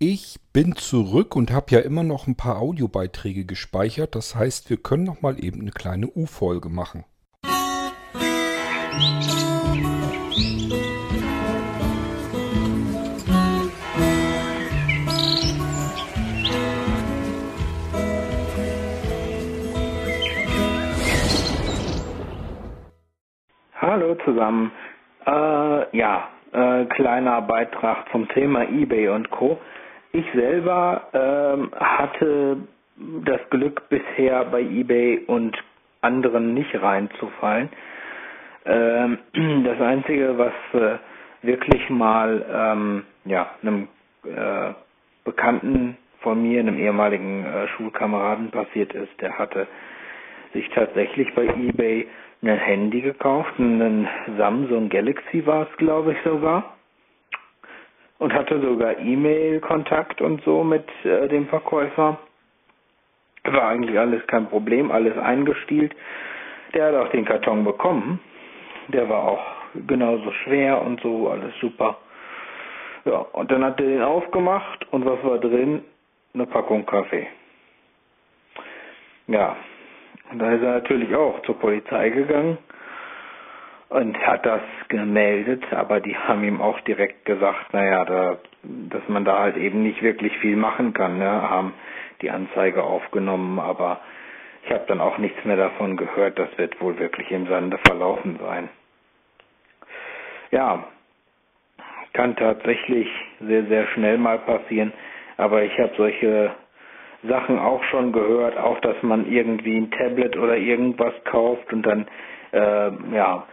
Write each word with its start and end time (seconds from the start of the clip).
Ich 0.00 0.36
bin 0.52 0.76
zurück 0.76 1.34
und 1.34 1.50
habe 1.50 1.72
ja 1.72 1.80
immer 1.80 2.04
noch 2.04 2.28
ein 2.28 2.36
paar 2.36 2.60
Audiobeiträge 2.60 3.44
gespeichert. 3.44 4.14
Das 4.14 4.36
heißt, 4.36 4.70
wir 4.70 4.76
können 4.76 5.02
noch 5.02 5.22
mal 5.22 5.42
eben 5.42 5.60
eine 5.60 5.72
kleine 5.72 6.06
U-Folge 6.06 6.68
machen. 6.68 7.04
Hallo 23.74 24.14
zusammen. 24.24 24.70
Äh, 25.26 25.96
ja, 25.96 26.28
äh, 26.52 26.84
kleiner 26.84 27.42
Beitrag 27.42 28.08
zum 28.12 28.28
Thema 28.28 28.62
eBay 28.62 29.08
und 29.08 29.28
Co. 29.30 29.58
Ich 30.12 30.24
selber 30.32 31.08
ähm, 31.12 31.70
hatte 31.78 32.56
das 33.24 33.40
Glück 33.50 33.88
bisher 33.88 34.44
bei 34.46 34.60
eBay 34.62 35.24
und 35.26 35.56
anderen 36.00 36.54
nicht 36.54 36.74
reinzufallen. 36.80 37.68
Ähm, 38.64 39.18
das 39.64 39.80
Einzige, 39.80 40.38
was 40.38 40.52
äh, 40.72 40.98
wirklich 41.42 41.88
mal 41.90 42.44
ähm, 42.50 43.04
ja, 43.24 43.50
einem 43.62 43.88
äh, 44.24 44.72
Bekannten 45.24 45.96
von 46.20 46.42
mir, 46.42 46.60
einem 46.60 46.78
ehemaligen 46.78 47.44
äh, 47.44 47.68
Schulkameraden 47.68 48.50
passiert 48.50 48.94
ist, 48.94 49.20
der 49.20 49.38
hatte 49.38 49.66
sich 50.54 50.68
tatsächlich 50.70 51.32
bei 51.34 51.44
eBay 51.44 52.08
ein 52.42 52.58
Handy 52.58 53.02
gekauft, 53.02 53.52
einen 53.58 54.08
Samsung 54.38 54.88
Galaxy 54.88 55.44
war 55.46 55.68
es, 55.70 55.76
glaube 55.76 56.12
ich 56.12 56.18
sogar 56.24 56.77
und 58.18 58.32
hatte 58.32 58.60
sogar 58.60 58.98
E-Mail-Kontakt 58.98 60.20
und 60.20 60.42
so 60.44 60.64
mit 60.64 60.84
äh, 61.04 61.28
dem 61.28 61.46
Verkäufer. 61.48 62.18
War 63.44 63.68
eigentlich 63.68 63.98
alles 63.98 64.26
kein 64.26 64.48
Problem, 64.48 64.90
alles 64.90 65.16
eingestielt. 65.16 65.94
Der 66.74 66.86
hat 66.86 66.94
auch 66.94 67.10
den 67.10 67.24
Karton 67.24 67.64
bekommen. 67.64 68.20
Der 68.88 69.08
war 69.08 69.24
auch 69.24 69.46
genauso 69.86 70.30
schwer 70.44 70.82
und 70.82 71.00
so, 71.00 71.28
alles 71.30 71.54
super. 71.60 71.98
Ja, 73.04 73.18
und 73.32 73.50
dann 73.50 73.64
hat 73.64 73.80
er 73.80 73.86
den 73.86 74.02
aufgemacht 74.02 74.86
und 74.92 75.04
was 75.06 75.22
war 75.24 75.38
drin? 75.38 75.84
Eine 76.34 76.46
Packung 76.46 76.84
Kaffee. 76.84 77.26
Ja, 79.28 79.56
und 80.30 80.38
da 80.40 80.52
ist 80.52 80.62
er 80.62 80.72
natürlich 80.74 81.14
auch 81.14 81.40
zur 81.42 81.58
Polizei 81.58 82.10
gegangen 82.10 82.58
und 83.88 84.18
hat 84.26 84.44
das 84.44 84.60
gemeldet, 84.88 85.64
aber 85.72 86.00
die 86.00 86.16
haben 86.16 86.44
ihm 86.44 86.60
auch 86.60 86.78
direkt 86.80 87.24
gesagt, 87.24 87.72
naja, 87.72 88.04
da, 88.04 88.38
dass 88.62 89.08
man 89.08 89.24
da 89.24 89.38
halt 89.38 89.56
eben 89.56 89.82
nicht 89.82 90.02
wirklich 90.02 90.36
viel 90.38 90.56
machen 90.56 90.92
kann, 90.92 91.18
ne? 91.18 91.24
haben 91.24 91.72
die 92.20 92.30
Anzeige 92.30 92.82
aufgenommen, 92.82 93.58
aber 93.58 94.00
ich 94.64 94.72
habe 94.72 94.84
dann 94.88 95.00
auch 95.00 95.16
nichts 95.18 95.42
mehr 95.44 95.56
davon 95.56 95.96
gehört, 95.96 96.38
das 96.38 96.48
wird 96.58 96.78
wohl 96.80 96.98
wirklich 96.98 97.30
im 97.30 97.46
Sande 97.46 97.78
verlaufen 97.86 98.38
sein. 98.42 98.68
Ja, 100.50 100.84
kann 102.12 102.36
tatsächlich 102.36 103.08
sehr, 103.40 103.64
sehr 103.66 103.86
schnell 103.88 104.18
mal 104.18 104.38
passieren, 104.40 104.92
aber 105.36 105.62
ich 105.62 105.78
habe 105.78 105.92
solche 105.96 106.50
Sachen 107.22 107.58
auch 107.58 107.82
schon 107.84 108.12
gehört, 108.12 108.58
auch 108.58 108.80
dass 108.80 109.02
man 109.02 109.30
irgendwie 109.30 109.78
ein 109.78 109.90
Tablet 109.90 110.36
oder 110.36 110.56
irgendwas 110.56 111.14
kauft 111.24 111.72
und 111.72 111.82
dann 111.82 112.06
äh, 112.52 112.90
ja 113.14 113.46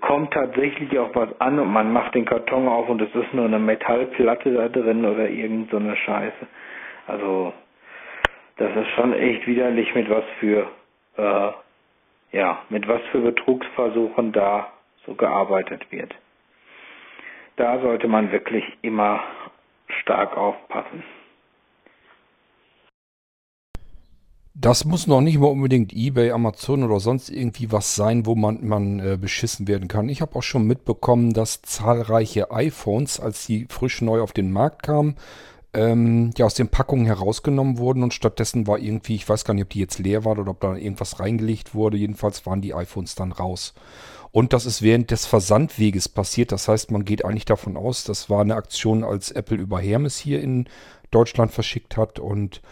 kommt 0.00 0.32
tatsächlich 0.32 0.98
auch 0.98 1.14
was 1.14 1.38
an 1.40 1.58
und 1.58 1.72
man 1.72 1.92
macht 1.92 2.14
den 2.14 2.24
Karton 2.24 2.66
auf 2.66 2.88
und 2.88 3.00
es 3.02 3.14
ist 3.14 3.34
nur 3.34 3.44
eine 3.44 3.58
Metallplatte 3.58 4.52
da 4.52 4.68
drin 4.68 5.04
oder 5.04 5.28
irgend 5.28 5.70
so 5.70 5.76
eine 5.76 5.96
Scheiße. 5.96 6.46
Also 7.06 7.52
das 8.56 8.74
ist 8.74 8.88
schon 8.96 9.12
echt 9.12 9.46
widerlich, 9.46 9.94
mit 9.94 10.08
was 10.08 10.24
für 10.40 10.66
äh, 11.18 11.50
ja, 12.32 12.62
mit 12.68 12.86
was 12.88 13.00
für 13.12 13.20
Betrugsversuchen 13.20 14.32
da 14.32 14.72
so 15.04 15.14
gearbeitet 15.14 15.90
wird. 15.90 16.14
Da 17.56 17.78
sollte 17.80 18.08
man 18.08 18.32
wirklich 18.32 18.64
immer 18.82 19.22
stark 20.02 20.36
aufpassen. 20.36 21.02
Das 24.58 24.86
muss 24.86 25.06
noch 25.06 25.20
nicht 25.20 25.38
mal 25.38 25.48
unbedingt 25.48 25.92
eBay, 25.92 26.30
Amazon 26.30 26.82
oder 26.82 26.98
sonst 26.98 27.28
irgendwie 27.28 27.70
was 27.72 27.94
sein, 27.94 28.24
wo 28.24 28.34
man, 28.34 28.66
man 28.66 29.00
äh, 29.00 29.18
beschissen 29.20 29.68
werden 29.68 29.86
kann. 29.86 30.08
Ich 30.08 30.22
habe 30.22 30.34
auch 30.34 30.42
schon 30.42 30.66
mitbekommen, 30.66 31.34
dass 31.34 31.60
zahlreiche 31.60 32.50
iPhones, 32.50 33.20
als 33.20 33.44
sie 33.44 33.66
frisch 33.68 34.00
neu 34.00 34.22
auf 34.22 34.32
den 34.32 34.50
Markt 34.50 34.82
kamen, 34.82 35.16
ähm, 35.74 36.30
ja 36.38 36.46
aus 36.46 36.54
den 36.54 36.68
Packungen 36.68 37.04
herausgenommen 37.04 37.76
wurden 37.76 38.02
und 38.02 38.14
stattdessen 38.14 38.66
war 38.66 38.78
irgendwie, 38.78 39.16
ich 39.16 39.28
weiß 39.28 39.44
gar 39.44 39.52
nicht, 39.52 39.64
ob 39.64 39.70
die 39.70 39.80
jetzt 39.80 39.98
leer 39.98 40.24
waren 40.24 40.38
oder 40.38 40.52
ob 40.52 40.60
da 40.60 40.74
irgendwas 40.74 41.20
reingelegt 41.20 41.74
wurde. 41.74 41.98
Jedenfalls 41.98 42.46
waren 42.46 42.62
die 42.62 42.72
iPhones 42.72 43.14
dann 43.14 43.32
raus. 43.32 43.74
Und 44.32 44.54
das 44.54 44.64
ist 44.64 44.80
während 44.80 45.10
des 45.10 45.26
Versandweges 45.26 46.08
passiert. 46.08 46.50
Das 46.50 46.66
heißt, 46.66 46.90
man 46.92 47.04
geht 47.04 47.26
eigentlich 47.26 47.44
davon 47.44 47.76
aus, 47.76 48.04
das 48.04 48.30
war 48.30 48.40
eine 48.40 48.56
Aktion, 48.56 49.04
als 49.04 49.32
Apple 49.32 49.58
über 49.58 49.80
Hermes 49.80 50.16
hier 50.16 50.40
in 50.40 50.66
Deutschland 51.10 51.52
verschickt 51.52 51.98
hat 51.98 52.18
und 52.18 52.62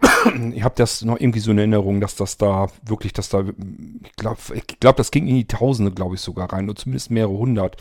ich 0.54 0.62
habe 0.62 0.74
das 0.76 1.02
noch 1.02 1.18
irgendwie 1.18 1.40
so 1.40 1.50
in 1.50 1.58
Erinnerung, 1.58 2.00
dass 2.00 2.14
das 2.16 2.36
da 2.36 2.68
wirklich, 2.84 3.12
dass 3.12 3.28
da, 3.28 3.40
ich 3.40 4.16
glaube, 4.16 4.38
ich 4.54 4.66
glaub, 4.80 4.96
das 4.96 5.10
ging 5.10 5.26
in 5.26 5.36
die 5.36 5.48
Tausende, 5.48 5.92
glaube 5.92 6.14
ich, 6.14 6.20
sogar 6.20 6.52
rein, 6.52 6.68
oder 6.68 6.76
zumindest 6.76 7.10
mehrere 7.10 7.36
hundert 7.36 7.76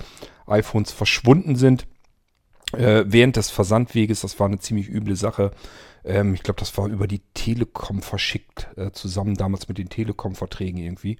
iPhones 0.47 0.91
verschwunden 0.91 1.55
sind 1.55 1.87
äh, 2.73 3.03
während 3.05 3.35
des 3.35 3.49
Versandweges. 3.49 4.21
Das 4.21 4.39
war 4.39 4.47
eine 4.47 4.59
ziemlich 4.59 4.89
üble 4.89 5.15
Sache. 5.15 5.51
Ähm, 6.03 6.33
ich 6.33 6.43
glaube, 6.43 6.59
das 6.59 6.75
war 6.77 6.87
über 6.87 7.07
die 7.07 7.21
Telekom 7.33 8.01
verschickt, 8.01 8.67
äh, 8.77 8.91
zusammen 8.91 9.35
damals 9.35 9.67
mit 9.67 9.77
den 9.77 9.89
Telekom-Verträgen 9.89 10.77
irgendwie. 10.79 11.17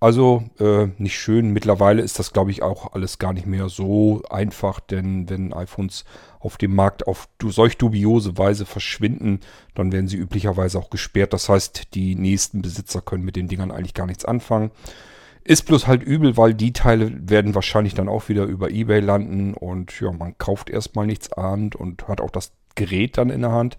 Also 0.00 0.44
äh, 0.60 0.88
nicht 0.98 1.18
schön. 1.18 1.52
Mittlerweile 1.52 2.02
ist 2.02 2.18
das, 2.18 2.32
glaube 2.32 2.52
ich, 2.52 2.62
auch 2.62 2.92
alles 2.92 3.18
gar 3.18 3.32
nicht 3.32 3.46
mehr 3.46 3.68
so 3.68 4.22
einfach, 4.30 4.78
denn 4.78 5.28
wenn 5.28 5.52
iPhones 5.52 6.04
auf 6.38 6.56
dem 6.56 6.74
Markt 6.74 7.08
auf 7.08 7.28
solch 7.42 7.78
dubiose 7.78 8.38
Weise 8.38 8.64
verschwinden, 8.64 9.40
dann 9.74 9.90
werden 9.90 10.06
sie 10.06 10.16
üblicherweise 10.16 10.78
auch 10.78 10.90
gesperrt. 10.90 11.32
Das 11.32 11.48
heißt, 11.48 11.94
die 11.94 12.14
nächsten 12.14 12.62
Besitzer 12.62 13.00
können 13.00 13.24
mit 13.24 13.34
den 13.34 13.48
Dingern 13.48 13.72
eigentlich 13.72 13.94
gar 13.94 14.06
nichts 14.06 14.24
anfangen. 14.24 14.70
Ist 15.42 15.66
bloß 15.66 15.88
halt 15.88 16.04
übel, 16.04 16.36
weil 16.36 16.54
die 16.54 16.72
Teile 16.72 17.10
werden 17.28 17.56
wahrscheinlich 17.56 17.94
dann 17.94 18.08
auch 18.08 18.28
wieder 18.28 18.44
über 18.44 18.70
eBay 18.70 19.00
landen 19.00 19.54
und 19.54 19.98
ja, 20.00 20.12
man 20.12 20.38
kauft 20.38 20.70
erstmal 20.70 21.06
nichts 21.06 21.32
ahnt 21.32 21.74
und 21.74 22.06
hat 22.06 22.20
auch 22.20 22.30
das 22.30 22.52
Gerät 22.76 23.18
dann 23.18 23.30
in 23.30 23.40
der 23.40 23.52
Hand 23.52 23.78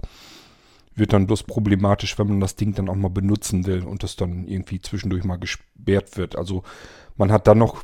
wird 0.99 1.13
dann 1.13 1.27
bloß 1.27 1.43
problematisch, 1.43 2.19
wenn 2.19 2.27
man 2.27 2.39
das 2.39 2.55
Ding 2.55 2.73
dann 2.73 2.89
auch 2.89 2.95
mal 2.95 3.09
benutzen 3.09 3.65
will 3.65 3.83
und 3.83 4.03
das 4.03 4.15
dann 4.15 4.47
irgendwie 4.47 4.81
zwischendurch 4.81 5.23
mal 5.23 5.37
gesperrt 5.37 6.17
wird. 6.17 6.35
Also 6.35 6.63
man 7.17 7.31
hat 7.31 7.47
dann 7.47 7.57
noch 7.57 7.83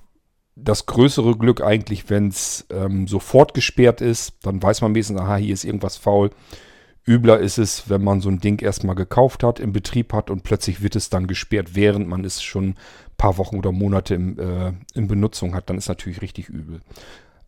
das 0.55 0.85
größere 0.85 1.37
Glück 1.37 1.61
eigentlich, 1.61 2.09
wenn 2.09 2.29
es 2.29 2.65
ähm, 2.69 3.07
sofort 3.07 3.53
gesperrt 3.53 4.01
ist, 4.01 4.35
dann 4.43 4.61
weiß 4.61 4.81
man 4.81 4.95
wenigstens, 4.95 5.19
aha, 5.19 5.35
hier 5.35 5.53
ist 5.53 5.65
irgendwas 5.65 5.97
faul. 5.97 6.29
Übler 7.07 7.39
ist 7.39 7.59
es, 7.59 7.89
wenn 7.89 8.03
man 8.03 8.21
so 8.21 8.29
ein 8.29 8.39
Ding 8.39 8.61
erstmal 8.61 8.95
gekauft 8.95 9.43
hat, 9.43 9.59
im 9.59 9.73
Betrieb 9.73 10.11
hat 10.11 10.31
und 10.31 10.43
plötzlich 10.43 10.81
wird 10.81 10.95
es 10.95 11.09
dann 11.09 11.27
gesperrt, 11.27 11.75
während 11.75 12.07
man 12.07 12.25
es 12.25 12.41
schon 12.41 12.69
ein 12.69 12.75
paar 13.17 13.37
Wochen 13.37 13.57
oder 13.57 13.71
Monate 13.71 14.15
im, 14.15 14.39
äh, 14.39 14.73
in 14.95 15.07
Benutzung 15.07 15.53
hat. 15.53 15.69
Dann 15.69 15.77
ist 15.77 15.87
natürlich 15.87 16.21
richtig 16.21 16.49
übel. 16.49 16.81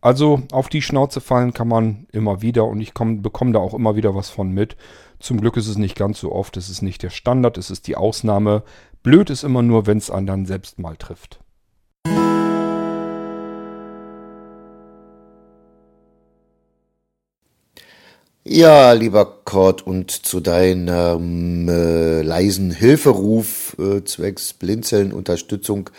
Also 0.00 0.42
auf 0.52 0.68
die 0.68 0.82
Schnauze 0.82 1.20
fallen 1.20 1.52
kann 1.52 1.66
man 1.66 2.06
immer 2.12 2.40
wieder 2.40 2.64
und 2.66 2.80
ich 2.80 2.94
bekomme 2.94 3.52
da 3.52 3.58
auch 3.58 3.74
immer 3.74 3.96
wieder 3.96 4.14
was 4.14 4.30
von 4.30 4.52
mit. 4.52 4.76
Zum 5.18 5.40
Glück 5.40 5.56
ist 5.56 5.66
es 5.66 5.76
nicht 5.76 5.96
ganz 5.96 6.20
so 6.20 6.30
oft, 6.30 6.56
es 6.56 6.68
ist 6.68 6.82
nicht 6.82 7.02
der 7.02 7.10
Standard, 7.10 7.58
es 7.58 7.70
ist 7.70 7.88
die 7.88 7.96
Ausnahme. 7.96 8.62
Blöd 9.02 9.28
ist 9.30 9.42
immer 9.42 9.62
nur, 9.62 9.86
wenn 9.86 9.98
es 9.98 10.10
einen 10.10 10.26
dann 10.26 10.46
selbst 10.46 10.78
mal 10.78 10.96
trifft. 10.96 11.40
Ja, 18.44 18.92
lieber 18.92 19.26
Kurt, 19.44 19.86
und 19.86 20.10
zu 20.10 20.40
deinem 20.40 21.68
äh, 21.68 22.22
leisen 22.22 22.70
Hilferuf 22.70 23.76
äh, 23.78 24.04
zwecks 24.04 24.54
Blindzellenunterstützung 24.54 25.90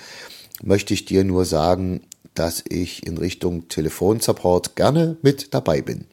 möchte 0.64 0.94
ich 0.94 1.06
dir 1.06 1.24
nur 1.24 1.46
sagen, 1.46 2.02
dass 2.40 2.64
ich 2.70 3.06
in 3.06 3.18
Richtung 3.18 3.68
Telefonsupport 3.68 4.78
gerne 4.78 5.18
mit 5.22 5.54
dabei 5.54 5.82
bin. 5.82 6.06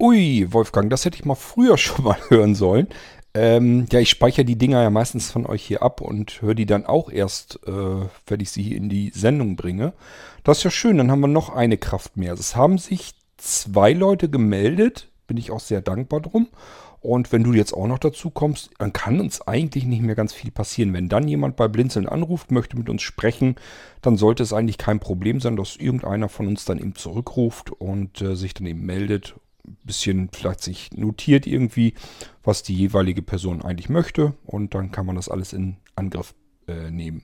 Ui, 0.00 0.52
Wolfgang, 0.52 0.90
das 0.90 1.04
hätte 1.04 1.16
ich 1.16 1.24
mal 1.24 1.36
früher 1.36 1.78
schon 1.78 2.04
mal 2.04 2.18
hören 2.28 2.56
sollen. 2.56 2.88
Ähm, 3.32 3.86
ja, 3.92 4.00
ich 4.00 4.10
speichere 4.10 4.44
die 4.44 4.58
Dinger 4.58 4.82
ja 4.82 4.90
meistens 4.90 5.30
von 5.30 5.46
euch 5.46 5.62
hier 5.62 5.84
ab 5.84 6.00
und 6.00 6.42
höre 6.42 6.56
die 6.56 6.66
dann 6.66 6.84
auch 6.84 7.12
erst, 7.12 7.60
äh, 7.64 8.08
wenn 8.26 8.40
ich 8.40 8.50
sie 8.50 8.62
hier 8.64 8.76
in 8.76 8.88
die 8.88 9.10
Sendung 9.14 9.54
bringe. 9.54 9.92
Das 10.42 10.58
ist 10.58 10.64
ja 10.64 10.70
schön, 10.70 10.98
dann 10.98 11.12
haben 11.12 11.20
wir 11.20 11.28
noch 11.28 11.50
eine 11.50 11.78
Kraft 11.78 12.16
mehr. 12.16 12.32
Es 12.32 12.56
haben 12.56 12.76
sich 12.76 13.14
zwei 13.36 13.92
Leute 13.92 14.28
gemeldet, 14.28 15.06
bin 15.28 15.36
ich 15.36 15.52
auch 15.52 15.60
sehr 15.60 15.80
dankbar 15.80 16.20
drum. 16.20 16.48
Und 17.00 17.32
wenn 17.32 17.42
du 17.42 17.54
jetzt 17.54 17.72
auch 17.72 17.86
noch 17.86 17.98
dazu 17.98 18.28
kommst, 18.30 18.70
dann 18.78 18.92
kann 18.92 19.20
uns 19.20 19.40
eigentlich 19.42 19.84
nicht 19.84 20.02
mehr 20.02 20.14
ganz 20.14 20.34
viel 20.34 20.50
passieren. 20.50 20.92
Wenn 20.92 21.08
dann 21.08 21.26
jemand 21.26 21.56
bei 21.56 21.66
Blinzeln 21.66 22.06
anruft, 22.06 22.50
möchte 22.50 22.76
mit 22.76 22.90
uns 22.90 23.02
sprechen, 23.02 23.56
dann 24.02 24.16
sollte 24.16 24.42
es 24.42 24.52
eigentlich 24.52 24.76
kein 24.76 25.00
Problem 25.00 25.40
sein, 25.40 25.56
dass 25.56 25.76
irgendeiner 25.76 26.28
von 26.28 26.46
uns 26.46 26.66
dann 26.66 26.78
eben 26.78 26.94
zurückruft 26.94 27.70
und 27.70 28.20
äh, 28.20 28.36
sich 28.36 28.52
dann 28.52 28.66
eben 28.66 28.84
meldet. 28.84 29.34
Ein 29.66 29.76
bisschen 29.84 30.28
vielleicht 30.32 30.62
sich 30.62 30.90
notiert 30.92 31.46
irgendwie, 31.46 31.94
was 32.42 32.62
die 32.62 32.74
jeweilige 32.74 33.22
Person 33.22 33.62
eigentlich 33.62 33.88
möchte. 33.88 34.34
Und 34.44 34.74
dann 34.74 34.90
kann 34.90 35.06
man 35.06 35.16
das 35.16 35.30
alles 35.30 35.54
in 35.54 35.78
Angriff 35.96 36.34
äh, 36.68 36.90
nehmen. 36.90 37.22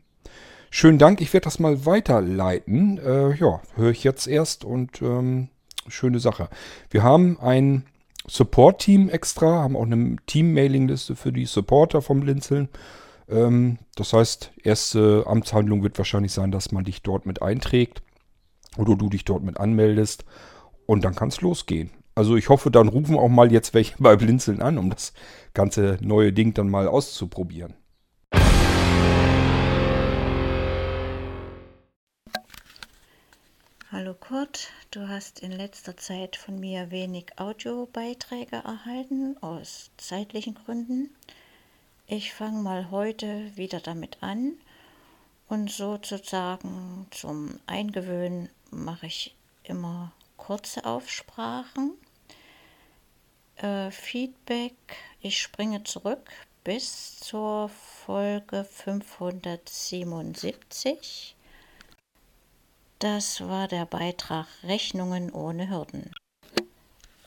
Schönen 0.71 0.99
Dank, 0.99 1.21
ich 1.21 1.33
werde 1.33 1.45
das 1.45 1.59
mal 1.59 1.85
weiterleiten. 1.85 2.99
Äh, 2.99 3.35
ja, 3.37 3.61
höre 3.75 3.91
ich 3.91 4.05
jetzt 4.05 4.27
erst 4.27 4.65
und 4.65 5.03
ähm, 5.03 5.49
schöne 5.87 6.19
Sache. 6.19 6.49
Wir 6.91 7.03
haben 7.03 7.39
ein 7.41 7.85
Support-Team 8.29 9.09
extra, 9.09 9.63
haben 9.63 9.77
auch 9.77 9.85
eine 9.85 10.17
Team-Mailing-Liste 10.27 11.17
für 11.17 11.33
die 11.33 11.47
Supporter 11.47 12.03
vom 12.03 12.21
Blinzeln. 12.21 12.69
Ähm, 13.29 13.79
das 13.95 14.13
heißt, 14.13 14.53
erste 14.63 15.25
Amtshandlung 15.27 15.83
wird 15.83 15.99
wahrscheinlich 15.99 16.33
sein, 16.33 16.51
dass 16.51 16.73
man 16.73 16.85
dich 16.85 17.03
dort 17.03 17.27
mit 17.27 17.43
einträgt 17.43 18.03
oder 18.77 18.97
du 18.97 19.09
dich 19.09 19.25
dort 19.25 19.43
mit 19.43 19.59
anmeldest 19.59 20.25
und 20.87 21.05
dann 21.05 21.15
kann 21.15 21.29
es 21.29 21.41
losgehen. 21.41 21.91
Also 22.15 22.37
ich 22.37 22.49
hoffe, 22.49 22.71
dann 22.71 22.89
rufen 22.89 23.17
auch 23.17 23.29
mal 23.29 23.53
jetzt 23.53 23.75
welche 23.75 23.95
bei 24.03 24.17
Blinzeln 24.17 24.61
an, 24.61 24.79
um 24.79 24.91
das 24.91 25.13
ganze 25.55 25.99
neue 26.01 26.33
Ding 26.33 26.55
dann 26.55 26.69
mal 26.69 26.89
auszuprobieren. 26.89 27.75
Hallo 33.93 34.15
Kurt, 34.15 34.73
du 34.97 35.09
hast 35.09 35.41
in 35.41 35.53
letzter 35.53 35.99
Zeit 35.99 36.37
von 36.37 36.59
mir 36.59 36.91
wenig 36.91 37.39
Audiobeiträge 37.39 38.57
erhalten, 38.57 39.37
aus 39.43 39.91
zeitlichen 39.99 40.55
Gründen. 40.55 41.15
Ich 42.07 42.33
fange 42.33 42.63
mal 42.63 42.91
heute 42.91 43.55
wieder 43.59 43.81
damit 43.81 44.17
an 44.23 44.55
und 45.51 45.71
sozusagen 45.71 47.07
zum 47.11 47.61
Eingewöhnen 47.67 48.49
mache 48.71 49.05
ich 49.05 49.37
immer 49.65 50.13
kurze 50.39 50.87
Aufsprachen. 50.87 51.93
Äh, 53.57 53.91
Feedback, 53.91 54.73
ich 55.21 55.43
springe 55.43 55.85
zurück 55.85 56.31
bis 56.65 57.21
zur 57.21 57.69
Folge 57.69 58.65
577 58.65 61.36
das 62.99 63.41
war 63.47 63.69
der 63.69 63.87
Beitrag 63.87 64.47
Rechnungen 64.63 65.31
ohne 65.33 65.69
Hürden. 65.69 66.13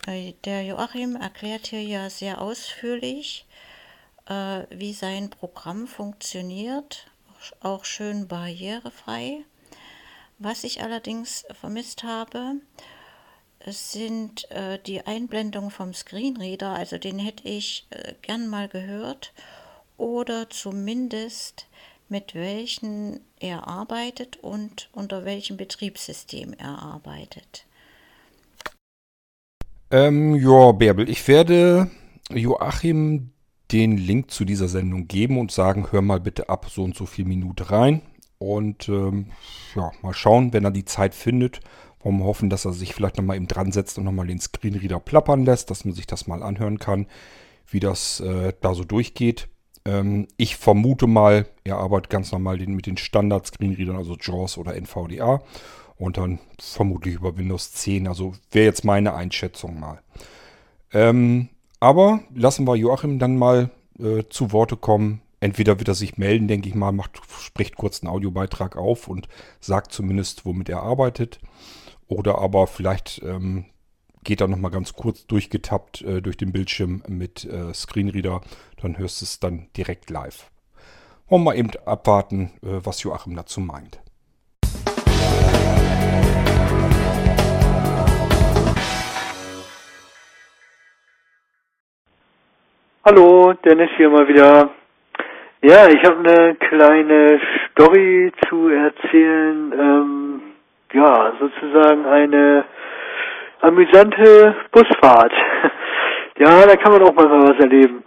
Äh, 0.08 0.34
der 0.44 0.64
Joachim 0.64 1.16
erklärt 1.16 1.68
hier 1.68 1.84
ja 1.84 2.10
sehr 2.10 2.42
ausführlich, 2.42 3.46
äh, 4.28 4.64
wie 4.70 4.94
sein 4.94 5.30
Programm 5.30 5.88
funktioniert, 5.88 7.08
auch 7.62 7.86
schön 7.86 8.28
barrierefrei. 8.28 9.44
Was 10.40 10.64
ich 10.64 10.82
allerdings 10.82 11.46
vermisst 11.60 12.04
habe, 12.04 12.56
sind 13.66 14.50
äh, 14.52 14.80
die 14.80 15.06
Einblendungen 15.06 15.70
vom 15.70 15.94
Screenreader, 15.94 16.72
also 16.74 16.98
den 16.98 17.20
hätte 17.20 17.48
ich 17.48 17.88
gern 18.22 18.48
mal 18.48 18.70
gehört, 18.70 19.34
oder 19.98 20.50
zumindest 20.50 21.68
mit 22.10 22.36
welchen 22.36 23.20
er 23.40 23.68
arbeitet 23.68 24.38
und 24.38 24.90
unter 24.92 25.26
welchem 25.26 25.58
Betriebssystem 25.58 26.54
er 26.58 26.80
arbeitet. 26.82 27.66
Ähm, 29.92 30.36
ja, 30.36 30.72
Bärbel, 30.72 31.10
ich 31.10 31.28
werde 31.28 31.90
Joachim 32.32 33.32
den 33.72 33.98
Link 33.98 34.32
zu 34.32 34.46
dieser 34.46 34.68
Sendung 34.68 35.08
geben 35.08 35.38
und 35.38 35.52
sagen, 35.52 35.92
hör 35.92 36.02
mal 36.02 36.20
bitte 36.20 36.50
ab 36.50 36.68
so 36.70 36.84
und 36.84 36.96
so 36.96 37.06
viel 37.06 37.26
Minute 37.26 37.72
rein. 37.72 38.02
Und 38.38 38.88
ähm, 38.90 39.28
ja, 39.76 39.92
mal 40.02 40.14
schauen, 40.14 40.54
wenn 40.54 40.64
er 40.64 40.72
die 40.72 40.86
Zeit 40.86 41.14
findet. 41.14 41.60
Wollen 42.02 42.20
wir 42.20 42.26
hoffen, 42.26 42.50
dass 42.50 42.66
er 42.66 42.72
sich 42.72 42.94
vielleicht 42.94 43.18
nochmal 43.18 43.36
eben 43.36 43.48
dran 43.48 43.72
setzt 43.72 43.98
und 43.98 44.06
nochmal 44.06 44.28
den 44.28 44.40
Screenreader 44.40 45.00
plappern 45.00 45.44
lässt, 45.44 45.70
dass 45.70 45.84
man 45.86 45.94
sich 45.94 46.08
das 46.08 46.28
mal 46.28 46.42
anhören 46.42 46.80
kann, 46.80 47.08
wie 47.68 47.82
das 47.82 48.22
äh, 48.22 48.54
da 48.62 48.74
so 48.74 48.86
durchgeht. 48.86 49.50
Ähm, 49.86 50.28
ich 50.38 50.56
vermute 50.58 51.08
mal, 51.08 51.46
er 51.64 51.78
arbeitet 51.78 52.10
ganz 52.10 52.32
normal 52.32 52.58
den, 52.58 52.76
mit 52.76 52.86
den 52.86 52.98
Standard-Screenreadern, 52.98 53.96
also 53.96 54.16
JAWS 54.16 54.58
oder 54.58 54.76
NVDA. 54.76 55.42
Und 55.98 56.18
dann 56.18 56.40
vermutlich 56.60 57.16
über 57.16 57.38
Windows 57.38 57.74
10. 57.74 58.08
Also 58.08 58.34
wäre 58.52 58.66
jetzt 58.66 58.86
meine 58.86 59.14
Einschätzung 59.14 59.80
mal. 59.80 60.02
Ähm, 60.94 61.50
aber 61.80 62.22
lassen 62.34 62.66
wir 62.66 62.76
Joachim 62.76 63.20
dann 63.20 63.38
mal 63.38 63.70
äh, 64.00 64.24
zu 64.30 64.52
Worte 64.52 64.78
kommen. 64.78 65.22
Entweder 65.42 65.80
wird 65.80 65.88
er 65.88 65.96
sich 65.96 66.18
melden, 66.18 66.48
denke 66.48 66.68
ich 66.68 66.76
mal, 66.76 66.92
macht, 66.92 67.22
spricht 67.40 67.76
kurz 67.76 68.02
einen 68.02 68.12
Audiobeitrag 68.12 68.76
auf 68.76 69.08
und 69.08 69.28
sagt 69.62 69.94
zumindest, 69.94 70.46
womit 70.46 70.70
er 70.70 70.84
arbeitet. 70.84 71.40
Oder 72.08 72.40
aber 72.40 72.68
vielleicht 72.68 73.22
ähm, 73.24 73.66
geht 74.30 74.42
dann 74.42 74.52
nochmal 74.52 74.70
ganz 74.70 74.94
kurz 74.94 75.26
durchgetappt 75.26 76.04
äh, 76.04 76.22
durch 76.22 76.38
den 76.38 76.52
Bildschirm 76.52 77.02
mit 77.08 77.46
äh, 77.46 77.74
Screenreader. 77.74 78.42
Dann 78.80 79.00
hörst 79.00 79.22
du 79.22 79.26
es 79.26 79.40
dann 79.40 79.70
direkt 79.76 80.12
live. 80.12 80.52
Wollen 81.30 81.44
wir 81.46 81.56
eben 81.56 81.72
abwarten, 81.84 82.52
äh, 82.62 82.78
was 82.86 83.02
Joachim 83.02 83.36
dazu 83.36 83.60
meint. 83.60 84.00
Hallo, 93.04 93.54
Dennis 93.66 93.90
hier 93.98 94.12
mal 94.12 94.28
wieder. 94.28 94.70
Ja, 95.64 95.88
ich 95.88 96.04
habe 96.04 96.20
eine 96.20 96.54
kleine 96.54 97.42
Story 97.72 98.32
zu 98.48 98.68
erzählen. 98.68 99.74
Ähm, 99.74 100.42
ja, 100.94 101.34
sozusagen 101.40 102.06
eine 102.06 102.66
amüsante 103.62 104.56
Busfahrt. 104.72 105.34
ja, 106.38 106.66
da 106.66 106.76
kann 106.76 106.94
man 106.94 107.04
auch 107.04 107.14
mal 107.14 107.30
was 107.30 107.60
erleben. 107.60 108.04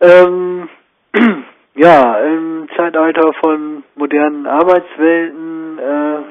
Ähm, 0.00 0.68
ja, 1.74 2.18
im 2.18 2.68
Zeitalter 2.76 3.32
von 3.42 3.84
modernen 3.96 4.46
Arbeitswelten, 4.46 5.78
äh, 5.78 6.22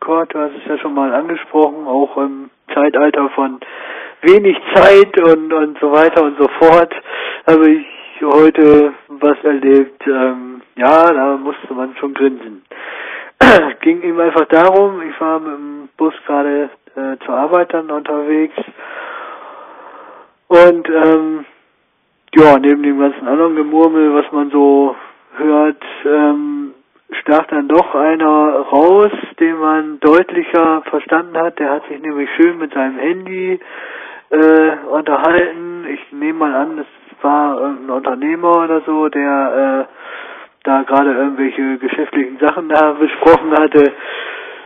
Kurt, 0.00 0.34
du 0.34 0.38
hast 0.38 0.52
es 0.62 0.68
ja 0.68 0.78
schon 0.78 0.94
mal 0.94 1.12
angesprochen, 1.14 1.86
auch 1.86 2.16
im 2.18 2.50
Zeitalter 2.72 3.28
von 3.30 3.60
wenig 4.22 4.56
Zeit 4.74 5.18
und, 5.20 5.52
und 5.52 5.78
so 5.80 5.92
weiter 5.92 6.22
und 6.22 6.38
so 6.38 6.48
fort, 6.58 6.94
habe 7.46 7.70
ich 7.70 7.86
heute 8.22 8.92
was 9.08 9.36
erlebt, 9.42 10.02
ähm, 10.06 10.62
ja, 10.76 11.12
da 11.12 11.36
musste 11.36 11.72
man 11.74 11.94
schon 11.96 12.14
grinsen. 12.14 12.62
Ging 13.80 14.02
ihm 14.02 14.18
einfach 14.20 14.46
darum, 14.46 15.02
ich 15.02 15.20
war 15.20 15.40
mit 15.40 15.52
dem 15.52 15.88
Bus 15.96 16.14
gerade 16.26 16.70
äh, 16.96 17.16
zur 17.24 17.34
Arbeit 17.34 17.72
dann 17.72 17.90
unterwegs. 17.90 18.56
Und 20.48 20.88
ähm, 20.88 21.44
ja, 22.34 22.58
neben 22.58 22.82
dem 22.82 22.98
ganzen 22.98 23.26
anderen 23.26 23.56
Gemurmel, 23.56 24.14
was 24.14 24.30
man 24.32 24.50
so 24.50 24.96
hört, 25.36 25.82
ähm, 26.04 26.74
stach 27.20 27.46
dann 27.46 27.68
doch 27.68 27.94
einer 27.94 28.66
raus, 28.72 29.12
den 29.38 29.58
man 29.58 30.00
deutlicher 30.00 30.82
verstanden 30.90 31.36
hat. 31.36 31.58
Der 31.58 31.70
hat 31.70 31.86
sich 31.88 32.00
nämlich 32.00 32.28
schön 32.36 32.58
mit 32.58 32.72
seinem 32.72 32.98
Handy 32.98 33.60
äh, 34.30 34.70
unterhalten. 34.90 35.86
Ich 35.88 36.12
nehme 36.12 36.38
mal 36.40 36.54
an, 36.54 36.78
es 36.78 37.22
war 37.22 37.60
ein 37.60 37.90
Unternehmer 37.90 38.64
oder 38.64 38.80
so, 38.82 39.08
der 39.08 39.86
äh, 39.88 40.35
da 40.66 40.82
gerade 40.82 41.12
irgendwelche 41.12 41.78
geschäftlichen 41.78 42.38
Sachen 42.38 42.68
da 42.68 42.92
besprochen 42.92 43.52
hatte. 43.52 43.92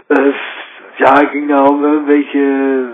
Äh, 0.09 0.33
ja, 0.99 1.23
ging 1.25 1.49
da 1.49 1.63
um 1.65 1.83
irgendwelche 1.83 2.93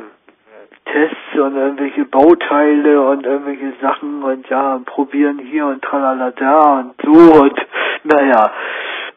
Tests 0.85 1.35
und 1.35 1.57
irgendwelche 1.57 2.05
Bauteile 2.05 3.01
und 3.03 3.27
irgendwelche 3.27 3.73
Sachen 3.81 4.23
und 4.23 4.49
ja, 4.49 4.81
probieren 4.87 5.39
hier 5.39 5.67
und 5.67 5.83
tralala 5.83 6.31
da 6.31 6.81
und 6.81 6.95
so 7.03 7.43
und 7.43 7.67
naja, 8.05 8.53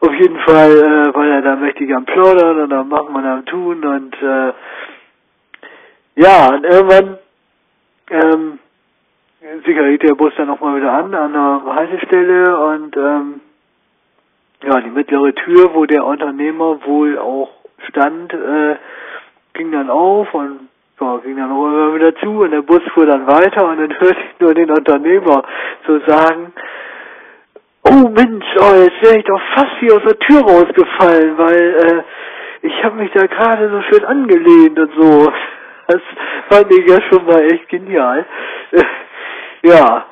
auf 0.00 0.14
jeden 0.14 0.38
Fall 0.40 0.70
äh, 0.72 1.14
war 1.14 1.26
er 1.26 1.42
da 1.42 1.56
mächtig 1.56 1.94
am 1.94 2.04
Plaudern 2.04 2.62
und 2.62 2.72
am 2.72 2.88
Machen 2.88 3.14
und 3.14 3.24
am 3.24 3.44
Tun 3.46 3.84
und 3.84 4.22
äh, 4.22 4.52
ja, 6.16 6.48
und 6.48 6.64
irgendwann 6.64 7.18
ähm, 8.10 8.58
sicherlich 9.64 10.00
der 10.00 10.14
Bus 10.14 10.32
dann 10.36 10.48
nochmal 10.48 10.76
wieder 10.76 10.92
an, 10.92 11.14
an 11.14 11.32
der 11.32 11.74
Haltestelle 11.74 12.58
und 12.58 12.96
ähm, 12.96 13.40
ja, 14.64 14.80
die 14.80 14.90
mittlere 14.90 15.34
Tür, 15.34 15.74
wo 15.74 15.86
der 15.86 16.04
Unternehmer 16.04 16.78
wohl 16.84 17.18
auch 17.18 17.50
stand, 17.88 18.32
äh, 18.32 18.76
ging 19.54 19.72
dann 19.72 19.90
auf 19.90 20.32
und 20.34 20.68
ja, 21.00 21.16
ging 21.18 21.36
dann 21.36 21.50
auch 21.50 21.66
immer 21.66 21.94
wieder 21.94 22.14
zu 22.16 22.42
und 22.42 22.50
der 22.50 22.62
Bus 22.62 22.82
fuhr 22.92 23.06
dann 23.06 23.26
weiter 23.26 23.68
und 23.68 23.78
dann 23.78 23.90
hörte 24.00 24.20
ich 24.20 24.40
nur 24.40 24.54
den 24.54 24.70
Unternehmer 24.70 25.42
so 25.86 25.98
sagen, 26.06 26.52
oh 27.84 28.08
Mensch, 28.08 28.46
oh, 28.58 28.74
jetzt 28.74 29.02
wäre 29.02 29.18
ich 29.18 29.24
doch 29.24 29.40
fast 29.54 29.76
hier 29.80 29.94
aus 29.94 30.02
der 30.02 30.18
Tür 30.18 30.42
rausgefallen, 30.42 31.38
weil 31.38 32.04
äh, 32.04 32.66
ich 32.66 32.84
habe 32.84 32.96
mich 32.96 33.10
da 33.12 33.26
gerade 33.26 33.70
so 33.70 33.80
schön 33.82 34.04
angelehnt 34.04 34.78
und 34.78 34.92
so. 34.96 35.32
Das 35.88 36.02
fand 36.48 36.72
ich 36.72 36.88
ja 36.88 36.98
schon 37.10 37.26
mal 37.26 37.40
echt 37.50 37.68
genial. 37.68 38.24
ja, 39.64 40.06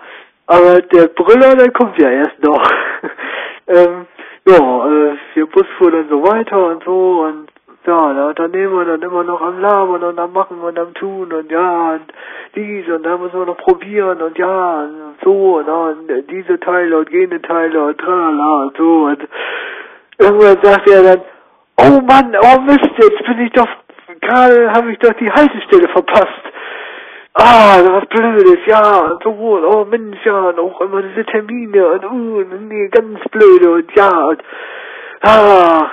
Aber 0.49 0.81
der 0.81 1.09
Brüller, 1.09 1.55
der 1.55 1.71
kommt 1.71 1.97
ja 2.00 2.09
erst 2.11 2.43
noch. 2.43 2.69
ähm, 3.69 4.07
ja, 4.47 4.88
äh, 4.88 5.16
der 5.37 5.47
Bus 5.47 5.66
fuhr 5.78 5.90
dann 5.90 6.09
so 6.09 6.23
weiter 6.23 6.66
und 6.66 6.85
so 6.85 7.21
und 7.21 7.49
ja, 7.87 8.35
nehmen 8.49 8.76
wir 8.76 8.85
dann 8.85 9.02
immer 9.02 9.25
noch 9.25 9.40
am 9.40 9.61
Labern 9.61 10.02
und 10.02 10.18
am 10.18 10.33
Machen 10.33 10.59
und 10.61 10.78
am 10.78 10.92
Tun 10.95 11.33
und 11.33 11.50
ja, 11.50 11.92
und 11.92 12.12
dies 12.54 12.87
und 12.88 13.02
da 13.02 13.16
müssen 13.16 13.38
wir 13.38 13.47
noch 13.47 13.57
probieren 13.57 14.21
und 14.21 14.37
ja, 14.37 14.83
und 14.83 15.16
so 15.25 15.57
und, 15.57 15.68
und 15.68 16.30
diese 16.30 16.61
Teile 16.61 16.99
und 16.99 17.11
jene 17.11 17.40
Teile 17.40 17.83
und 17.83 17.99
tralala 17.99 18.64
und 18.64 18.76
so 18.76 19.04
und 19.04 19.28
irgendwann 20.18 20.59
sagt 20.62 20.90
er 20.90 21.02
dann, 21.02 21.23
oh 21.80 22.00
Mann, 22.02 22.37
oh 22.40 22.61
Mist, 22.61 22.90
jetzt 22.99 23.25
bin 23.25 23.40
ich 23.40 23.52
doch, 23.52 23.68
gerade 24.21 24.71
habe 24.73 24.92
ich 24.92 24.99
doch 24.99 25.14
die 25.14 25.30
Haltestelle 25.30 25.88
verpasst. 25.88 26.42
Ah, 27.40 27.78
was 27.85 28.04
Blödes, 28.09 28.66
ja, 28.66 28.99
und 28.99 29.23
so, 29.23 29.30
oh 29.30 29.85
Mensch, 29.85 30.18
ja, 30.25 30.49
und 30.49 30.59
auch 30.59 30.80
immer 30.80 31.02
diese 31.02 31.25
Termine 31.25 31.87
und, 31.87 32.04
uh, 32.04 32.45
nee, 32.62 32.88
ganz 32.88 33.21
blöde 33.30 33.71
und 33.75 33.95
ja, 33.95 34.09
und, 34.09 34.42
ah, 35.23 35.88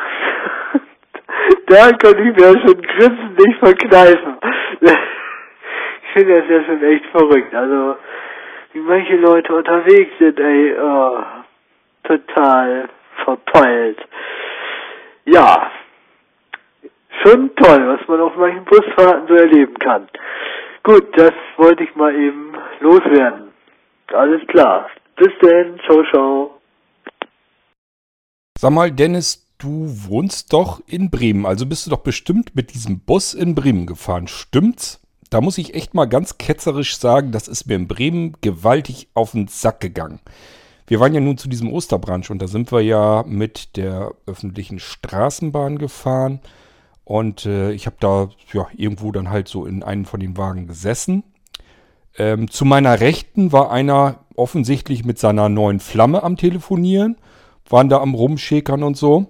da 1.67 1.91
konnte 2.01 2.23
ich 2.23 2.35
mir 2.35 2.59
schon 2.61 2.81
Grinsen 2.81 3.35
nicht 3.37 3.59
verkneifen. 3.59 4.37
Ich 6.07 6.21
finde 6.23 6.39
das 6.39 6.49
ja 6.49 6.63
schon 6.63 6.81
echt 6.81 7.05
verrückt, 7.07 7.53
also, 7.53 7.97
wie 8.71 8.79
manche 8.79 9.17
Leute 9.17 9.53
unterwegs 9.53 10.17
sind, 10.17 10.39
ey, 10.39 10.73
oh, 10.81 11.17
total 12.05 12.87
verpeilt. 13.25 13.99
Ja, 15.25 15.71
schon 17.21 17.53
toll, 17.57 17.87
was 17.87 18.07
man 18.07 18.21
auf 18.21 18.35
manchen 18.37 18.63
Busfahrten 18.63 19.27
so 19.27 19.35
erleben 19.35 19.77
kann. 19.79 20.07
Gut, 20.85 21.17
das 21.17 21.33
wollte 21.57 21.83
ich 21.83 21.95
mal 21.95 22.13
eben 22.13 22.53
loswerden. 22.79 23.51
Alles 24.13 24.45
klar. 24.47 24.87
Bis 25.15 25.31
denn. 25.41 25.79
Ciao, 25.83 26.03
ciao. 26.11 26.51
Sag 28.55 28.71
mal, 28.71 28.91
Dennis, 28.91 29.47
du 29.57 29.87
wohnst 30.07 30.53
doch 30.53 30.81
in 30.85 31.09
Bremen. 31.09 31.47
Also 31.47 31.65
bist 31.65 31.87
du 31.87 31.89
doch 31.89 32.03
bestimmt 32.03 32.55
mit 32.55 32.75
diesem 32.75 32.99
Bus 32.99 33.33
in 33.33 33.55
Bremen 33.55 33.87
gefahren. 33.87 34.27
Stimmt's? 34.27 35.01
Da 35.31 35.41
muss 35.41 35.57
ich 35.57 35.73
echt 35.73 35.95
mal 35.95 36.05
ganz 36.05 36.37
ketzerisch 36.37 36.97
sagen, 36.97 37.31
das 37.31 37.47
ist 37.47 37.65
mir 37.65 37.77
in 37.77 37.87
Bremen 37.87 38.33
gewaltig 38.41 39.07
auf 39.15 39.31
den 39.31 39.47
Sack 39.47 39.79
gegangen. 39.81 40.19
Wir 40.85 40.99
waren 40.99 41.15
ja 41.15 41.19
nun 41.19 41.39
zu 41.39 41.49
diesem 41.49 41.73
Osterbranch 41.73 42.29
und 42.29 42.43
da 42.43 42.47
sind 42.47 42.71
wir 42.71 42.81
ja 42.81 43.23
mit 43.25 43.75
der 43.75 44.11
öffentlichen 44.27 44.77
Straßenbahn 44.77 45.79
gefahren. 45.79 46.41
Und 47.05 47.45
äh, 47.45 47.71
ich 47.71 47.85
habe 47.85 47.97
da 47.99 48.29
ja, 48.51 48.67
irgendwo 48.75 49.11
dann 49.11 49.29
halt 49.29 49.47
so 49.47 49.65
in 49.65 49.83
einem 49.83 50.05
von 50.05 50.19
den 50.19 50.37
Wagen 50.37 50.67
gesessen. 50.67 51.23
Ähm, 52.17 52.49
zu 52.49 52.65
meiner 52.65 52.99
Rechten 52.99 53.51
war 53.51 53.71
einer 53.71 54.25
offensichtlich 54.35 55.05
mit 55.05 55.19
seiner 55.19 55.47
neuen 55.47 55.79
Flamme 55.79 56.23
am 56.23 56.35
Telefonieren, 56.35 57.17
waren 57.69 57.89
da 57.89 57.99
am 57.99 58.15
Rumschäkern 58.15 58.83
und 58.83 58.97
so. 58.97 59.27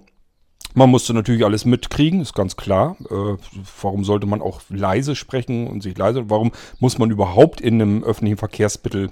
Man 0.74 0.90
musste 0.90 1.14
natürlich 1.14 1.46
alles 1.46 1.66
mitkriegen, 1.66 2.22
ist 2.22 2.34
ganz 2.34 2.56
klar. 2.56 2.98
Äh, 3.10 3.38
warum 3.82 4.04
sollte 4.04 4.26
man 4.26 4.42
auch 4.42 4.62
leise 4.70 5.16
sprechen 5.16 5.68
und 5.68 5.82
sich 5.82 5.98
leise? 5.98 6.30
Warum 6.30 6.52
muss 6.80 6.98
man 6.98 7.12
überhaupt 7.12 7.62
in 7.62 7.82
einem 7.82 8.04
öffentlichen 8.04 8.38
Verkehrsmittel 8.38 9.12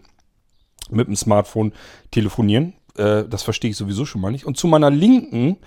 mit 0.90 1.08
dem 1.08 1.16
Smartphone 1.16 1.74
telefonieren? 2.12 2.74
Äh, 2.98 3.24
das 3.30 3.44
verstehe 3.44 3.72
ich 3.72 3.78
sowieso 3.78 4.06
schon 4.06 4.22
mal 4.22 4.32
nicht. 4.32 4.46
Und 4.46 4.58
zu 4.58 4.68
meiner 4.68 4.90
Linken 4.90 5.58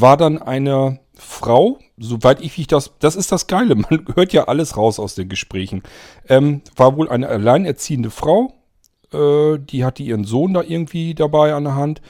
war 0.00 0.16
dann 0.16 0.40
eine 0.40 1.00
Frau, 1.14 1.78
soweit 1.96 2.40
ich 2.40 2.66
das, 2.66 2.92
das 3.00 3.16
ist 3.16 3.32
das 3.32 3.46
Geile, 3.46 3.74
man 3.76 4.06
hört 4.14 4.32
ja 4.32 4.44
alles 4.44 4.76
raus 4.76 4.98
aus 4.98 5.14
den 5.14 5.28
Gesprächen, 5.28 5.82
ähm, 6.28 6.62
war 6.76 6.96
wohl 6.96 7.08
eine 7.08 7.28
alleinerziehende 7.28 8.10
Frau, 8.10 8.52
äh, 9.12 9.58
die 9.58 9.84
hatte 9.84 10.02
ihren 10.02 10.24
Sohn 10.24 10.54
da 10.54 10.62
irgendwie 10.62 11.14
dabei 11.14 11.54
an 11.54 11.64
der 11.64 11.74
Hand 11.74 12.02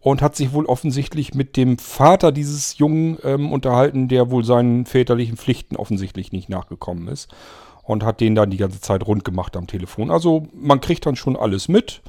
und 0.00 0.22
hat 0.22 0.36
sich 0.36 0.52
wohl 0.52 0.66
offensichtlich 0.66 1.34
mit 1.34 1.56
dem 1.56 1.78
Vater 1.78 2.32
dieses 2.32 2.78
Jungen 2.78 3.18
ähm, 3.24 3.52
unterhalten, 3.52 4.08
der 4.08 4.30
wohl 4.30 4.44
seinen 4.44 4.86
väterlichen 4.86 5.36
Pflichten 5.36 5.76
offensichtlich 5.76 6.32
nicht 6.32 6.48
nachgekommen 6.48 7.08
ist 7.08 7.28
und 7.82 8.04
hat 8.04 8.20
den 8.20 8.34
dann 8.34 8.50
die 8.50 8.56
ganze 8.56 8.80
Zeit 8.80 9.06
rund 9.06 9.24
gemacht 9.24 9.56
am 9.56 9.66
Telefon. 9.66 10.10
Also 10.10 10.46
man 10.52 10.80
kriegt 10.80 11.06
dann 11.06 11.16
schon 11.16 11.36
alles 11.36 11.68
mit. 11.68 12.02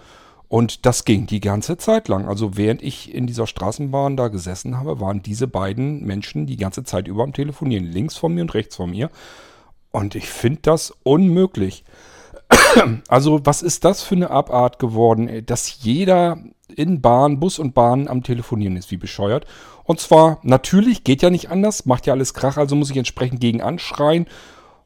Und 0.49 0.87
das 0.87 1.05
ging 1.05 1.27
die 1.27 1.39
ganze 1.39 1.77
Zeit 1.77 2.07
lang. 2.07 2.27
Also 2.27 2.57
während 2.57 2.81
ich 2.81 3.13
in 3.13 3.27
dieser 3.27 3.45
Straßenbahn 3.45 4.17
da 4.17 4.29
gesessen 4.29 4.77
habe, 4.77 4.99
waren 4.99 5.21
diese 5.21 5.47
beiden 5.47 6.03
Menschen 6.03 6.47
die 6.47 6.57
ganze 6.57 6.83
Zeit 6.83 7.07
über 7.07 7.23
am 7.23 7.33
Telefonieren. 7.33 7.85
Links 7.85 8.17
von 8.17 8.33
mir 8.33 8.41
und 8.41 8.55
rechts 8.55 8.75
von 8.75 8.89
mir. 8.89 9.11
Und 9.91 10.15
ich 10.15 10.27
finde 10.27 10.61
das 10.63 10.93
unmöglich. 11.03 11.85
Also 13.07 13.41
was 13.45 13.61
ist 13.61 13.85
das 13.85 14.01
für 14.01 14.15
eine 14.15 14.31
Abart 14.31 14.79
geworden, 14.79 15.43
dass 15.45 15.83
jeder 15.83 16.37
in 16.75 17.01
Bahn, 17.01 17.39
Bus 17.39 17.59
und 17.59 17.73
Bahn 17.73 18.07
am 18.07 18.23
Telefonieren 18.23 18.75
ist, 18.75 18.91
wie 18.91 18.97
bescheuert. 18.97 19.45
Und 19.83 19.99
zwar, 19.99 20.39
natürlich, 20.43 21.03
geht 21.03 21.21
ja 21.21 21.29
nicht 21.29 21.49
anders, 21.49 21.85
macht 21.85 22.05
ja 22.05 22.13
alles 22.13 22.33
Krach, 22.33 22.57
also 22.57 22.75
muss 22.75 22.91
ich 22.91 22.97
entsprechend 22.97 23.39
gegen 23.39 23.61
anschreien 23.61 24.27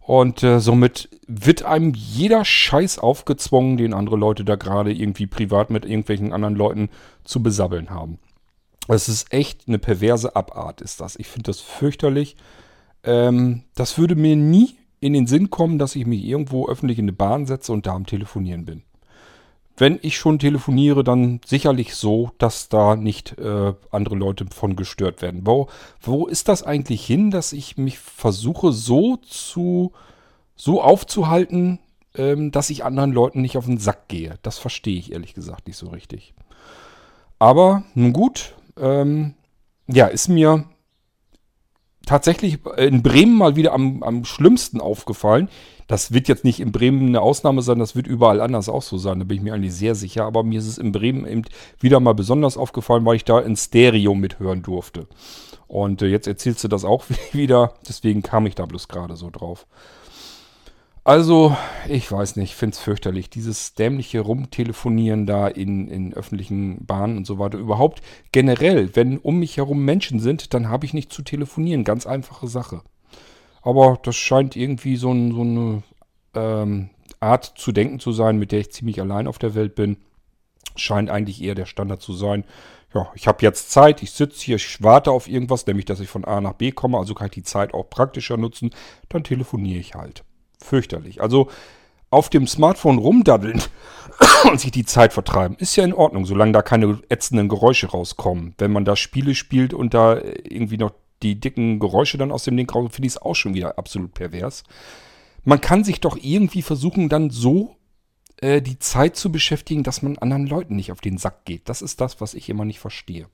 und 0.05 0.43
äh, 0.43 0.59
somit 0.59 1.09
wird 1.27 1.63
einem 1.63 1.93
jeder 1.95 2.43
Scheiß 2.45 2.99
aufgezwungen, 2.99 3.77
den 3.77 3.93
andere 3.93 4.17
Leute 4.17 4.43
da 4.43 4.55
gerade 4.55 4.93
irgendwie 4.93 5.27
privat 5.27 5.69
mit 5.69 5.85
irgendwelchen 5.85 6.33
anderen 6.33 6.55
Leuten 6.55 6.89
zu 7.23 7.41
besabbeln 7.41 7.89
haben. 7.89 8.19
Das 8.87 9.07
ist 9.07 9.31
echt 9.31 9.67
eine 9.67 9.79
perverse 9.79 10.35
Abart, 10.35 10.81
ist 10.81 10.99
das. 10.99 11.15
Ich 11.15 11.27
finde 11.27 11.51
das 11.51 11.61
fürchterlich. 11.61 12.35
Ähm, 13.03 13.63
das 13.75 13.97
würde 13.97 14.15
mir 14.15 14.35
nie 14.35 14.75
in 14.99 15.13
den 15.13 15.27
Sinn 15.27 15.49
kommen, 15.49 15.79
dass 15.79 15.95
ich 15.95 16.05
mich 16.05 16.23
irgendwo 16.23 16.67
öffentlich 16.67 16.99
in 16.99 17.05
eine 17.05 17.13
Bahn 17.13 17.45
setze 17.45 17.71
und 17.71 17.85
da 17.85 17.93
am 17.93 18.05
Telefonieren 18.05 18.65
bin 18.65 18.83
wenn 19.75 19.99
ich 20.01 20.17
schon 20.17 20.39
telefoniere, 20.39 21.03
dann 21.03 21.41
sicherlich 21.45 21.95
so, 21.95 22.31
dass 22.37 22.69
da 22.69 22.95
nicht 22.95 23.37
äh, 23.39 23.73
andere 23.91 24.15
Leute 24.15 24.45
von 24.53 24.75
gestört 24.75 25.21
werden. 25.21 25.41
Wo, 25.45 25.67
wo 26.01 26.27
ist 26.27 26.47
das 26.47 26.63
eigentlich 26.63 27.05
hin, 27.05 27.31
dass 27.31 27.53
ich 27.53 27.77
mich 27.77 27.97
versuche 27.99 28.71
so 28.71 29.17
zu 29.17 29.91
so 30.55 30.81
aufzuhalten, 30.83 31.79
ähm, 32.15 32.51
dass 32.51 32.69
ich 32.69 32.85
anderen 32.85 33.11
Leuten 33.11 33.41
nicht 33.41 33.57
auf 33.57 33.65
den 33.65 33.79
Sack 33.79 34.07
gehe? 34.07 34.37
Das 34.43 34.59
verstehe 34.59 34.99
ich 34.99 35.11
ehrlich 35.11 35.33
gesagt 35.33 35.67
nicht 35.67 35.77
so 35.77 35.87
richtig. 35.87 36.35
Aber 37.39 37.83
nun 37.95 38.13
gut, 38.13 38.53
ähm, 38.79 39.33
ja, 39.87 40.05
ist 40.05 40.27
mir 40.27 40.65
tatsächlich 42.05 42.59
in 42.77 43.01
Bremen 43.01 43.37
mal 43.37 43.55
wieder 43.55 43.73
am, 43.73 44.03
am 44.03 44.25
schlimmsten 44.25 44.79
aufgefallen. 44.79 45.49
Das 45.87 46.13
wird 46.13 46.27
jetzt 46.27 46.43
nicht 46.43 46.59
in 46.59 46.71
Bremen 46.71 47.07
eine 47.07 47.21
Ausnahme 47.21 47.61
sein, 47.61 47.79
das 47.79 47.95
wird 47.95 48.07
überall 48.07 48.41
anders 48.41 48.69
auch 48.69 48.81
so 48.81 48.97
sein, 48.97 49.19
da 49.19 49.25
bin 49.25 49.37
ich 49.37 49.43
mir 49.43 49.53
eigentlich 49.53 49.75
sehr 49.75 49.95
sicher. 49.95 50.25
Aber 50.25 50.43
mir 50.43 50.59
ist 50.59 50.67
es 50.67 50.77
in 50.77 50.91
Bremen 50.91 51.25
eben 51.27 51.43
wieder 51.79 51.99
mal 51.99 52.13
besonders 52.13 52.57
aufgefallen, 52.57 53.05
weil 53.05 53.15
ich 53.15 53.25
da 53.25 53.39
in 53.39 53.55
Stereo 53.55 54.15
mithören 54.15 54.61
durfte. 54.61 55.07
Und 55.67 56.01
äh, 56.01 56.07
jetzt 56.07 56.27
erzählst 56.27 56.63
du 56.63 56.67
das 56.67 56.85
auch 56.85 57.05
wieder, 57.31 57.73
deswegen 57.87 58.21
kam 58.21 58.45
ich 58.45 58.55
da 58.55 58.65
bloß 58.65 58.87
gerade 58.87 59.15
so 59.15 59.29
drauf. 59.29 59.65
Also, 61.05 61.57
ich 61.89 62.09
weiß 62.09 62.37
nicht, 62.37 62.55
finde 62.55 62.75
es 62.75 62.79
fürchterlich. 62.79 63.29
Dieses 63.29 63.73
dämliche 63.73 64.21
Rumtelefonieren 64.21 65.25
da 65.25 65.49
in, 65.49 65.89
in 65.89 66.13
öffentlichen 66.13 66.85
Bahnen 66.85 67.17
und 67.17 67.27
so 67.27 67.39
weiter. 67.39 67.57
Überhaupt 67.57 68.01
generell, 68.31 68.95
wenn 68.95 69.17
um 69.17 69.39
mich 69.39 69.57
herum 69.57 69.83
Menschen 69.83 70.21
sind, 70.21 70.53
dann 70.53 70.69
habe 70.69 70.85
ich 70.85 70.93
nicht 70.93 71.11
zu 71.11 71.21
telefonieren. 71.21 71.83
Ganz 71.83 72.07
einfache 72.07 72.47
Sache. 72.47 72.83
Aber 73.63 73.97
das 74.03 74.15
scheint 74.15 74.55
irgendwie 74.55 74.97
so, 74.97 75.11
ein, 75.11 75.31
so 75.33 75.41
eine 75.41 75.83
ähm, 76.35 76.89
Art 77.19 77.53
zu 77.55 77.71
denken 77.71 77.99
zu 77.99 78.11
sein, 78.11 78.37
mit 78.37 78.51
der 78.51 78.59
ich 78.59 78.71
ziemlich 78.71 78.99
allein 79.01 79.27
auf 79.27 79.39
der 79.39 79.55
Welt 79.55 79.75
bin. 79.75 79.97
Scheint 80.75 81.09
eigentlich 81.09 81.41
eher 81.41 81.55
der 81.55 81.65
Standard 81.65 82.01
zu 82.01 82.13
sein. 82.13 82.43
Ja, 82.93 83.09
ich 83.15 83.27
habe 83.27 83.41
jetzt 83.41 83.71
Zeit, 83.71 84.03
ich 84.03 84.11
sitze 84.11 84.43
hier, 84.43 84.57
ich 84.57 84.83
warte 84.83 85.11
auf 85.11 85.27
irgendwas, 85.27 85.65
nämlich 85.65 85.85
dass 85.85 85.99
ich 85.99 86.09
von 86.09 86.25
A 86.25 86.41
nach 86.41 86.53
B 86.53 86.71
komme, 86.71 86.97
also 86.97 87.15
kann 87.15 87.27
ich 87.27 87.33
die 87.33 87.43
Zeit 87.43 87.73
auch 87.73 87.89
praktischer 87.89 88.37
nutzen. 88.37 88.71
Dann 89.09 89.23
telefoniere 89.23 89.79
ich 89.79 89.95
halt 89.95 90.23
fürchterlich. 90.59 91.21
Also 91.21 91.49
auf 92.11 92.29
dem 92.29 92.45
Smartphone 92.45 92.99
rumdaddeln 92.99 93.61
und 94.51 94.59
sich 94.59 94.71
die 94.71 94.85
Zeit 94.85 95.13
vertreiben, 95.13 95.57
ist 95.57 95.75
ja 95.75 95.83
in 95.83 95.93
Ordnung, 95.93 96.25
solange 96.25 96.51
da 96.51 96.61
keine 96.61 96.99
ätzenden 97.09 97.49
Geräusche 97.49 97.87
rauskommen. 97.87 98.53
Wenn 98.59 98.71
man 98.71 98.85
da 98.85 98.95
Spiele 98.95 99.33
spielt 99.33 99.73
und 99.73 99.93
da 99.95 100.19
irgendwie 100.21 100.77
noch 100.77 100.91
die 101.23 101.39
dicken 101.39 101.79
Geräusche 101.79 102.17
dann 102.17 102.31
aus 102.31 102.43
dem 102.43 102.57
Ding 102.57 102.69
raus, 102.69 102.89
finde 102.91 103.07
ich 103.07 103.13
es 103.13 103.21
auch 103.21 103.35
schon 103.35 103.53
wieder 103.53 103.77
absolut 103.77 104.13
pervers. 104.13 104.63
Man 105.43 105.61
kann 105.61 105.83
sich 105.83 105.99
doch 105.99 106.17
irgendwie 106.21 106.61
versuchen, 106.61 107.09
dann 107.09 107.29
so 107.29 107.75
äh, 108.37 108.61
die 108.61 108.79
Zeit 108.79 109.15
zu 109.15 109.31
beschäftigen, 109.31 109.83
dass 109.83 110.01
man 110.01 110.17
anderen 110.17 110.47
Leuten 110.47 110.75
nicht 110.75 110.91
auf 110.91 111.01
den 111.01 111.17
Sack 111.17 111.45
geht. 111.45 111.69
Das 111.69 111.81
ist 111.81 112.01
das, 112.01 112.21
was 112.21 112.33
ich 112.33 112.49
immer 112.49 112.65
nicht 112.65 112.79
verstehe. 112.79 113.27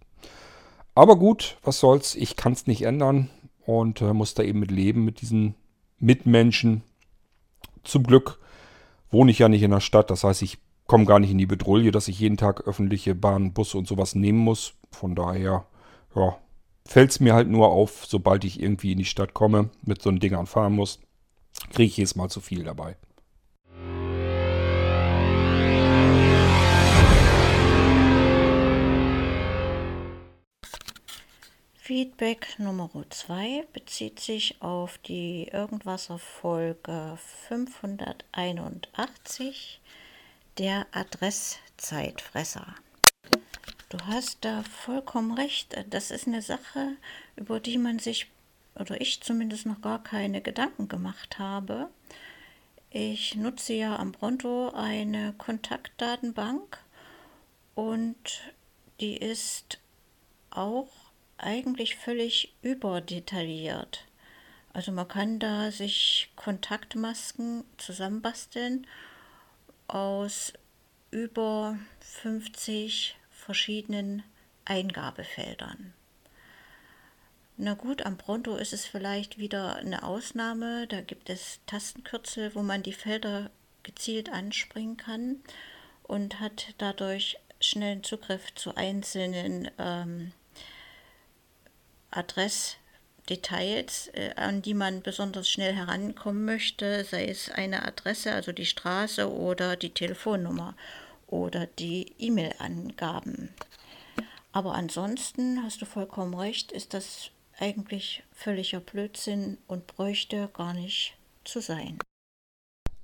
Aber 0.95 1.17
gut, 1.17 1.57
was 1.63 1.79
soll's, 1.79 2.15
ich 2.15 2.35
kann 2.35 2.53
es 2.53 2.67
nicht 2.67 2.83
ändern 2.83 3.29
und 3.65 4.01
äh, 4.01 4.13
muss 4.13 4.33
da 4.33 4.43
eben 4.43 4.59
mit 4.59 4.71
leben, 4.71 5.05
mit 5.05 5.21
diesen 5.21 5.55
Mitmenschen, 5.99 6.83
zum 7.83 8.03
Glück 8.03 8.39
wohne 9.11 9.31
ich 9.31 9.39
ja 9.39 9.49
nicht 9.49 9.63
in 9.63 9.71
der 9.71 9.79
Stadt. 9.79 10.09
Das 10.09 10.23
heißt, 10.23 10.41
ich 10.41 10.57
komme 10.87 11.05
gar 11.05 11.19
nicht 11.19 11.31
in 11.31 11.37
die 11.37 11.45
Bedrohung, 11.45 11.91
dass 11.91 12.07
ich 12.07 12.19
jeden 12.19 12.37
Tag 12.37 12.67
öffentliche 12.67 13.15
Bahnen, 13.15 13.53
Busse 13.53 13.77
und 13.77 13.87
sowas 13.87 14.15
nehmen 14.15 14.39
muss. 14.39 14.73
Von 14.91 15.15
daher, 15.15 15.65
ja, 16.15 16.37
fällt 16.89 17.11
es 17.11 17.19
mir 17.19 17.35
halt 17.35 17.47
nur 17.47 17.69
auf, 17.69 18.07
sobald 18.07 18.43
ich 18.43 18.59
irgendwie 18.59 18.93
in 18.93 18.97
die 18.97 19.05
Stadt 19.05 19.35
komme, 19.35 19.69
mit 19.83 20.01
so 20.01 20.09
einem 20.09 20.19
Ding 20.19 20.47
fahren 20.47 20.73
muss, 20.73 20.99
kriege 21.71 21.83
ich 21.83 21.97
jedes 21.97 22.15
Mal 22.15 22.29
zu 22.29 22.41
viel 22.41 22.63
dabei. 22.63 22.95
Feedback 31.75 32.57
Nummer 32.59 32.89
2 33.09 33.65
bezieht 33.73 34.19
sich 34.19 34.61
auf 34.61 34.99
die 34.99 35.49
Irgendwasser 35.51 36.19
Folge 36.19 37.17
581 37.47 39.81
der 40.57 40.85
Adresszeitfresser. 40.91 42.75
Du 43.89 43.97
hast 44.05 44.45
da 44.45 44.61
vollkommen 44.61 45.31
recht. 45.31 45.75
Das 45.89 46.11
ist 46.11 46.27
eine 46.27 46.43
Sache, 46.43 46.95
über 47.35 47.59
die 47.59 47.79
man 47.79 47.97
sich, 47.97 48.27
oder 48.75 49.01
ich 49.01 49.21
zumindest 49.21 49.65
noch 49.65 49.81
gar 49.81 50.03
keine 50.03 50.41
Gedanken 50.41 50.87
gemacht 50.87 51.39
habe. 51.39 51.89
Ich 52.91 53.33
nutze 53.33 53.73
ja 53.73 53.95
am 53.95 54.11
Pronto 54.11 54.69
eine 54.75 55.33
Kontaktdatenbank 55.33 56.77
und 57.73 58.53
die 58.99 59.17
ist 59.17 59.79
auch 60.51 60.89
eigentlich 61.39 61.95
völlig 61.95 62.53
überdetailliert. 62.61 64.05
Also 64.71 64.91
man 64.91 65.07
kann 65.07 65.39
da 65.39 65.71
sich 65.71 66.31
Kontaktmasken 66.35 67.63
zusammenbasteln 67.77 68.85
aus 69.87 70.53
über 71.09 71.79
50 72.01 73.18
verschiedenen 73.49 74.21
Eingabefeldern. 74.65 75.95
Na 77.57 77.73
gut, 77.73 78.05
am 78.05 78.15
Pronto 78.15 78.55
ist 78.55 78.73
es 78.73 78.85
vielleicht 78.85 79.39
wieder 79.39 79.77
eine 79.77 80.03
Ausnahme. 80.03 80.85
Da 80.85 81.01
gibt 81.01 81.31
es 81.31 81.59
Tastenkürzel, 81.65 82.53
wo 82.53 82.61
man 82.61 82.83
die 82.83 82.93
Felder 82.93 83.49
gezielt 83.81 84.29
anspringen 84.29 84.97
kann 84.97 85.37
und 86.03 86.39
hat 86.39 86.75
dadurch 86.77 87.39
schnellen 87.59 88.03
Zugriff 88.03 88.53
zu 88.53 88.75
einzelnen 88.75 89.71
ähm, 89.79 90.31
Adressdetails, 92.11 94.09
äh, 94.13 94.35
an 94.35 94.61
die 94.61 94.75
man 94.75 95.01
besonders 95.01 95.49
schnell 95.49 95.73
herankommen 95.73 96.45
möchte, 96.45 97.03
sei 97.03 97.25
es 97.25 97.49
eine 97.49 97.83
Adresse, 97.83 98.31
also 98.31 98.51
die 98.51 98.67
Straße 98.67 99.27
oder 99.27 99.75
die 99.75 99.89
Telefonnummer 99.89 100.75
oder 101.31 101.65
die 101.65 102.13
E-Mail-Angaben. 102.17 103.49
Aber 104.51 104.73
ansonsten 104.73 105.63
hast 105.63 105.81
du 105.81 105.85
vollkommen 105.85 106.33
recht, 106.33 106.71
ist 106.71 106.93
das 106.93 107.31
eigentlich 107.59 108.23
völliger 108.31 108.79
Blödsinn 108.79 109.57
und 109.67 109.87
bräuchte 109.87 110.49
gar 110.53 110.73
nicht 110.73 111.17
zu 111.43 111.61
sein. 111.61 111.99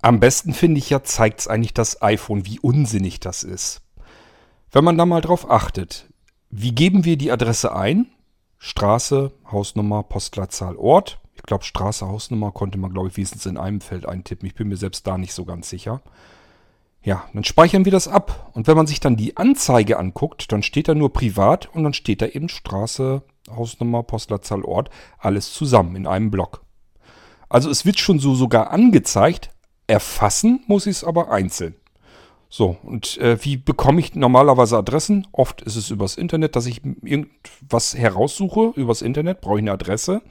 Am 0.02 0.20
besten 0.20 0.54
finde 0.54 0.80
ich 0.80 0.90
ja, 0.90 1.04
zeigt 1.04 1.42
es 1.42 1.48
eigentlich 1.48 1.74
das 1.74 2.02
iPhone, 2.02 2.46
wie 2.46 2.60
unsinnig 2.60 3.20
das 3.20 3.44
ist. 3.44 3.82
Wenn 4.72 4.84
man 4.84 4.98
da 4.98 5.06
mal 5.06 5.22
drauf 5.22 5.50
achtet, 5.50 6.08
wie 6.50 6.74
geben 6.74 7.06
wir 7.06 7.18
die 7.18 7.32
Adresse 7.32 7.76
ein? 7.76 8.08
Straße, 8.58 9.32
Hausnummer, 9.52 10.04
Postleitzahl, 10.04 10.76
Ort. 10.78 11.20
Ich 11.34 11.44
glaube, 11.44 11.64
Straße, 11.64 12.08
Hausnummer 12.08 12.52
konnte 12.52 12.78
man, 12.78 12.92
glaube 12.92 13.10
ich, 13.10 13.18
wenigstens 13.18 13.46
in 13.46 13.58
einem 13.58 13.82
Feld 13.82 14.08
eintippen. 14.08 14.48
Ich 14.48 14.56
bin 14.56 14.68
mir 14.68 14.78
selbst 14.78 15.06
da 15.06 15.18
nicht 15.18 15.34
so 15.34 15.46
ganz 15.46 15.70
sicher. 15.70 16.02
Ja, 17.06 17.24
dann 17.34 17.44
speichern 17.44 17.86
wir 17.86 17.92
das 17.92 18.08
ab. 18.08 18.50
Und 18.54 18.66
wenn 18.66 18.76
man 18.76 18.88
sich 18.88 19.00
dann 19.00 19.16
die 19.16 19.38
Anzeige 19.38 20.00
anguckt, 20.00 20.52
dann 20.52 20.64
steht 20.64 20.88
da 20.88 20.96
nur 20.96 21.14
privat 21.14 21.70
und 21.74 21.84
dann 21.84 21.94
steht 21.94 22.22
da 22.22 22.26
eben 22.26 22.50
Straße, 22.50 23.22
Hausnummer, 23.56 24.02
Postleitzahl, 24.02 24.64
Ort, 24.64 24.90
alles 25.20 25.54
zusammen 25.54 25.96
in 25.96 26.08
einem 26.08 26.32
Block. 26.32 26.64
Also 27.48 27.70
es 27.70 27.86
wird 27.86 28.00
schon 28.00 28.18
so 28.18 28.34
sogar 28.34 28.72
angezeigt, 28.72 29.52
erfassen 29.86 30.64
muss 30.66 30.88
ich 30.88 30.98
es 30.98 31.04
aber 31.04 31.30
einzeln. 31.30 31.76
So, 32.50 32.78
und 32.82 33.18
äh, 33.20 33.38
wie 33.44 33.58
bekomme 33.58 34.00
ich 34.00 34.16
normalerweise 34.16 34.78
Adressen? 34.78 35.28
Oft 35.32 35.62
ist 35.62 35.76
es 35.76 35.92
übers 35.92 36.16
Internet, 36.16 36.56
dass 36.56 36.66
ich 36.66 36.82
irgendwas 37.04 37.96
heraussuche. 37.96 38.72
Übers 38.76 39.04
Internet 39.04 39.42
brauche 39.42 39.58
ich 39.58 39.64
eine 39.64 39.74
Adresse. 39.74 40.24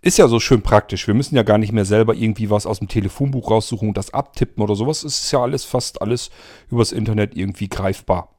Ist 0.00 0.18
ja 0.18 0.28
so 0.28 0.38
schön 0.38 0.62
praktisch. 0.62 1.06
Wir 1.06 1.14
müssen 1.14 1.34
ja 1.34 1.42
gar 1.42 1.58
nicht 1.58 1.72
mehr 1.72 1.84
selber 1.84 2.14
irgendwie 2.14 2.50
was 2.50 2.66
aus 2.66 2.78
dem 2.78 2.88
Telefonbuch 2.88 3.50
raussuchen 3.50 3.88
und 3.88 3.96
das 3.96 4.14
abtippen 4.14 4.62
oder 4.62 4.76
sowas. 4.76 5.02
Es 5.02 5.22
ist 5.24 5.32
ja 5.32 5.40
alles, 5.40 5.64
fast 5.64 6.00
alles 6.00 6.30
übers 6.70 6.92
Internet 6.92 7.36
irgendwie 7.36 7.68
greifbar. 7.68 8.34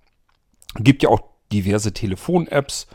Gibt 0.75 1.03
ja 1.03 1.09
auch 1.09 1.21
diverse 1.51 1.93
Telefon-Apps. 1.93 2.87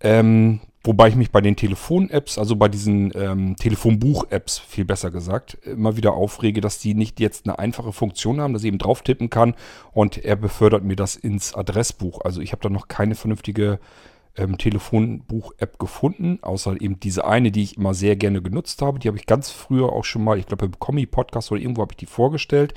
Ähm, 0.00 0.60
Wobei 0.86 1.08
ich 1.08 1.16
mich 1.16 1.32
bei 1.32 1.40
den 1.40 1.56
Telefon-Apps, 1.56 2.38
also 2.38 2.54
bei 2.54 2.68
diesen 2.68 3.10
ähm, 3.16 3.56
Telefonbuch-Apps 3.56 4.60
viel 4.60 4.84
besser 4.84 5.10
gesagt, 5.10 5.54
immer 5.64 5.96
wieder 5.96 6.12
aufrege, 6.12 6.60
dass 6.60 6.78
die 6.78 6.94
nicht 6.94 7.18
jetzt 7.18 7.44
eine 7.44 7.58
einfache 7.58 7.92
Funktion 7.92 8.40
haben, 8.40 8.52
dass 8.52 8.62
ich 8.62 8.68
eben 8.68 8.78
drauf 8.78 9.02
tippen 9.02 9.28
kann 9.28 9.56
und 9.92 10.16
er 10.24 10.36
befördert 10.36 10.84
mir 10.84 10.94
das 10.94 11.16
ins 11.16 11.54
Adressbuch. 11.54 12.20
Also 12.20 12.40
ich 12.40 12.52
habe 12.52 12.62
da 12.62 12.68
noch 12.68 12.86
keine 12.86 13.16
vernünftige 13.16 13.80
ähm, 14.36 14.58
Telefonbuch-App 14.58 15.78
gefunden, 15.78 16.38
außer 16.42 16.80
eben 16.80 17.00
diese 17.00 17.24
eine, 17.24 17.50
die 17.50 17.62
ich 17.62 17.76
immer 17.76 17.94
sehr 17.94 18.16
gerne 18.16 18.42
genutzt 18.42 18.82
habe. 18.82 18.98
Die 18.98 19.08
habe 19.08 19.18
ich 19.18 19.26
ganz 19.26 19.50
früher 19.50 19.92
auch 19.92 20.04
schon 20.04 20.24
mal, 20.24 20.38
ich 20.38 20.46
glaube 20.46 20.66
im 20.66 20.78
Kommi-Podcast 20.78 21.52
oder 21.52 21.60
irgendwo 21.60 21.82
habe 21.82 21.92
ich 21.92 21.98
die 21.98 22.06
vorgestellt 22.06 22.74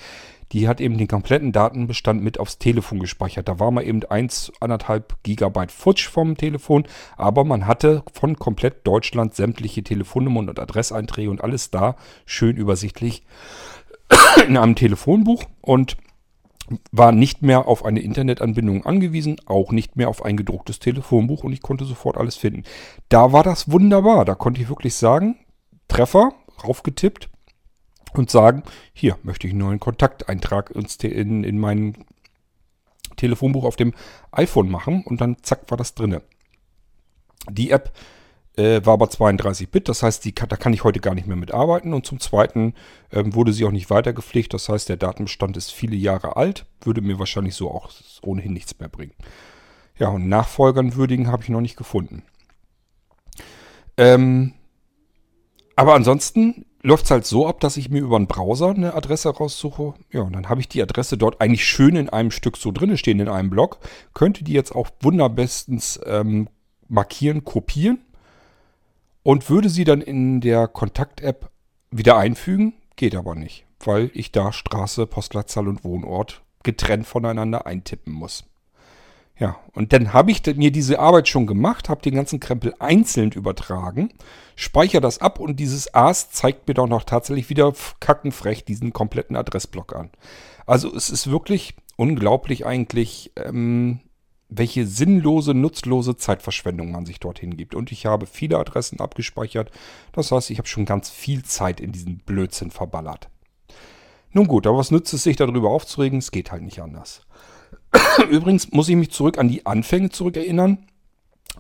die 0.51 0.67
hat 0.67 0.81
eben 0.81 0.97
den 0.97 1.07
kompletten 1.07 1.51
Datenbestand 1.51 2.23
mit 2.23 2.39
aufs 2.39 2.57
Telefon 2.57 2.99
gespeichert. 2.99 3.47
Da 3.47 3.59
war 3.59 3.71
mal 3.71 3.85
eben 3.85 4.01
1,5 4.01 5.03
Gigabyte 5.23 5.71
futsch 5.71 6.07
vom 6.07 6.37
Telefon, 6.37 6.85
aber 7.17 7.43
man 7.43 7.67
hatte 7.67 8.03
von 8.13 8.37
komplett 8.37 8.87
Deutschland 8.87 9.35
sämtliche 9.35 9.83
Telefonnummern 9.83 10.49
und 10.49 10.59
Adresseinträge 10.59 11.29
und 11.29 11.43
alles 11.43 11.69
da 11.69 11.95
schön 12.25 12.57
übersichtlich 12.57 13.23
in 14.47 14.57
einem 14.57 14.75
Telefonbuch 14.75 15.43
und 15.61 15.97
war 16.91 17.11
nicht 17.11 17.41
mehr 17.41 17.67
auf 17.67 17.85
eine 17.85 18.01
Internetanbindung 18.01 18.85
angewiesen, 18.85 19.37
auch 19.45 19.71
nicht 19.71 19.95
mehr 19.95 20.09
auf 20.09 20.23
ein 20.23 20.37
gedrucktes 20.37 20.79
Telefonbuch 20.79 21.43
und 21.43 21.53
ich 21.53 21.61
konnte 21.61 21.85
sofort 21.85 22.17
alles 22.17 22.35
finden. 22.35 22.63
Da 23.09 23.31
war 23.31 23.43
das 23.43 23.71
wunderbar, 23.71 24.25
da 24.25 24.35
konnte 24.35 24.61
ich 24.61 24.69
wirklich 24.69 24.95
sagen, 24.95 25.37
Treffer, 25.87 26.33
raufgetippt, 26.63 27.29
und 28.13 28.29
sagen, 28.29 28.63
hier 28.93 29.17
möchte 29.23 29.47
ich 29.47 29.53
einen 29.53 29.61
neuen 29.61 29.79
Kontakteintrag 29.79 30.71
in, 31.03 31.43
in 31.43 31.59
mein 31.59 32.05
Telefonbuch 33.15 33.65
auf 33.65 33.75
dem 33.75 33.93
iPhone 34.31 34.69
machen 34.69 35.03
und 35.05 35.21
dann 35.21 35.37
zack 35.41 35.69
war 35.69 35.77
das 35.77 35.93
drinne. 35.93 36.21
Die 37.49 37.71
App 37.71 37.91
äh, 38.59 38.85
war 38.85 38.93
aber 38.93 39.09
32 39.09 39.69
Bit, 39.71 39.87
das 39.87 40.03
heißt, 40.03 40.25
die, 40.25 40.35
da 40.35 40.57
kann 40.57 40.73
ich 40.73 40.83
heute 40.83 40.99
gar 40.99 41.15
nicht 41.15 41.27
mehr 41.27 41.37
mitarbeiten 41.37 41.93
und 41.93 42.05
zum 42.05 42.19
Zweiten 42.19 42.73
ähm, 43.11 43.33
wurde 43.33 43.53
sie 43.53 43.63
auch 43.63 43.71
nicht 43.71 43.89
weitergepflegt, 43.89 44.53
das 44.53 44.67
heißt, 44.67 44.89
der 44.89 44.97
Datenbestand 44.97 45.55
ist 45.55 45.71
viele 45.71 45.95
Jahre 45.95 46.35
alt, 46.35 46.65
würde 46.81 47.01
mir 47.01 47.17
wahrscheinlich 47.19 47.55
so 47.55 47.71
auch 47.71 47.89
ohnehin 48.21 48.51
nichts 48.51 48.77
mehr 48.77 48.89
bringen. 48.89 49.13
Ja, 49.97 50.09
und 50.09 50.27
Nachfolgern 50.27 50.95
würdigen 50.95 51.31
habe 51.31 51.43
ich 51.43 51.49
noch 51.49 51.61
nicht 51.61 51.77
gefunden. 51.77 52.23
Ähm, 53.97 54.53
aber 55.75 55.95
ansonsten 55.95 56.65
läuft 56.81 57.05
es 57.05 57.11
halt 57.11 57.25
so 57.25 57.47
ab, 57.47 57.61
dass 57.61 57.77
ich 57.77 57.89
mir 57.89 58.01
über 58.01 58.17
einen 58.17 58.27
Browser 58.27 58.69
eine 58.69 58.93
Adresse 58.93 59.29
raussuche. 59.29 59.93
Ja, 60.11 60.21
und 60.21 60.33
dann 60.33 60.49
habe 60.49 60.61
ich 60.61 60.67
die 60.67 60.81
Adresse 60.81 61.17
dort 61.17 61.41
eigentlich 61.41 61.65
schön 61.65 61.95
in 61.95 62.09
einem 62.09 62.31
Stück 62.31 62.57
so 62.57 62.71
drin 62.71 62.97
stehen, 62.97 63.19
in 63.19 63.27
einem 63.27 63.49
Blog. 63.49 63.79
Könnte 64.13 64.43
die 64.43 64.53
jetzt 64.53 64.73
auch 64.73 64.89
wunderbestens 65.01 65.99
ähm, 66.05 66.47
markieren, 66.87 67.43
kopieren 67.43 67.99
und 69.29 69.47
würde 69.47 69.69
sie 69.69 69.83
dann 69.83 70.01
in 70.01 70.41
der 70.41 70.67
Kontakt-App 70.67 71.51
wieder 71.91 72.17
einfügen. 72.17 72.73
Geht 72.95 73.13
aber 73.13 73.35
nicht, 73.35 73.63
weil 73.79 74.09
ich 74.15 74.31
da 74.31 74.51
Straße, 74.51 75.05
Postleitzahl 75.05 75.67
und 75.67 75.83
Wohnort 75.83 76.41
getrennt 76.63 77.05
voneinander 77.05 77.67
eintippen 77.67 78.11
muss. 78.11 78.45
Ja, 79.37 79.59
und 79.73 79.93
dann 79.93 80.13
habe 80.13 80.31
ich 80.31 80.43
mir 80.55 80.71
diese 80.71 80.97
Arbeit 80.97 81.27
schon 81.27 81.45
gemacht, 81.45 81.89
habe 81.89 82.01
den 82.01 82.15
ganzen 82.15 82.39
Krempel 82.39 82.73
einzeln 82.79 83.31
übertragen, 83.31 84.09
speichere 84.55 84.99
das 84.99 85.19
ab 85.19 85.39
und 85.39 85.59
dieses 85.59 85.93
AS 85.93 86.31
zeigt 86.31 86.67
mir 86.67 86.73
doch 86.73 86.87
noch 86.87 87.03
tatsächlich 87.03 87.51
wieder 87.51 87.71
kackenfrech 87.99 88.65
diesen 88.65 88.93
kompletten 88.93 89.35
Adressblock 89.35 89.95
an. 89.95 90.09
Also 90.65 90.91
es 90.95 91.11
ist 91.11 91.29
wirklich 91.29 91.75
unglaublich 91.97 92.65
eigentlich, 92.65 93.31
ähm, 93.35 93.99
welche 94.49 94.87
sinnlose, 94.87 95.53
nutzlose 95.53 96.17
Zeitverschwendung 96.17 96.91
man 96.91 97.05
sich 97.05 97.19
dorthin 97.19 97.55
gibt. 97.55 97.75
Und 97.75 97.91
ich 97.91 98.07
habe 98.07 98.25
viele 98.25 98.57
Adressen 98.57 98.99
abgespeichert. 98.99 99.71
Das 100.11 100.31
heißt, 100.31 100.49
ich 100.49 100.57
habe 100.57 100.67
schon 100.67 100.85
ganz 100.85 101.09
viel 101.09 101.43
Zeit 101.43 101.79
in 101.79 101.91
diesen 101.91 102.17
Blödsinn 102.17 102.71
verballert. 102.71 103.29
Nun 104.31 104.47
gut, 104.47 104.67
aber 104.67 104.77
was 104.77 104.91
nützt 104.91 105.13
es 105.13 105.23
sich 105.23 105.35
darüber 105.35 105.69
aufzuregen? 105.69 106.19
Es 106.19 106.31
geht 106.31 106.51
halt 106.51 106.63
nicht 106.63 106.81
anders. 106.81 107.21
Übrigens 108.29 108.71
muss 108.71 108.89
ich 108.89 108.95
mich 108.95 109.11
zurück 109.11 109.37
an 109.37 109.47
die 109.47 109.65
Anfänge 109.65 110.09
zurückerinnern. 110.09 110.79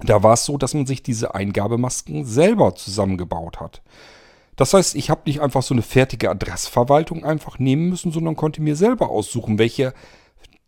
Da 0.03 0.23
war 0.23 0.33
es 0.33 0.45
so, 0.45 0.57
dass 0.57 0.73
man 0.73 0.85
sich 0.85 1.03
diese 1.03 1.35
Eingabemasken 1.35 2.25
selber 2.25 2.75
zusammengebaut 2.75 3.59
hat. 3.59 3.81
Das 4.55 4.73
heißt, 4.73 4.95
ich 4.95 5.09
habe 5.09 5.21
nicht 5.25 5.41
einfach 5.41 5.63
so 5.63 5.73
eine 5.73 5.81
fertige 5.81 6.29
Adressverwaltung 6.29 7.23
einfach 7.23 7.59
nehmen 7.59 7.89
müssen, 7.89 8.11
sondern 8.11 8.35
konnte 8.35 8.61
mir 8.61 8.75
selber 8.75 9.09
aussuchen, 9.09 9.57
welche 9.57 9.93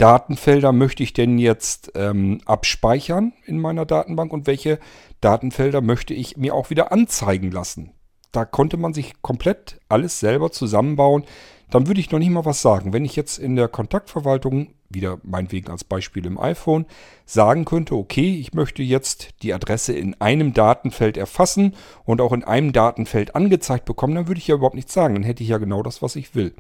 Datenfelder 0.02 0.72
möchte 0.72 1.04
ich 1.04 1.14
denn 1.14 1.38
jetzt 1.38 1.92
ähm, 1.94 2.42
abspeichern 2.46 3.34
in 3.46 3.60
meiner 3.60 3.86
Datenbank 3.86 4.34
und 4.34 4.48
welche 4.48 4.80
Datenfelder 5.22 5.82
möchte 5.82 6.16
ich 6.16 6.38
mir 6.38 6.56
auch 6.56 6.72
wieder 6.72 6.92
anzeigen 6.92 7.52
lassen. 7.52 7.92
Da 8.32 8.44
konnte 8.44 8.78
man 8.78 8.96
sich 8.96 9.22
komplett 9.22 9.80
alles 9.90 10.20
selber 10.20 10.52
zusammenbauen. 10.52 11.26
Dann 11.70 11.86
würde 11.86 12.00
ich 12.00 12.10
noch 12.10 12.18
nicht 12.18 12.32
mal 12.32 12.46
was 12.46 12.64
sagen. 12.64 12.94
Wenn 12.94 13.06
ich 13.06 13.16
jetzt 13.16 13.38
in 13.38 13.56
der 13.56 13.68
Kontaktverwaltung 13.68 14.74
wieder 14.90 15.20
meinetwegen 15.22 15.70
als 15.70 15.84
Beispiel 15.84 16.26
im 16.26 16.40
iPhone, 16.40 16.88
sagen 17.28 17.66
könnte, 17.66 17.94
okay, 17.94 18.40
ich 18.40 18.56
möchte 18.56 18.82
jetzt 18.82 19.30
die 19.44 19.54
Adresse 19.54 19.94
in 19.94 20.20
einem 20.20 20.54
Datenfeld 20.54 21.16
erfassen 21.16 21.76
und 22.06 22.22
auch 22.22 22.34
in 22.34 22.44
einem 22.44 22.74
Datenfeld 22.74 23.36
angezeigt 23.36 23.86
bekommen, 23.86 24.16
dann 24.16 24.28
würde 24.28 24.40
ich 24.40 24.48
ja 24.48 24.56
überhaupt 24.56 24.76
nichts 24.76 24.94
sagen. 24.94 25.14
Dann 25.14 25.24
hätte 25.24 25.44
ich 25.44 25.50
ja 25.50 25.60
genau 25.60 25.84
das, 25.84 26.02
was 26.02 26.16
ich 26.16 26.34
will. 26.34 26.56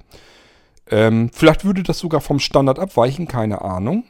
Ähm, 0.91 1.31
vielleicht 1.33 1.65
würde 1.65 1.83
das 1.83 1.99
sogar 1.99 2.21
vom 2.21 2.39
Standard 2.39 2.77
abweichen, 2.77 3.27
keine 3.27 3.61
Ahnung. 3.61 4.03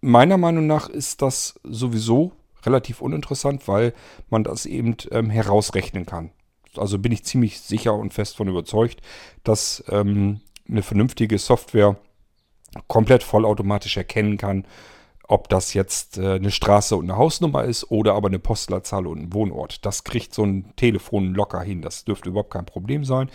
Meiner 0.00 0.36
Meinung 0.36 0.66
nach 0.66 0.88
ist 0.88 1.22
das 1.22 1.58
sowieso 1.62 2.32
relativ 2.66 3.00
uninteressant, 3.00 3.68
weil 3.68 3.94
man 4.28 4.44
das 4.44 4.66
eben 4.66 4.96
ähm, 5.12 5.30
herausrechnen 5.30 6.04
kann. 6.04 6.30
Also 6.76 6.98
bin 6.98 7.12
ich 7.12 7.24
ziemlich 7.24 7.60
sicher 7.60 7.94
und 7.94 8.12
fest 8.12 8.36
von 8.36 8.48
überzeugt, 8.48 9.00
dass 9.44 9.82
ähm, 9.88 10.40
eine 10.68 10.82
vernünftige 10.82 11.38
Software 11.38 11.96
komplett 12.86 13.22
vollautomatisch 13.22 13.96
erkennen 13.96 14.36
kann, 14.36 14.66
ob 15.26 15.48
das 15.48 15.74
jetzt 15.74 16.18
äh, 16.18 16.34
eine 16.34 16.50
Straße 16.50 16.96
und 16.96 17.10
eine 17.10 17.18
Hausnummer 17.18 17.64
ist 17.64 17.90
oder 17.90 18.14
aber 18.14 18.28
eine 18.28 18.38
Postleitzahl 18.38 19.06
und 19.06 19.20
ein 19.20 19.32
Wohnort. 19.32 19.84
Das 19.86 20.04
kriegt 20.04 20.34
so 20.34 20.44
ein 20.44 20.72
Telefon 20.76 21.34
locker 21.34 21.62
hin. 21.62 21.82
Das 21.82 22.04
dürfte 22.04 22.28
überhaupt 22.28 22.52
kein 22.52 22.66
Problem 22.66 23.04
sein. 23.04 23.30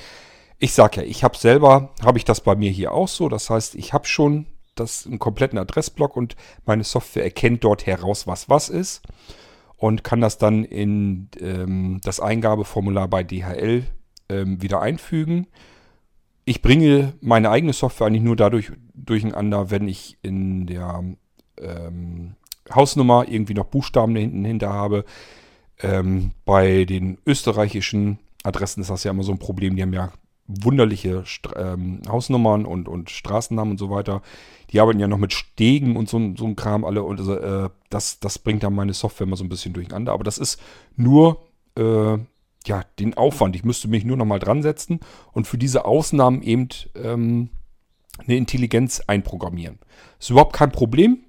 Ich 0.57 0.73
sage 0.73 1.01
ja, 1.01 1.07
ich 1.07 1.23
habe 1.23 1.37
selber, 1.37 1.93
habe 2.03 2.17
ich 2.17 2.25
das 2.25 2.41
bei 2.41 2.55
mir 2.55 2.71
hier 2.71 2.93
auch 2.93 3.07
so. 3.07 3.29
Das 3.29 3.49
heißt, 3.49 3.75
ich 3.75 3.93
habe 3.93 4.07
schon 4.07 4.45
das 4.75 5.05
einen 5.05 5.19
kompletten 5.19 5.57
Adressblock 5.57 6.15
und 6.15 6.35
meine 6.65 6.83
Software 6.83 7.23
erkennt 7.23 7.63
dort 7.63 7.85
heraus, 7.85 8.27
was 8.27 8.49
was 8.49 8.69
ist 8.69 9.01
und 9.77 10.03
kann 10.03 10.21
das 10.21 10.37
dann 10.37 10.63
in 10.63 11.29
ähm, 11.39 11.99
das 12.03 12.19
Eingabeformular 12.19 13.07
bei 13.07 13.23
DHL 13.23 13.85
ähm, 14.29 14.61
wieder 14.61 14.81
einfügen. 14.81 15.47
Ich 16.45 16.61
bringe 16.61 17.13
meine 17.21 17.49
eigene 17.49 17.73
Software 17.73 18.07
eigentlich 18.07 18.23
nur 18.23 18.35
dadurch 18.35 18.71
durcheinander, 18.93 19.71
wenn 19.71 19.87
ich 19.87 20.17
in 20.21 20.67
der 20.67 21.03
ähm, 21.59 22.35
Hausnummer 22.73 23.25
irgendwie 23.27 23.53
noch 23.53 23.65
Buchstaben 23.65 24.15
hinten 24.15 24.45
hinter 24.45 24.71
habe. 24.71 25.05
Ähm, 25.81 26.31
bei 26.45 26.85
den 26.85 27.17
österreichischen 27.25 28.19
Adressen 28.43 28.81
ist 28.81 28.89
das 28.89 29.03
ja 29.03 29.11
immer 29.11 29.23
so 29.23 29.31
ein 29.31 29.39
Problem. 29.39 29.75
Die 29.75 29.81
haben 29.81 29.93
ja 29.93 30.11
wunderliche 30.47 31.23
St 31.25 31.49
ähm, 31.55 32.01
Hausnummern 32.07 32.65
und, 32.65 32.87
und 32.87 33.09
Straßennamen 33.09 33.71
und 33.71 33.77
so 33.77 33.89
weiter. 33.89 34.21
Die 34.71 34.79
arbeiten 34.79 34.99
ja 34.99 35.07
noch 35.07 35.17
mit 35.17 35.33
Stegen 35.33 35.95
und 35.95 36.09
so, 36.09 36.19
so 36.35 36.45
ein 36.45 36.55
Kram 36.55 36.85
alle. 36.85 37.03
Und 37.03 37.19
äh, 37.27 37.69
das, 37.89 38.19
das 38.19 38.39
bringt 38.39 38.63
dann 38.63 38.75
meine 38.75 38.93
Software 38.93 39.27
immer 39.27 39.37
so 39.37 39.43
ein 39.43 39.49
bisschen 39.49 39.73
durcheinander. 39.73 40.11
Aber 40.11 40.23
das 40.23 40.37
ist 40.37 40.59
nur 40.95 41.45
äh, 41.77 42.17
ja, 42.65 42.83
den 42.99 43.15
Aufwand. 43.15 43.55
Ich 43.55 43.63
müsste 43.63 43.87
mich 43.87 44.05
nur 44.05 44.17
noch 44.17 44.25
mal 44.25 44.39
dran 44.39 44.61
setzen 44.61 44.99
und 45.33 45.47
für 45.47 45.57
diese 45.57 45.85
Ausnahmen 45.85 46.41
eben 46.41 46.69
ähm, 46.95 47.49
eine 48.17 48.37
Intelligenz 48.37 49.01
einprogrammieren. 49.07 49.79
Ist 50.19 50.29
überhaupt 50.29 50.53
kein 50.53 50.71
Problem. 50.71 51.19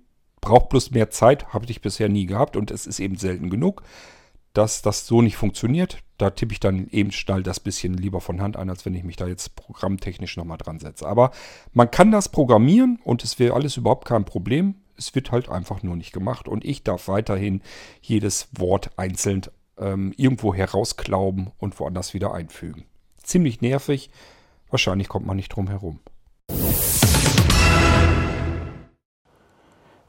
Braucht 0.40 0.68
bloß 0.68 0.92
mehr 0.92 1.10
Zeit. 1.10 1.52
Habe 1.52 1.66
ich 1.68 1.80
bisher 1.80 2.08
nie 2.08 2.26
gehabt 2.26 2.56
und 2.56 2.70
es 2.70 2.86
ist 2.86 3.00
eben 3.00 3.16
selten 3.16 3.50
genug 3.50 3.82
dass 4.56 4.82
das 4.82 5.06
so 5.06 5.22
nicht 5.22 5.36
funktioniert. 5.36 5.98
Da 6.18 6.30
tippe 6.30 6.52
ich 6.52 6.60
dann 6.60 6.88
eben 6.88 7.12
schnell 7.12 7.42
das 7.42 7.60
bisschen 7.60 7.94
lieber 7.94 8.20
von 8.20 8.40
Hand 8.40 8.56
ein, 8.56 8.70
als 8.70 8.86
wenn 8.86 8.94
ich 8.94 9.04
mich 9.04 9.16
da 9.16 9.26
jetzt 9.26 9.54
programmtechnisch 9.56 10.36
nochmal 10.36 10.58
dran 10.58 10.78
setze. 10.78 11.06
Aber 11.06 11.30
man 11.72 11.90
kann 11.90 12.10
das 12.10 12.30
programmieren 12.30 12.98
und 13.04 13.22
es 13.22 13.38
wäre 13.38 13.54
alles 13.54 13.76
überhaupt 13.76 14.06
kein 14.06 14.24
Problem. 14.24 14.76
Es 14.96 15.14
wird 15.14 15.30
halt 15.30 15.50
einfach 15.50 15.82
nur 15.82 15.96
nicht 15.96 16.12
gemacht 16.12 16.48
und 16.48 16.64
ich 16.64 16.82
darf 16.82 17.08
weiterhin 17.08 17.60
jedes 18.00 18.48
Wort 18.56 18.90
einzeln 18.96 19.42
ähm, 19.78 20.14
irgendwo 20.16 20.54
herausklauben 20.54 21.50
und 21.58 21.78
woanders 21.78 22.14
wieder 22.14 22.32
einfügen. 22.32 22.84
Ziemlich 23.22 23.60
nervig. 23.60 24.10
Wahrscheinlich 24.70 25.08
kommt 25.08 25.26
man 25.26 25.36
nicht 25.36 25.50
drum 25.50 25.68
herum. 25.68 26.00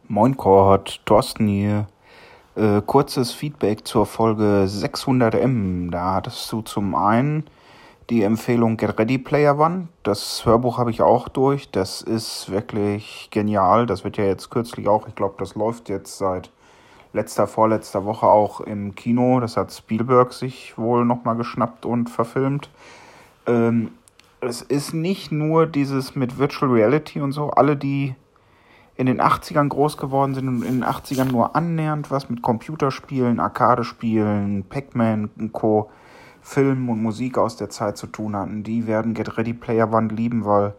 Moin 0.07 0.37
Kort, 0.37 1.01
Thorsten 1.05 1.47
hier. 1.47 1.87
Äh, 2.57 2.81
kurzes 2.83 3.33
Feedback 3.33 3.85
zur 3.85 4.07
Folge 4.07 4.65
600M. 4.67 5.91
Da 5.91 6.15
hattest 6.15 6.51
du 6.51 6.63
zum 6.63 6.95
einen 6.95 7.43
die 8.09 8.23
Empfehlung 8.23 8.77
Get 8.77 8.97
Ready 8.97 9.19
Player 9.19 9.59
One. 9.59 9.89
Das 10.01 10.43
Hörbuch 10.43 10.79
habe 10.79 10.89
ich 10.89 11.03
auch 11.03 11.29
durch. 11.29 11.69
Das 11.69 12.01
ist 12.01 12.49
wirklich 12.49 13.27
genial. 13.29 13.85
Das 13.85 14.03
wird 14.03 14.17
ja 14.17 14.23
jetzt 14.23 14.49
kürzlich 14.49 14.87
auch, 14.87 15.07
ich 15.07 15.13
glaube, 15.13 15.35
das 15.37 15.53
läuft 15.53 15.87
jetzt 15.87 16.17
seit 16.17 16.49
letzter, 17.13 17.45
vorletzter 17.45 18.05
Woche 18.05 18.25
auch 18.25 18.59
im 18.61 18.95
Kino. 18.95 19.39
Das 19.39 19.55
hat 19.55 19.71
Spielberg 19.71 20.33
sich 20.33 20.75
wohl 20.79 21.05
nochmal 21.05 21.35
geschnappt 21.35 21.85
und 21.85 22.09
verfilmt. 22.09 22.71
Ähm, 23.45 23.91
es 24.41 24.63
ist 24.63 24.95
nicht 24.95 25.31
nur 25.31 25.67
dieses 25.67 26.15
mit 26.15 26.39
Virtual 26.39 26.71
Reality 26.71 27.21
und 27.21 27.33
so. 27.33 27.51
Alle, 27.51 27.77
die 27.77 28.15
in 28.97 29.05
den 29.05 29.21
80ern 29.21 29.69
groß 29.69 29.97
geworden 29.97 30.33
sind 30.33 30.47
und 30.47 30.63
in 30.63 30.81
den 30.81 30.83
80ern 30.83 31.31
nur 31.31 31.55
annähernd 31.55 32.09
was 32.09 32.29
mit 32.29 32.41
Computerspielen, 32.41 33.39
Arcade-Spielen, 33.39 34.65
Pac-Man 34.67 35.29
und 35.37 35.53
Co., 35.53 35.89
Film 36.41 36.89
und 36.89 37.03
Musik 37.03 37.37
aus 37.37 37.57
der 37.57 37.69
Zeit 37.69 37.97
zu 37.97 38.07
tun 38.07 38.35
hatten, 38.35 38.63
die 38.63 38.87
werden 38.87 39.13
Get 39.13 39.37
Ready 39.37 39.53
Player 39.53 39.91
One 39.91 40.07
lieben, 40.07 40.45
weil 40.45 40.73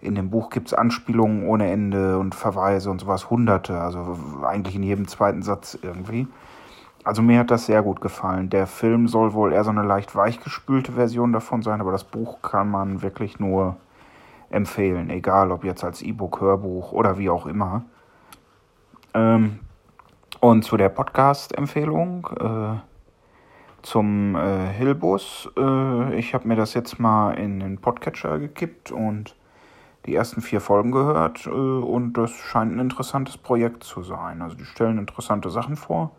in 0.00 0.16
dem 0.16 0.28
Buch 0.28 0.50
gibt 0.50 0.68
es 0.68 0.74
Anspielungen 0.74 1.46
ohne 1.46 1.70
Ende 1.70 2.18
und 2.18 2.34
Verweise 2.34 2.90
und 2.90 3.00
sowas, 3.00 3.30
hunderte, 3.30 3.80
also 3.80 4.18
eigentlich 4.44 4.74
in 4.74 4.82
jedem 4.82 5.06
zweiten 5.06 5.42
Satz 5.42 5.78
irgendwie. 5.80 6.26
Also 7.04 7.22
mir 7.22 7.38
hat 7.38 7.50
das 7.50 7.66
sehr 7.66 7.82
gut 7.82 8.00
gefallen. 8.00 8.50
Der 8.50 8.66
Film 8.66 9.08
soll 9.08 9.34
wohl 9.34 9.52
eher 9.52 9.62
so 9.62 9.70
eine 9.70 9.84
leicht 9.84 10.16
weichgespülte 10.16 10.92
Version 10.92 11.32
davon 11.32 11.62
sein, 11.62 11.80
aber 11.80 11.92
das 11.92 12.04
Buch 12.04 12.42
kann 12.42 12.70
man 12.70 13.02
wirklich 13.02 13.38
nur 13.38 13.76
empfehlen, 14.50 15.10
egal 15.10 15.50
ob 15.50 15.64
jetzt 15.64 15.84
als 15.84 16.02
E-Book, 16.02 16.40
Hörbuch 16.40 16.92
oder 16.92 17.18
wie 17.18 17.30
auch 17.30 17.46
immer. 17.46 17.84
Ähm, 19.14 19.60
und 20.40 20.62
zu 20.62 20.76
der 20.76 20.88
Podcast-Empfehlung 20.88 22.28
äh, 22.38 22.76
zum 23.84 24.34
äh, 24.34 24.66
Hillbus. 24.72 25.50
Äh, 25.56 26.18
ich 26.18 26.34
habe 26.34 26.48
mir 26.48 26.56
das 26.56 26.74
jetzt 26.74 26.98
mal 26.98 27.32
in 27.32 27.60
den 27.60 27.78
Podcatcher 27.78 28.38
gekippt 28.38 28.90
und 28.90 29.36
die 30.06 30.14
ersten 30.14 30.40
vier 30.40 30.60
Folgen 30.60 30.90
gehört. 30.90 31.46
Äh, 31.46 31.50
und 31.50 32.14
das 32.14 32.32
scheint 32.32 32.72
ein 32.72 32.78
interessantes 32.78 33.36
Projekt 33.36 33.84
zu 33.84 34.02
sein. 34.02 34.42
Also 34.42 34.56
die 34.56 34.64
stellen 34.64 34.98
interessante 34.98 35.50
Sachen 35.50 35.76
vor. 35.76 36.12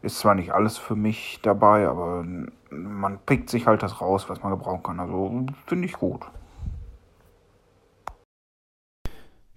Ist 0.00 0.18
zwar 0.20 0.34
nicht 0.34 0.52
alles 0.52 0.78
für 0.78 0.94
mich 0.94 1.40
dabei, 1.42 1.88
aber 1.88 2.24
man 2.70 3.18
pickt 3.26 3.50
sich 3.50 3.66
halt 3.66 3.82
das 3.82 4.00
raus, 4.00 4.28
was 4.28 4.42
man 4.42 4.52
gebrauchen 4.52 4.82
kann. 4.82 5.00
Also 5.00 5.46
finde 5.66 5.86
ich 5.86 5.94
gut. 5.94 6.20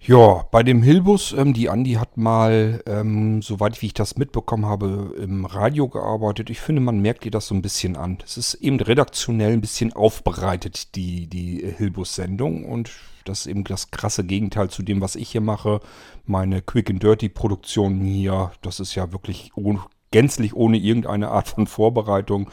Ja, 0.04 0.44
bei 0.50 0.64
dem 0.64 0.82
Hilbus, 0.82 1.32
ähm, 1.32 1.54
die 1.54 1.68
Andi 1.68 1.92
hat 1.92 2.16
mal, 2.16 2.82
ähm, 2.86 3.40
soweit 3.40 3.80
wie 3.80 3.86
ich 3.86 3.94
das 3.94 4.16
mitbekommen 4.16 4.66
habe, 4.66 5.14
im 5.16 5.44
Radio 5.44 5.86
gearbeitet. 5.86 6.50
Ich 6.50 6.60
finde, 6.60 6.82
man 6.82 6.98
merkt 6.98 7.24
ihr 7.24 7.30
das 7.30 7.46
so 7.46 7.54
ein 7.54 7.62
bisschen 7.62 7.96
an. 7.96 8.18
Es 8.24 8.36
ist 8.36 8.54
eben 8.54 8.80
redaktionell 8.80 9.52
ein 9.52 9.60
bisschen 9.60 9.92
aufbereitet, 9.92 10.96
die, 10.96 11.28
die 11.28 11.64
Hilbus-Sendung. 11.78 12.64
Und 12.64 12.90
das 13.24 13.42
ist 13.42 13.46
eben 13.46 13.62
das 13.62 13.92
krasse 13.92 14.24
Gegenteil 14.24 14.70
zu 14.70 14.82
dem, 14.82 15.00
was 15.00 15.14
ich 15.14 15.30
hier 15.30 15.40
mache. 15.40 15.78
Meine 16.26 16.62
Quick 16.62 16.90
and 16.90 17.00
Dirty 17.00 17.28
Produktion 17.28 18.00
hier, 18.00 18.50
das 18.60 18.80
ist 18.80 18.96
ja 18.96 19.12
wirklich 19.12 19.52
ohne, 19.54 19.82
gänzlich 20.10 20.56
ohne 20.56 20.78
irgendeine 20.78 21.28
Art 21.28 21.46
von 21.46 21.68
Vorbereitung 21.68 22.50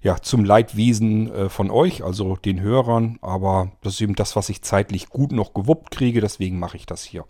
ja, 0.00 0.20
zum 0.20 0.44
Leidwesen 0.44 1.32
äh, 1.32 1.48
von 1.48 1.70
euch, 1.70 2.04
also 2.04 2.36
den 2.36 2.60
Hörern. 2.60 3.18
Aber 3.20 3.72
das 3.82 3.94
ist 3.94 4.00
eben 4.00 4.14
das, 4.14 4.36
was 4.36 4.48
ich 4.48 4.62
zeitlich 4.62 5.08
gut 5.08 5.32
noch 5.32 5.54
gewuppt 5.54 5.90
kriege. 5.90 6.20
Deswegen 6.20 6.58
mache 6.58 6.76
ich 6.76 6.86
das 6.86 7.02
hier. 7.02 7.24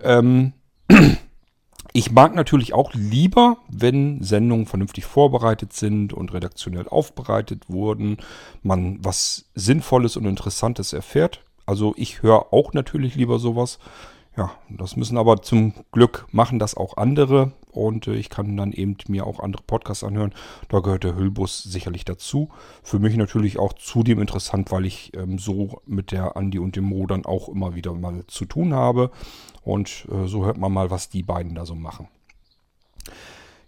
Ähm, 0.00 0.54
ich 1.92 2.10
mag 2.10 2.34
natürlich 2.34 2.72
auch 2.72 2.94
lieber, 2.94 3.58
wenn 3.68 4.22
Sendungen 4.22 4.66
vernünftig 4.66 5.04
vorbereitet 5.04 5.72
sind 5.74 6.12
und 6.12 6.32
redaktionell 6.32 6.88
aufbereitet 6.88 7.68
wurden, 7.68 8.16
man 8.62 8.98
was 9.04 9.50
Sinnvolles 9.54 10.16
und 10.16 10.24
Interessantes 10.24 10.92
erfährt. 10.92 11.44
Also 11.66 11.94
ich 11.96 12.22
höre 12.22 12.52
auch 12.52 12.72
natürlich 12.72 13.14
lieber 13.14 13.38
sowas. 13.38 13.78
Ja, 14.36 14.50
das 14.70 14.96
müssen 14.96 15.18
aber 15.18 15.42
zum 15.42 15.74
Glück 15.92 16.26
machen 16.32 16.58
das 16.58 16.74
auch 16.74 16.96
andere 16.96 17.52
und 17.72 18.06
äh, 18.06 18.14
ich 18.14 18.30
kann 18.30 18.56
dann 18.56 18.72
eben 18.72 18.96
mir 19.08 19.26
auch 19.26 19.40
andere 19.40 19.62
Podcasts 19.64 20.04
anhören. 20.04 20.32
Da 20.68 20.80
gehört 20.80 21.04
der 21.04 21.16
Hüllbus 21.16 21.62
sicherlich 21.62 22.04
dazu. 22.04 22.50
Für 22.82 22.98
mich 22.98 23.16
natürlich 23.16 23.58
auch 23.58 23.72
zudem 23.72 24.20
interessant, 24.20 24.70
weil 24.70 24.86
ich 24.86 25.12
ähm, 25.16 25.38
so 25.38 25.80
mit 25.86 26.12
der 26.12 26.36
Andi 26.36 26.58
und 26.58 26.76
dem 26.76 26.84
Mo 26.84 27.06
dann 27.06 27.24
auch 27.24 27.48
immer 27.48 27.74
wieder 27.74 27.92
mal 27.94 28.24
zu 28.26 28.44
tun 28.44 28.74
habe 28.74 29.10
und 29.62 30.06
äh, 30.10 30.26
so 30.26 30.44
hört 30.44 30.58
man 30.58 30.72
mal, 30.72 30.90
was 30.90 31.08
die 31.08 31.22
beiden 31.22 31.54
da 31.54 31.66
so 31.66 31.74
machen. 31.74 32.08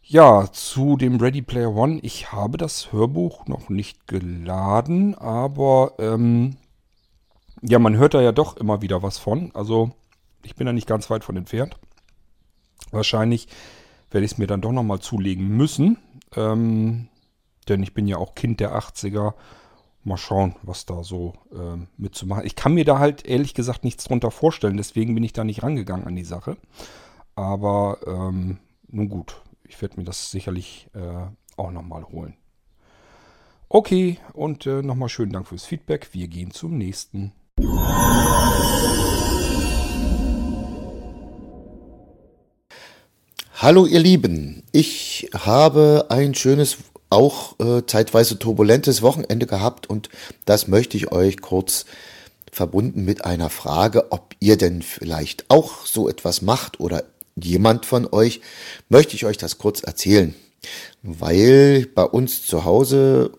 Ja, 0.03 0.53
zu 0.53 0.99
dem 0.99 1.19
Ready 1.19 1.41
Player 1.41 1.75
One. 1.75 1.99
Ich 2.03 2.31
habe 2.31 2.59
das 2.59 2.93
Hörbuch 2.93 3.47
noch 3.47 3.71
nicht 3.71 4.07
geladen, 4.07 5.15
aber 5.15 5.95
ähm, 5.99 6.57
ja, 7.63 7.79
man 7.79 7.97
hört 7.97 8.13
da 8.13 8.21
ja 8.21 8.33
doch 8.33 8.59
immer 8.59 8.83
wieder 8.83 9.03
was 9.03 9.17
von. 9.17 9.51
Also 9.55 9.93
ich 10.43 10.57
bin 10.57 10.67
da 10.67 10.75
nicht 10.75 10.87
ganz 10.87 11.09
weit 11.09 11.25
von 11.25 11.39
entfernt. 11.39 11.77
Wahrscheinlich 12.91 13.49
werde 14.15 14.25
ich 14.25 14.33
es 14.33 14.39
mir 14.39 14.47
dann 14.47 14.61
doch 14.61 14.73
nochmal 14.73 15.01
zulegen 15.01 15.49
müssen. 15.49 15.99
Ähm, 16.37 17.09
denn 17.69 17.83
ich 17.83 17.95
bin 17.95 18.07
ja 18.07 18.17
auch 18.17 18.35
Kind 18.35 18.61
der 18.61 18.79
80er. 18.79 19.35
mal 20.05 20.17
schauen, 20.17 20.55
was 20.63 20.87
da 20.87 21.03
so 21.03 21.35
ähm, 21.53 21.89
mitzumachen. 21.97 22.47
Ich 22.47 22.55
kann 22.57 22.75
mir 22.75 22.85
da 22.85 22.99
halt 22.99 23.27
ehrlich 23.27 23.55
gesagt 23.55 23.85
nichts 23.85 24.05
drunter 24.05 24.31
vorstellen, 24.31 24.77
deswegen 24.77 25.15
bin 25.15 25.25
ich 25.25 25.33
da 25.33 25.45
nicht 25.45 25.63
rangegangen 25.63 26.07
an 26.07 26.15
die 26.15 26.25
Sache. 26.25 26.57
Aber 27.35 27.99
ähm, 28.07 28.59
nun 28.89 29.09
gut, 29.09 29.43
ich 29.65 29.81
werde 29.83 29.97
mir 29.97 30.05
das 30.05 30.31
sicherlich 30.31 30.89
äh, 30.95 31.27
auch 31.57 31.73
nochmal 31.73 32.05
holen. 32.05 32.37
Okay, 33.69 34.19
und 34.35 34.67
äh, 34.67 34.83
nochmal 34.83 35.09
schönen 35.09 35.33
Dank 35.33 35.49
fürs 35.49 35.65
Feedback. 35.65 36.11
Wir 36.13 36.29
gehen 36.29 36.53
zum 36.53 36.79
nächsten. 36.79 37.33
Hallo 43.65 43.87
ihr 43.87 44.01
Lieben, 44.01 44.63
ich 44.73 45.31
habe 45.33 46.09
ein 46.11 46.35
schönes, 46.35 46.77
auch 47.09 47.59
äh, 47.61 47.87
zeitweise 47.87 48.39
turbulentes 48.39 49.01
Wochenende 49.01 49.47
gehabt 49.47 49.89
und 49.89 50.11
das 50.45 50.69
möchte 50.69 50.99
ich 50.99 51.13
euch 51.13 51.41
kurz 51.41 51.87
verbunden 52.53 53.07
mit 53.07 53.25
einer 53.25 53.49
Frage, 53.49 54.13
ob 54.13 54.35
ihr 54.39 54.59
denn 54.59 54.83
vielleicht 54.83 55.47
auch 55.49 55.87
so 55.87 56.11
etwas 56.11 56.43
macht 56.43 56.79
oder 56.79 57.05
jemand 57.37 57.87
von 57.87 58.07
euch, 58.13 58.43
möchte 58.91 59.17
ich 59.17 59.25
euch 59.25 59.39
das 59.39 59.57
kurz 59.57 59.81
erzählen. 59.83 60.35
Weil 61.03 61.87
bei 61.87 62.05
uns 62.05 62.47
zu 62.47 62.67
Hause, 62.67 63.31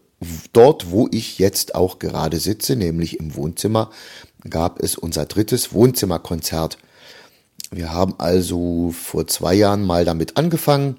dort 0.54 0.90
wo 0.90 1.08
ich 1.12 1.38
jetzt 1.38 1.76
auch 1.76 2.00
gerade 2.00 2.40
sitze, 2.40 2.76
nämlich 2.76 3.20
im 3.20 3.36
Wohnzimmer, 3.36 3.92
gab 4.50 4.82
es 4.82 4.98
unser 4.98 5.28
drittes 5.28 5.72
Wohnzimmerkonzert. 5.72 6.80
Wir 7.76 7.92
haben 7.92 8.16
also 8.20 8.92
vor 8.92 9.28
zwei 9.28 9.54
Jahren 9.54 9.84
mal 9.84 10.06
damit 10.06 10.38
angefangen, 10.38 10.96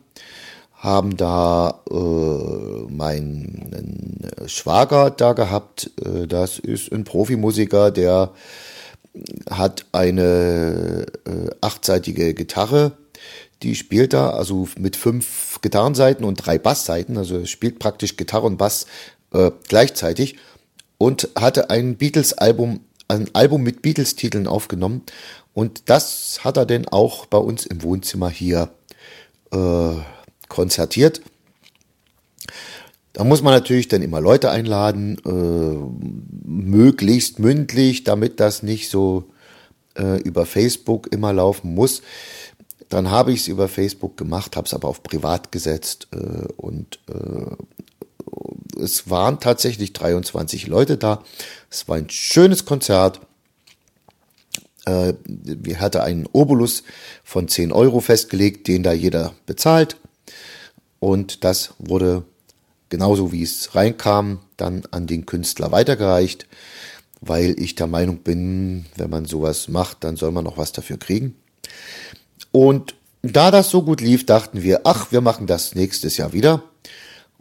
haben 0.74 1.16
da 1.16 1.80
äh, 1.90 2.92
meinen 2.92 4.20
Schwager 4.46 5.08
da 5.10 5.32
gehabt. 5.32 5.90
Äh, 6.04 6.26
das 6.26 6.58
ist 6.58 6.92
ein 6.92 7.04
Profimusiker, 7.04 7.90
der 7.90 8.32
hat 9.48 9.86
eine 9.92 11.06
äh, 11.24 11.50
achtseitige 11.62 12.34
Gitarre, 12.34 12.92
die 13.62 13.74
spielt 13.74 14.12
da, 14.12 14.28
also 14.28 14.68
mit 14.76 14.96
fünf 14.96 15.58
Gitarrenseiten 15.62 16.26
und 16.26 16.34
drei 16.44 16.58
Bassseiten, 16.58 17.16
also 17.16 17.46
spielt 17.46 17.78
praktisch 17.78 18.18
Gitarre 18.18 18.44
und 18.44 18.58
Bass 18.58 18.84
äh, 19.32 19.50
gleichzeitig 19.66 20.36
und 20.98 21.30
hatte 21.38 21.70
ein 21.70 21.96
Beatles-Album, 21.96 22.80
ein 23.08 23.30
Album 23.32 23.62
mit 23.62 23.80
Beatles-Titeln 23.80 24.46
aufgenommen 24.46 25.04
und 25.56 25.88
das 25.88 26.44
hat 26.44 26.58
er 26.58 26.66
denn 26.66 26.86
auch 26.86 27.24
bei 27.24 27.38
uns 27.38 27.64
im 27.64 27.82
Wohnzimmer 27.82 28.28
hier 28.28 28.68
äh, 29.52 29.94
konzertiert. 30.48 31.22
Da 33.14 33.24
muss 33.24 33.40
man 33.40 33.54
natürlich 33.54 33.88
dann 33.88 34.02
immer 34.02 34.20
Leute 34.20 34.50
einladen, 34.50 35.16
äh, 35.24 36.46
möglichst 36.46 37.38
mündlich, 37.38 38.04
damit 38.04 38.38
das 38.38 38.62
nicht 38.62 38.90
so 38.90 39.30
äh, 39.94 40.20
über 40.20 40.44
Facebook 40.44 41.10
immer 41.10 41.32
laufen 41.32 41.74
muss. 41.74 42.02
Dann 42.90 43.10
habe 43.10 43.32
ich 43.32 43.40
es 43.40 43.48
über 43.48 43.66
Facebook 43.68 44.18
gemacht, 44.18 44.56
habe 44.56 44.66
es 44.66 44.74
aber 44.74 44.88
auf 44.88 45.02
privat 45.02 45.52
gesetzt 45.52 46.08
äh, 46.12 46.52
und 46.58 46.98
äh, 47.08 47.56
es 48.78 49.08
waren 49.08 49.40
tatsächlich 49.40 49.94
23 49.94 50.66
Leute 50.66 50.98
da. 50.98 51.22
Es 51.70 51.88
war 51.88 51.96
ein 51.96 52.10
schönes 52.10 52.66
Konzert. 52.66 53.22
Äh, 54.86 55.14
wir 55.24 55.80
hatten 55.80 55.98
einen 55.98 56.26
Obolus 56.32 56.82
von 57.22 57.48
10 57.48 57.72
Euro 57.72 58.00
festgelegt, 58.00 58.66
den 58.68 58.82
da 58.82 58.92
jeder 58.92 59.34
bezahlt. 59.44 59.96
Und 60.98 61.44
das 61.44 61.74
wurde 61.78 62.24
genauso 62.88 63.32
wie 63.32 63.42
es 63.42 63.74
reinkam, 63.74 64.40
dann 64.56 64.84
an 64.90 65.06
den 65.06 65.26
Künstler 65.26 65.72
weitergereicht, 65.72 66.46
weil 67.20 67.60
ich 67.60 67.74
der 67.74 67.86
Meinung 67.86 68.18
bin, 68.18 68.86
wenn 68.96 69.10
man 69.10 69.24
sowas 69.24 69.68
macht, 69.68 70.04
dann 70.04 70.16
soll 70.16 70.30
man 70.30 70.44
noch 70.44 70.56
was 70.56 70.72
dafür 70.72 70.98
kriegen. 70.98 71.36
Und 72.52 72.94
da 73.22 73.50
das 73.50 73.70
so 73.70 73.82
gut 73.82 74.00
lief, 74.00 74.24
dachten 74.24 74.62
wir, 74.62 74.82
ach, 74.84 75.10
wir 75.10 75.20
machen 75.20 75.46
das 75.46 75.74
nächstes 75.74 76.16
Jahr 76.16 76.32
wieder 76.32 76.62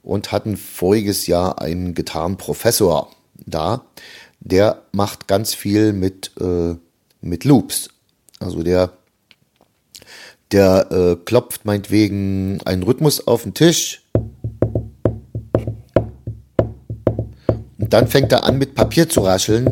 und 0.01 0.31
hatten 0.31 0.57
voriges 0.57 1.27
Jahr 1.27 1.61
einen 1.61 1.93
Gitarrenprofessor 1.93 3.11
da, 3.45 3.85
der 4.39 4.83
macht 4.91 5.27
ganz 5.27 5.53
viel 5.53 5.93
mit 5.93 6.31
äh, 6.39 6.75
mit 7.25 7.43
Loops. 7.43 7.89
Also 8.39 8.63
der, 8.63 8.91
der 10.51 10.91
äh, 10.91 11.15
klopft 11.25 11.65
meinetwegen 11.65 12.61
einen 12.65 12.83
Rhythmus 12.83 13.27
auf 13.27 13.43
den 13.43 13.53
Tisch. 13.53 14.03
Und 17.77 17.93
dann 17.93 18.07
fängt 18.07 18.31
er 18.31 18.45
an 18.45 18.57
mit 18.57 18.75
Papier 18.75 19.09
zu 19.09 19.21
rascheln. 19.21 19.69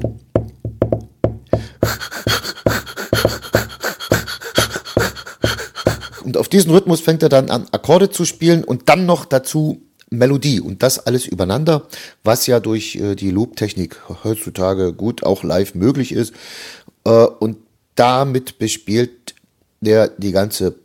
Und 6.23 6.37
auf 6.37 6.47
diesen 6.47 6.71
Rhythmus 6.71 7.01
fängt 7.01 7.21
er 7.21 7.29
dann 7.29 7.49
an, 7.49 7.67
Akkorde 7.71 8.09
zu 8.09 8.25
spielen 8.25 8.63
und 8.63 8.89
dann 8.89 9.05
noch 9.05 9.25
dazu 9.25 9.81
Melodie 10.13 10.59
und 10.59 10.83
das 10.83 10.99
alles 10.99 11.25
übereinander, 11.25 11.87
was 12.23 12.47
ja 12.47 12.59
durch 12.59 12.95
äh, 12.95 13.15
die 13.15 13.31
Loop-Technik 13.31 13.97
heutzutage 14.23 14.93
gut 14.93 15.23
auch 15.23 15.43
live 15.43 15.75
möglich 15.75 16.11
ist. 16.11 16.33
Äh, 17.05 17.25
und 17.25 17.57
damit 17.95 18.57
bespielt 18.57 19.35
der 19.81 20.07
die 20.07 20.31
ganze 20.31 20.75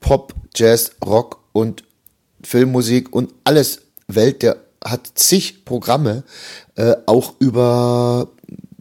Pop, 0.00 0.34
Jazz, 0.54 0.92
Rock 1.04 1.40
und 1.52 1.84
Filmmusik 2.42 3.14
und 3.14 3.34
alles 3.44 3.82
Welt. 4.06 4.42
Der 4.42 4.56
hat 4.84 5.10
zig 5.14 5.64
Programme, 5.64 6.22
äh, 6.76 6.94
auch 7.06 7.34
über 7.40 8.28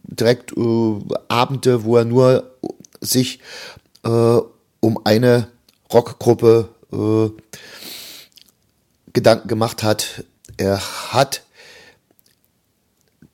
direkt 0.04 0.56
äh, 0.56 1.00
Abende, 1.28 1.84
wo 1.84 1.98
er 1.98 2.06
nur 2.06 2.52
sich 3.02 3.40
um 4.04 5.00
eine 5.04 5.50
Rockgruppe 5.92 6.70
Gedanken 9.12 9.48
gemacht 9.50 9.84
hat. 9.84 10.24
Er 10.56 10.80
hat 11.12 11.42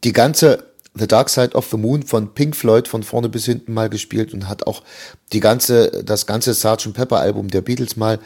die 0.03 0.13
ganze 0.13 0.72
The 0.95 1.08
Dark 1.08 1.29
Side 1.29 1.56
of 1.56 1.67
the 1.71 1.77
Moon 1.77 2.03
von 2.03 2.34
Pink 2.34 2.56
Floyd 2.56 2.88
von 2.88 3.03
vorne 3.03 3.29
bis 3.29 3.45
hinten 3.45 3.73
mal 3.73 3.89
gespielt 3.89 4.34
und 4.34 4.47
hat 4.47 4.67
auch 4.67 4.84
die 5.32 5.39
ganze, 5.39 6.03
das 6.03 6.25
ganze 6.27 6.53
Sgt. 6.53 6.93
Pepper 6.93 7.19
Album 7.19 7.47
der 7.47 7.62
Beatles 7.62 7.95
mal 7.95 8.19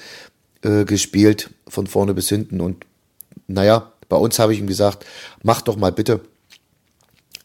äh, 0.63 0.83
gespielt 0.85 1.49
von 1.67 1.87
vorne 1.87 2.13
bis 2.13 2.29
hinten 2.29 2.59
und 2.61 2.85
naja, 3.47 3.93
bei 4.09 4.17
uns 4.17 4.39
habe 4.39 4.53
ich 4.53 4.59
ihm 4.59 4.67
gesagt, 4.67 5.05
mach 5.43 5.61
doch 5.61 5.77
mal 5.77 5.91
bitte, 5.91 6.21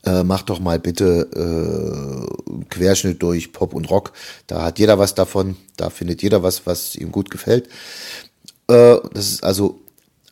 äh, 0.05 0.25
mach 0.25 0.43
doch 0.43 0.61
mal 0.61 0.79
bitte 0.79 1.29
äh, 1.35 2.65
Querschnitt 2.71 3.23
durch 3.23 3.53
Pop 3.53 3.75
und 3.75 3.91
Rock. 3.91 4.13
Da 4.47 4.63
hat 4.63 4.79
jeder 4.79 4.99
was 4.99 5.15
davon, 5.15 5.57
da 5.77 5.91
findet 5.91 6.23
jeder 6.23 6.43
was, 6.43 6.67
was 6.67 6.97
ihm 6.97 7.13
gut 7.13 7.31
gefällt. 7.31 7.69
Äh, 8.69 8.97
das 9.13 9.31
ist 9.33 9.45
also 9.45 9.81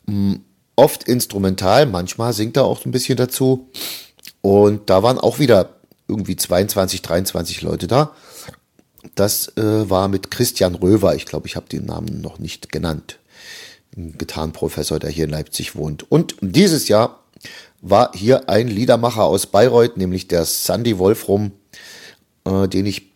mh, 0.07 0.39
oft 0.75 1.03
instrumental, 1.03 1.85
manchmal 1.85 2.33
singt 2.33 2.57
er 2.57 2.65
auch 2.65 2.85
ein 2.85 2.91
bisschen 2.91 3.17
dazu. 3.17 3.69
Und 4.41 4.89
da 4.89 5.03
waren 5.03 5.19
auch 5.19 5.39
wieder 5.39 5.75
irgendwie 6.07 6.35
22, 6.35 7.01
23 7.01 7.61
Leute 7.61 7.87
da. 7.87 8.15
Das 9.15 9.55
äh, 9.57 9.89
war 9.89 10.07
mit 10.07 10.31
Christian 10.31 10.75
Röver. 10.75 11.15
Ich 11.15 11.25
glaube, 11.25 11.47
ich 11.47 11.55
habe 11.55 11.69
den 11.69 11.85
Namen 11.85 12.21
noch 12.21 12.39
nicht 12.39 12.71
genannt. 12.71 13.19
Ein 13.95 14.17
Gitarrenprofessor, 14.17 14.99
der 14.99 15.09
hier 15.09 15.25
in 15.25 15.31
Leipzig 15.31 15.75
wohnt. 15.75 16.09
Und 16.09 16.35
dieses 16.41 16.87
Jahr 16.87 17.23
war 17.81 18.11
hier 18.13 18.47
ein 18.49 18.67
Liedermacher 18.67 19.23
aus 19.23 19.47
Bayreuth, 19.47 19.97
nämlich 19.97 20.27
der 20.27 20.45
Sandy 20.45 20.97
Wolfrum, 20.97 21.51
äh, 22.45 22.67
den 22.67 22.85
ich 22.85 23.11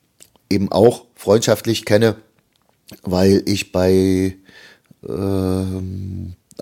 eben 0.49 0.71
auch 0.71 1.05
freundschaftlich 1.15 1.85
kenne, 1.85 2.15
weil 3.03 3.43
ich 3.45 3.71
bei 3.71 4.35
äh, 5.03 5.63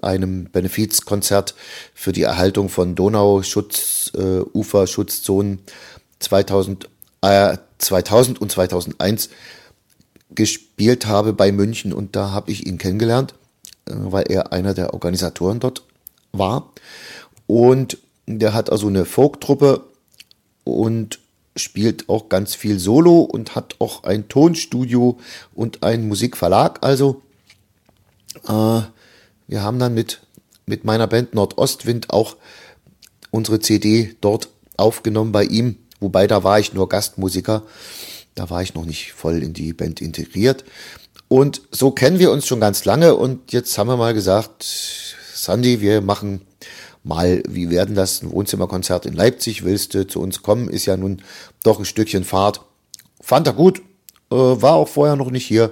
einem 0.01 0.45
Benefizkonzert 0.45 1.56
für 1.93 2.12
die 2.12 2.23
Erhaltung 2.23 2.69
von 2.69 2.95
Donauschutz, 2.95 4.12
äh, 4.15 4.41
Uferschutzzonen 4.53 5.60
2000, 6.19 6.89
äh, 7.21 7.58
2000 7.77 8.41
und 8.41 8.51
2001 8.51 9.29
gespielt 10.32 11.06
habe 11.06 11.34
bei 11.34 11.51
München 11.51 11.93
und 11.93 12.15
da 12.15 12.32
habe 12.32 12.51
ich 12.51 12.65
ihn 12.65 12.77
kennengelernt, 12.77 13.36
äh, 13.86 13.93
weil 13.95 14.25
er 14.29 14.51
einer 14.51 14.73
der 14.73 14.93
Organisatoren 14.93 15.60
dort 15.60 15.84
war. 16.32 16.73
Und 17.47 17.97
der 18.25 18.53
hat 18.53 18.71
also 18.71 18.88
eine 18.88 19.06
Folktruppe 19.06 19.84
und 20.63 21.19
spielt 21.56 22.10
auch 22.10 22.29
ganz 22.29 22.56
viel 22.56 22.79
Solo 22.79 23.19
und 23.19 23.56
hat 23.56 23.75
auch 23.79 24.03
ein 24.03 24.27
Tonstudio 24.27 25.19
und 25.53 25.84
einen 25.84 26.08
Musikverlag. 26.08 26.79
Also 26.82 27.21
äh, 28.47 28.82
wir 29.47 29.62
haben 29.62 29.79
dann 29.79 29.93
mit, 29.93 30.21
mit 30.65 30.86
meiner 30.86 31.08
Band 31.08 31.34
Nordostwind 31.34 32.10
auch 32.10 32.38
unsere 33.32 33.60
CD 33.60 34.15
dort 34.21 34.49
aufgenommen 34.77 35.32
bei 35.32 35.43
ihm, 35.43 35.77
wobei 35.99 36.27
da 36.27 36.43
war 36.43 36.60
ich 36.60 36.73
nur 36.73 36.89
Gastmusiker, 36.89 37.63
da 38.36 38.49
war 38.49 38.62
ich 38.62 38.73
noch 38.73 38.86
nicht 38.86 39.13
voll 39.13 39.43
in 39.43 39.53
die 39.53 39.73
Band 39.73 40.01
integriert. 40.01 40.63
Und 41.27 41.62
so 41.71 41.91
kennen 41.91 42.19
wir 42.19 42.32
uns 42.32 42.45
schon 42.45 42.60
ganz 42.60 42.86
lange. 42.86 43.15
Und 43.15 43.51
jetzt 43.53 43.77
haben 43.77 43.88
wir 43.88 43.97
mal 43.97 44.13
gesagt, 44.13 44.63
Sandy, 45.34 45.82
wir 45.82 46.01
machen 46.01 46.41
mal, 47.03 47.41
wie 47.47 47.69
werden 47.69 47.95
das? 47.95 48.21
Ein 48.21 48.32
Wohnzimmerkonzert 48.32 49.06
in 49.06 49.13
Leipzig, 49.13 49.63
willst 49.63 49.93
du 49.93 50.08
zu 50.08 50.19
uns 50.19 50.41
kommen, 50.41 50.69
ist 50.69 50.86
ja 50.86 50.95
nun 50.95 51.21
doch 51.63 51.79
ein 51.79 51.86
Stückchen 51.86 52.23
Fahrt. 52.23 52.62
Fand 53.19 53.47
er 53.47 53.53
gut, 53.53 53.79
äh, 54.32 54.36
war 54.36 54.73
auch 54.73 54.88
vorher 54.88 55.15
noch 55.15 55.32
nicht 55.32 55.45
hier. 55.45 55.71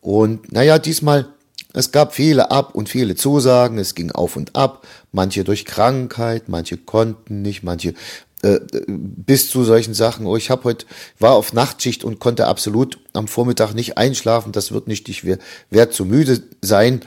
Und 0.00 0.52
naja, 0.52 0.78
diesmal, 0.78 1.33
es 1.74 1.90
gab 1.92 2.14
viele 2.14 2.50
Ab- 2.50 2.74
und 2.74 2.88
viele 2.88 3.16
Zusagen, 3.16 3.78
es 3.78 3.94
ging 3.94 4.12
auf 4.12 4.36
und 4.36 4.54
ab, 4.56 4.86
manche 5.12 5.44
durch 5.44 5.64
Krankheit, 5.64 6.48
manche 6.48 6.76
konnten 6.78 7.42
nicht, 7.42 7.64
manche 7.64 7.94
äh, 8.42 8.60
bis 8.86 9.50
zu 9.50 9.64
solchen 9.64 9.92
Sachen. 9.92 10.26
Oh, 10.26 10.36
ich 10.36 10.50
habe 10.50 10.64
heute 10.64 10.86
war 11.18 11.32
auf 11.32 11.52
Nachtschicht 11.52 12.04
und 12.04 12.20
konnte 12.20 12.46
absolut 12.46 12.98
am 13.12 13.26
Vormittag 13.26 13.74
nicht 13.74 13.98
einschlafen. 13.98 14.52
Das 14.52 14.70
wird 14.70 14.86
nicht, 14.86 15.08
ich 15.08 15.24
werde 15.24 15.90
zu 15.90 16.04
müde 16.04 16.42
sein. 16.62 17.00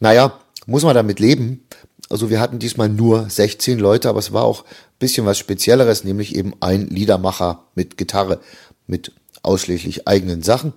Naja, 0.00 0.40
muss 0.66 0.84
man 0.84 0.94
damit 0.94 1.20
leben. 1.20 1.66
Also 2.08 2.30
wir 2.30 2.40
hatten 2.40 2.58
diesmal 2.58 2.88
nur 2.88 3.28
16 3.28 3.78
Leute, 3.78 4.08
aber 4.08 4.20
es 4.20 4.32
war 4.32 4.44
auch 4.44 4.64
bisschen 4.98 5.26
was 5.26 5.36
Spezielleres, 5.36 6.04
nämlich 6.04 6.34
eben 6.34 6.54
ein 6.60 6.88
Liedermacher 6.88 7.64
mit 7.74 7.98
Gitarre, 7.98 8.40
mit 8.86 9.12
ausschließlich 9.42 10.08
eigenen 10.08 10.42
Sachen. 10.42 10.72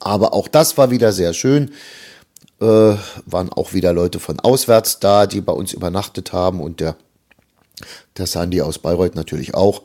Aber 0.00 0.34
auch 0.34 0.48
das 0.48 0.76
war 0.78 0.90
wieder 0.90 1.12
sehr 1.12 1.34
schön. 1.34 1.70
Äh, 2.60 2.64
waren 2.64 3.50
auch 3.50 3.72
wieder 3.72 3.92
Leute 3.92 4.18
von 4.18 4.40
auswärts 4.40 4.98
da, 4.98 5.26
die 5.26 5.40
bei 5.40 5.52
uns 5.52 5.72
übernachtet 5.72 6.32
haben 6.32 6.60
und 6.60 6.80
der, 6.80 6.96
der 8.16 8.26
Sandy 8.26 8.60
aus 8.60 8.78
Bayreuth 8.78 9.14
natürlich 9.14 9.54
auch. 9.54 9.82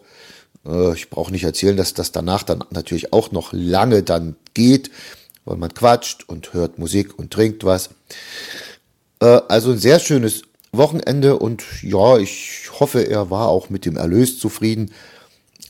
Äh, 0.66 0.94
ich 0.94 1.10
brauche 1.10 1.32
nicht 1.32 1.44
erzählen, 1.44 1.78
dass 1.78 1.94
das 1.94 2.12
danach 2.12 2.44
dann 2.44 2.64
natürlich 2.72 3.14
auch 3.14 3.32
noch 3.32 3.54
lange 3.54 4.04
dann 4.04 4.36
geht, 4.54 4.90
weil 5.46 5.58
man 5.58 5.74
quatscht 5.74 6.28
und 6.28 6.54
hört 6.54 6.80
Musik 6.80 7.18
und 7.18 7.32
trinkt 7.32 7.64
was. 7.64 7.92
Äh, 9.20 9.42
also 9.48 9.72
ein 9.72 9.78
sehr 9.78 10.00
schönes 10.00 10.42
Wochenende 10.72 11.38
und 11.38 11.64
ja, 11.82 12.18
ich 12.18 12.70
hoffe, 12.80 13.02
er 13.08 13.30
war 13.30 13.48
auch 13.48 13.70
mit 13.70 13.86
dem 13.86 13.96
Erlös 13.96 14.40
zufrieden. 14.40 14.92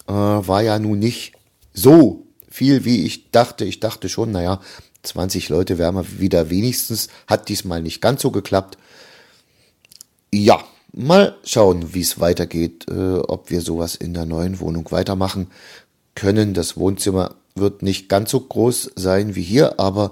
Äh, 0.08 0.14
war 0.14 0.62
ja 0.62 0.80
nun 0.80 1.00
nicht 1.00 1.34
so 1.74 2.25
viel, 2.56 2.86
wie 2.86 3.06
ich 3.06 3.32
dachte. 3.32 3.66
Ich 3.66 3.80
dachte 3.80 4.10
schon, 4.10 4.32
naja, 4.32 4.62
20 5.04 5.50
Leute 5.50 5.78
wären 5.78 5.96
wir 5.96 6.20
wieder 6.20 6.50
wenigstens. 6.50 7.10
Hat 7.28 7.50
diesmal 7.50 7.82
nicht 7.82 8.02
ganz 8.02 8.22
so 8.22 8.32
geklappt. 8.32 8.78
Ja, 10.34 10.64
mal 10.94 11.36
schauen, 11.44 11.94
wie 11.94 12.02
es 12.02 12.20
weitergeht, 12.20 12.86
äh, 12.90 13.18
ob 13.18 13.50
wir 13.50 13.62
sowas 13.62 13.96
in 13.96 14.14
der 14.14 14.26
neuen 14.26 14.60
Wohnung 14.60 14.90
weitermachen 14.92 15.48
können. 16.16 16.54
Das 16.54 16.78
Wohnzimmer 16.78 17.36
wird 17.56 17.84
nicht 17.84 18.10
ganz 18.10 18.32
so 18.32 18.40
groß 18.40 18.92
sein 18.96 19.36
wie 19.36 19.44
hier, 19.44 19.80
aber 19.80 20.12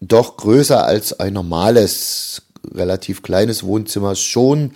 doch 0.00 0.36
größer 0.36 0.84
als 0.84 1.18
ein 1.18 1.32
normales, 1.32 2.42
relativ 2.72 3.22
kleines 3.22 3.64
Wohnzimmer 3.64 4.14
schon. 4.16 4.72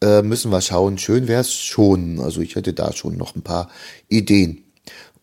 Äh, 0.00 0.22
müssen 0.22 0.52
wir 0.52 0.60
schauen. 0.60 0.96
Schön 0.98 1.26
wäre 1.26 1.40
es 1.40 1.52
schon. 1.52 2.20
Also 2.20 2.40
ich 2.40 2.54
hätte 2.54 2.72
da 2.72 2.92
schon 2.92 3.16
noch 3.16 3.34
ein 3.34 3.42
paar 3.42 3.68
Ideen. 4.08 4.64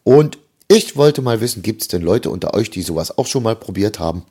Und 0.03 0.37
ich 0.67 0.95
wollte 0.95 1.21
mal 1.21 1.41
wissen, 1.41 1.61
gibt 1.61 1.81
es 1.81 1.87
denn 1.87 2.01
Leute 2.01 2.29
unter 2.29 2.53
euch, 2.53 2.69
die 2.69 2.81
sowas 2.81 3.17
auch 3.17 3.27
schon 3.27 3.43
mal 3.43 3.55
probiert 3.55 3.99
haben? 3.99 4.23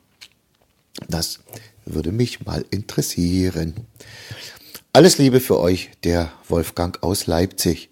Das 1.07 1.39
würde 1.85 2.11
mich 2.11 2.45
mal 2.45 2.65
interessieren. 2.71 3.87
Alles 4.93 5.17
Liebe 5.17 5.39
für 5.39 5.59
euch, 5.59 5.91
der 6.03 6.31
Wolfgang 6.47 7.01
aus 7.03 7.27
Leipzig. 7.27 7.89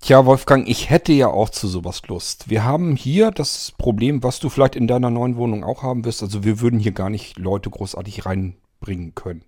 Tja, 0.00 0.26
Wolfgang, 0.26 0.68
ich 0.68 0.90
hätte 0.90 1.14
ja 1.14 1.28
auch 1.28 1.48
zu 1.48 1.66
sowas 1.66 2.02
Lust. 2.08 2.50
Wir 2.50 2.62
haben 2.62 2.94
hier 2.94 3.30
das 3.30 3.72
Problem, 3.78 4.22
was 4.22 4.38
du 4.38 4.50
vielleicht 4.50 4.76
in 4.76 4.86
deiner 4.86 5.08
neuen 5.08 5.36
Wohnung 5.36 5.64
auch 5.64 5.82
haben 5.82 6.04
wirst. 6.04 6.22
Also 6.22 6.44
wir 6.44 6.60
würden 6.60 6.78
hier 6.78 6.92
gar 6.92 7.08
nicht 7.08 7.38
Leute 7.38 7.70
großartig 7.70 8.26
reinbringen 8.26 9.14
können. 9.14 9.44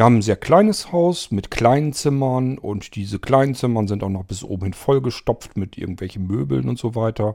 Wir 0.00 0.06
haben 0.06 0.16
ein 0.16 0.22
sehr 0.22 0.36
kleines 0.36 0.92
Haus 0.92 1.30
mit 1.30 1.50
kleinen 1.50 1.92
Zimmern 1.92 2.56
und 2.56 2.96
diese 2.96 3.18
kleinen 3.18 3.54
Zimmern 3.54 3.86
sind 3.86 4.02
auch 4.02 4.08
noch 4.08 4.24
bis 4.24 4.42
oben 4.42 4.62
hin 4.62 4.72
vollgestopft 4.72 5.58
mit 5.58 5.76
irgendwelchen 5.76 6.26
Möbeln 6.26 6.70
und 6.70 6.78
so 6.78 6.94
weiter. 6.94 7.34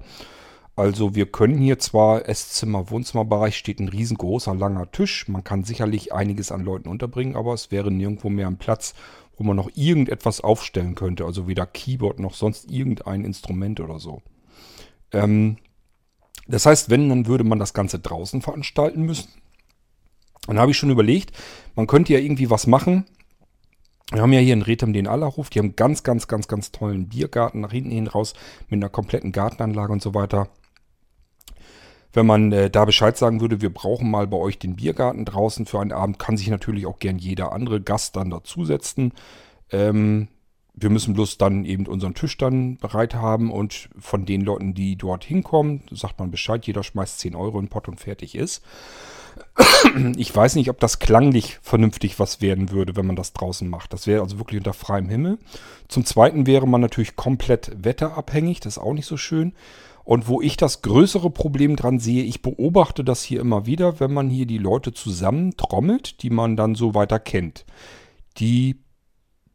Also 0.75 1.13
wir 1.13 1.27
können 1.27 1.59
hier 1.59 1.77
zwar 1.77 2.27
Esszimmer, 2.27 2.89
Wohnzimmerbereich 2.89 3.55
steht 3.55 3.79
ein 3.79 3.87
riesengroßer 3.87 4.55
langer 4.55 4.91
Tisch. 4.91 5.27
Man 5.27 5.43
kann 5.43 5.63
sicherlich 5.63 6.11
einiges 6.11 6.51
an 6.51 6.61
Leuten 6.61 6.89
unterbringen, 6.89 7.35
aber 7.35 7.53
es 7.53 7.69
wäre 7.69 7.91
nirgendwo 7.91 8.29
mehr 8.29 8.47
ein 8.47 8.57
Platz, 8.57 8.95
wo 9.37 9.43
man 9.43 9.57
noch 9.57 9.69
irgendetwas 9.75 10.41
aufstellen 10.41 10.95
könnte. 10.95 11.25
Also 11.25 11.47
weder 11.47 11.67
Keyboard 11.67 12.19
noch 12.19 12.33
sonst 12.33 12.71
irgendein 12.71 13.25
Instrument 13.25 13.79
oder 13.79 13.99
so. 13.99 14.23
Ähm, 15.11 15.57
das 16.47 16.65
heißt, 16.65 16.89
wenn, 16.89 17.09
dann 17.09 17.27
würde 17.27 17.43
man 17.43 17.59
das 17.59 17.75
Ganze 17.75 17.99
draußen 17.99 18.41
veranstalten 18.41 19.03
müssen. 19.03 19.29
Dann 20.47 20.59
habe 20.59 20.71
ich 20.71 20.77
schon 20.77 20.91
überlegt, 20.91 21.31
man 21.75 21.87
könnte 21.87 22.13
ja 22.13 22.19
irgendwie 22.19 22.49
was 22.49 22.67
machen. 22.67 23.05
Wir 24.11 24.21
haben 24.21 24.33
ja 24.33 24.39
hier 24.39 24.53
in 24.53 24.61
Rethem 24.61 24.93
den 24.93 25.07
Allerhof. 25.07 25.49
Die 25.49 25.59
haben 25.59 25.75
ganz, 25.75 26.03
ganz, 26.03 26.27
ganz, 26.27 26.47
ganz 26.47 26.71
tollen 26.71 27.09
Biergarten 27.09 27.61
nach 27.61 27.71
hinten 27.71 27.91
hin 27.91 28.07
raus 28.07 28.33
mit 28.69 28.77
einer 28.77 28.89
kompletten 28.89 29.31
Gartenanlage 29.31 29.91
und 29.91 30.01
so 30.01 30.13
weiter. 30.13 30.49
Wenn 32.13 32.27
man 32.27 32.51
äh, 32.51 32.69
da 32.69 32.85
Bescheid 32.85 33.17
sagen 33.17 33.41
würde, 33.41 33.61
wir 33.61 33.73
brauchen 33.73 34.09
mal 34.09 34.27
bei 34.27 34.37
euch 34.37 34.57
den 34.57 34.77
Biergarten 34.77 35.25
draußen 35.25 35.65
für 35.65 35.81
einen 35.81 35.91
Abend, 35.91 36.17
kann 36.19 36.37
sich 36.37 36.47
natürlich 36.47 36.85
auch 36.85 36.99
gern 36.99 37.17
jeder 37.17 37.51
andere 37.51 37.81
Gast 37.81 38.15
dann 38.15 38.29
dazusetzen. 38.29 39.11
Ähm, 39.71 40.29
wir 40.73 40.89
müssen 40.89 41.13
bloß 41.13 41.37
dann 41.37 41.65
eben 41.65 41.87
unseren 41.87 42.13
Tisch 42.13 42.37
dann 42.37 42.77
bereit 42.77 43.15
haben 43.15 43.51
und 43.51 43.89
von 43.97 44.25
den 44.25 44.41
Leuten, 44.41 44.73
die 44.73 44.97
dort 44.97 45.23
hinkommen, 45.23 45.83
sagt 45.91 46.19
man 46.19 46.31
Bescheid, 46.31 46.65
jeder 46.67 46.83
schmeißt 46.83 47.19
10 47.19 47.35
Euro 47.35 47.59
in 47.59 47.65
den 47.65 47.69
Pott 47.69 47.87
und 47.87 47.99
fertig 47.99 48.35
ist. 48.35 48.63
Ich 50.17 50.35
weiß 50.35 50.55
nicht, 50.55 50.69
ob 50.69 50.79
das 50.79 50.99
klanglich 50.99 51.59
vernünftig 51.61 52.19
was 52.19 52.41
werden 52.41 52.71
würde, 52.71 52.95
wenn 52.95 53.05
man 53.05 53.15
das 53.15 53.33
draußen 53.33 53.69
macht. 53.69 53.93
Das 53.93 54.07
wäre 54.07 54.21
also 54.21 54.39
wirklich 54.39 54.57
unter 54.57 54.73
freiem 54.73 55.09
Himmel. 55.09 55.37
Zum 55.87 56.05
Zweiten 56.05 56.47
wäre 56.47 56.67
man 56.67 56.81
natürlich 56.81 57.15
komplett 57.15 57.71
wetterabhängig, 57.77 58.59
das 58.59 58.77
ist 58.77 58.83
auch 58.83 58.93
nicht 58.93 59.05
so 59.05 59.17
schön. 59.17 59.53
Und 60.03 60.27
wo 60.27 60.39
ich 60.39 60.55
das 60.55 60.83
größere 60.83 61.31
Problem 61.31 61.75
dran 61.75 61.99
sehe, 61.99 62.23
ich 62.23 62.43
beobachte 62.43 63.03
das 63.03 63.23
hier 63.23 63.41
immer 63.41 63.65
wieder, 63.65 63.99
wenn 63.99 64.13
man 64.13 64.29
hier 64.29 64.45
die 64.45 64.59
Leute 64.59 64.93
zusammentrommelt, 64.93 66.21
die 66.21 66.29
man 66.29 66.55
dann 66.55 66.75
so 66.75 66.93
weiter 66.93 67.19
kennt. 67.19 67.65
Die 68.37 68.83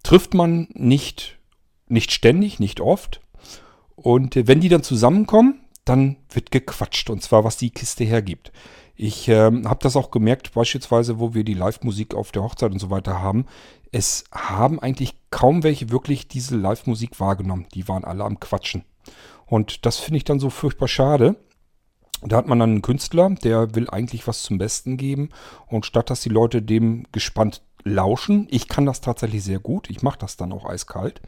trifft 0.02 0.34
man 0.34 0.68
nicht, 0.72 1.38
nicht 1.86 2.10
ständig, 2.10 2.58
nicht 2.58 2.80
oft. 2.80 3.20
Und 3.94 4.36
äh, 4.36 4.48
wenn 4.48 4.60
die 4.60 4.68
dann 4.68 4.82
zusammenkommen, 4.82 5.60
dann 5.84 6.16
wird 6.30 6.50
gequatscht. 6.50 7.10
Und 7.10 7.22
zwar, 7.22 7.44
was 7.44 7.56
die 7.56 7.70
Kiste 7.70 8.04
hergibt. 8.04 8.50
Ich 9.02 9.28
ähm, 9.28 9.66
habe 9.66 9.82
das 9.82 9.96
auch 9.96 10.10
gemerkt, 10.10 10.52
beispielsweise, 10.52 11.18
wo 11.18 11.32
wir 11.32 11.42
die 11.42 11.54
Live-Musik 11.54 12.14
auf 12.14 12.32
der 12.32 12.42
Hochzeit 12.42 12.70
und 12.70 12.80
so 12.80 12.90
weiter 12.90 13.22
haben. 13.22 13.46
Es 13.92 14.24
haben 14.30 14.78
eigentlich 14.78 15.14
kaum 15.30 15.62
welche 15.62 15.88
wirklich 15.88 16.28
diese 16.28 16.54
Live-Musik 16.54 17.18
wahrgenommen. 17.18 17.64
Die 17.72 17.88
waren 17.88 18.04
alle 18.04 18.24
am 18.24 18.38
Quatschen. 18.40 18.84
Und 19.46 19.86
das 19.86 19.96
finde 19.96 20.18
ich 20.18 20.24
dann 20.24 20.38
so 20.38 20.50
furchtbar 20.50 20.86
schade. 20.86 21.36
Da 22.20 22.36
hat 22.36 22.46
man 22.46 22.58
dann 22.58 22.72
einen 22.72 22.82
Künstler, 22.82 23.30
der 23.30 23.74
will 23.74 23.88
eigentlich 23.88 24.26
was 24.26 24.42
zum 24.42 24.58
Besten 24.58 24.98
geben. 24.98 25.30
Und 25.66 25.86
statt 25.86 26.10
dass 26.10 26.20
die 26.20 26.28
Leute 26.28 26.60
dem 26.60 27.06
gespannt 27.10 27.62
lauschen, 27.82 28.48
ich 28.50 28.68
kann 28.68 28.84
das 28.84 29.00
tatsächlich 29.00 29.42
sehr 29.42 29.60
gut, 29.60 29.88
ich 29.88 30.02
mache 30.02 30.18
das 30.18 30.36
dann 30.36 30.52
auch 30.52 30.66
eiskalt, 30.66 31.22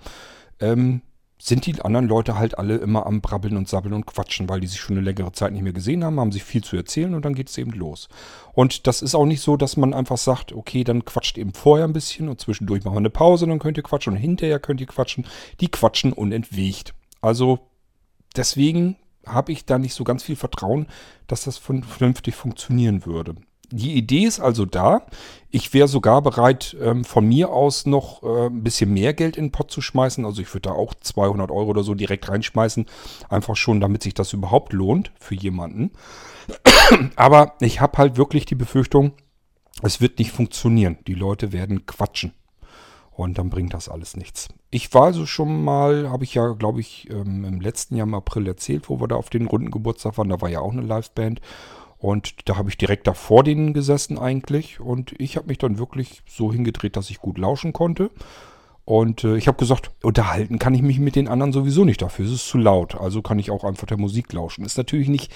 ähm, 0.61 1.01
sind 1.45 1.67
die 1.67 1.83
anderen 1.83 2.07
Leute 2.07 2.39
halt 2.39 2.57
alle 2.57 2.77
immer 2.77 3.05
am 3.05 3.21
Brabbeln 3.21 3.57
und 3.57 3.69
Sabbeln 3.69 3.95
und 3.95 4.07
Quatschen, 4.07 4.49
weil 4.49 4.61
die 4.61 4.69
sich 4.69 4.79
schon 4.79 4.97
eine 4.97 5.05
längere 5.05 5.33
Zeit 5.33 5.53
nicht 5.53 5.63
mehr 5.63 5.73
gesehen 5.73 6.05
haben, 6.05 6.21
haben 6.21 6.31
sich 6.31 6.45
viel 6.45 6.63
zu 6.63 6.77
erzählen 6.77 7.15
und 7.15 7.25
dann 7.25 7.35
geht 7.35 7.49
es 7.49 7.59
eben 7.59 7.73
los. 7.73 8.09
Und 8.53 8.87
das 8.87 9.03
ist 9.03 9.17
auch 9.17 9.27
nicht 9.27 9.41
so, 9.41 9.57
dass 9.57 9.77
man 9.77 9.93
einfach 9.93 10.19
sagt, 10.19 10.53
okay, 10.53 10.85
dann 10.85 11.05
quatscht 11.05 11.39
eben 11.39 11.53
vorher 11.53 11.85
ein 11.85 11.93
bisschen 11.93 12.29
und 12.29 12.41
zwischendurch 12.41 12.85
machen 12.85 12.95
wir 12.95 13.01
eine 13.01 13.11
Pause, 13.11 13.49
dann 13.49 13.59
könnt 13.59 13.77
ihr 13.77 13.83
quatschen 13.83 14.13
und 14.13 14.21
hinterher 14.21 14.61
könnt 14.61 14.81
ihr 14.81 14.87
quatschen. 14.87 15.27
Die 15.61 15.69
quatschen 15.69 16.13
unentwegt. 16.13 16.95
Also 17.21 17.59
deswegen 18.37 18.95
habe 19.27 19.51
ich 19.51 19.65
da 19.65 19.79
nicht 19.79 19.95
so 19.95 20.05
ganz 20.05 20.23
viel 20.23 20.37
Vertrauen, 20.37 20.87
dass 21.27 21.43
das 21.43 21.59
vernünftig 21.59 22.37
funktionieren 22.37 23.05
würde. 23.05 23.35
Die 23.73 23.95
Idee 23.95 24.25
ist 24.25 24.39
also 24.39 24.67
da. 24.67 25.07
Ich 25.51 25.75
wäre 25.75 25.89
sogar 25.89 26.23
bereit, 26.23 26.77
ähm, 26.81 27.05
von 27.05 27.27
mir 27.27 27.51
aus 27.51 27.87
noch 27.87 28.23
äh, 28.23 28.47
ein 28.47 28.63
bisschen 28.63 28.93
mehr 28.93 29.15
Geld 29.15 29.37
in 29.37 29.47
den 29.47 29.53
Pott 29.53 29.71
zu 29.71 29.81
schmeißen. 29.81 30.25
Also 30.25 30.43
ich 30.43 30.53
würde 30.53 30.69
da 30.69 30.73
auch 30.73 30.95
200 30.95 31.51
Euro 31.51 31.71
oder 31.71 31.83
so 31.83 31.95
direkt 31.95 32.29
reinschmeißen. 32.29 32.87
Einfach 33.29 33.57
schon, 33.57 33.81
damit 33.81 34.03
sich 34.03 34.15
das 34.15 34.33
überhaupt 34.33 34.73
lohnt 34.73 35.11
für 35.19 35.35
jemanden. 35.35 35.91
Aber 37.17 37.55
ich 37.61 37.81
habe 37.81 37.99
halt 37.99 38.17
wirklich 38.17 38.45
die 38.45 38.55
Befürchtung, 38.55 39.13
es 39.83 40.01
wird 40.01 40.19
nicht 40.19 40.33
funktionieren. 40.33 40.99
Die 41.07 41.15
Leute 41.15 41.53
werden 41.53 41.87
quatschen. 41.87 42.35
Und 43.11 43.37
dann 43.37 43.51
bringt 43.51 43.75
das 43.75 43.91
alles 43.91 44.17
nichts. 44.17 44.49
Ich 44.71 44.93
war 44.95 45.05
also 45.05 45.27
schon 45.27 45.63
mal, 45.63 46.11
habe 46.11 46.25
ich 46.25 46.35
ja, 46.35 46.53
glaube 46.53 46.81
ich, 46.81 47.11
ähm, 47.11 47.45
im 47.45 47.61
letzten 47.61 47.97
Jahr 47.97 48.07
im 48.07 48.15
April 48.15 48.47
erzählt, 48.47 48.89
wo 48.89 49.01
wir 49.01 49.09
da 49.09 49.17
auf 49.17 49.29
den 49.29 49.47
runden 49.47 49.71
Geburtstag 49.71 50.17
waren. 50.17 50.31
Da 50.31 50.41
war 50.41 50.49
ja 50.49 50.61
auch 50.61 50.73
eine 50.73 50.83
Liveband. 50.83 51.41
Und 52.03 52.49
da 52.49 52.57
habe 52.57 52.69
ich 52.69 52.77
direkt 52.77 53.07
davor 53.07 53.45
denen 53.45 53.75
gesessen 53.75 54.19
eigentlich. 54.19 54.81
Und 54.81 55.15
ich 55.19 55.37
habe 55.37 55.47
mich 55.47 55.59
dann 55.59 55.79
wirklich 55.79 56.23
so 56.29 56.53
hingedreht, 56.53 56.97
dass 56.97 57.11
ich 57.11 57.21
gut 57.21 57.39
lauschen 57.39 57.73
konnte. 57.73 58.11
Und 58.85 59.23
äh, 59.23 59.37
ich 59.37 59.47
habe 59.47 59.57
gesagt, 59.57 59.93
unterhalten 60.03 60.59
kann 60.59 60.75
ich 60.75 60.83
mich 60.83 60.99
mit 60.99 61.15
den 61.15 61.29
anderen 61.29 61.53
sowieso 61.53 61.85
nicht. 61.85 62.03
Dafür 62.03 62.25
ist 62.25 62.33
es 62.33 62.45
zu 62.49 62.59
laut. 62.59 62.97
Also 62.97 63.23
kann 63.23 63.39
ich 63.39 63.53
auch 63.53 63.63
einfach 63.63 63.87
der 63.87 63.99
Musik 63.99 64.33
lauschen. 64.33 64.65
Ist 64.65 64.79
natürlich 64.79 65.09
nicht 65.09 65.31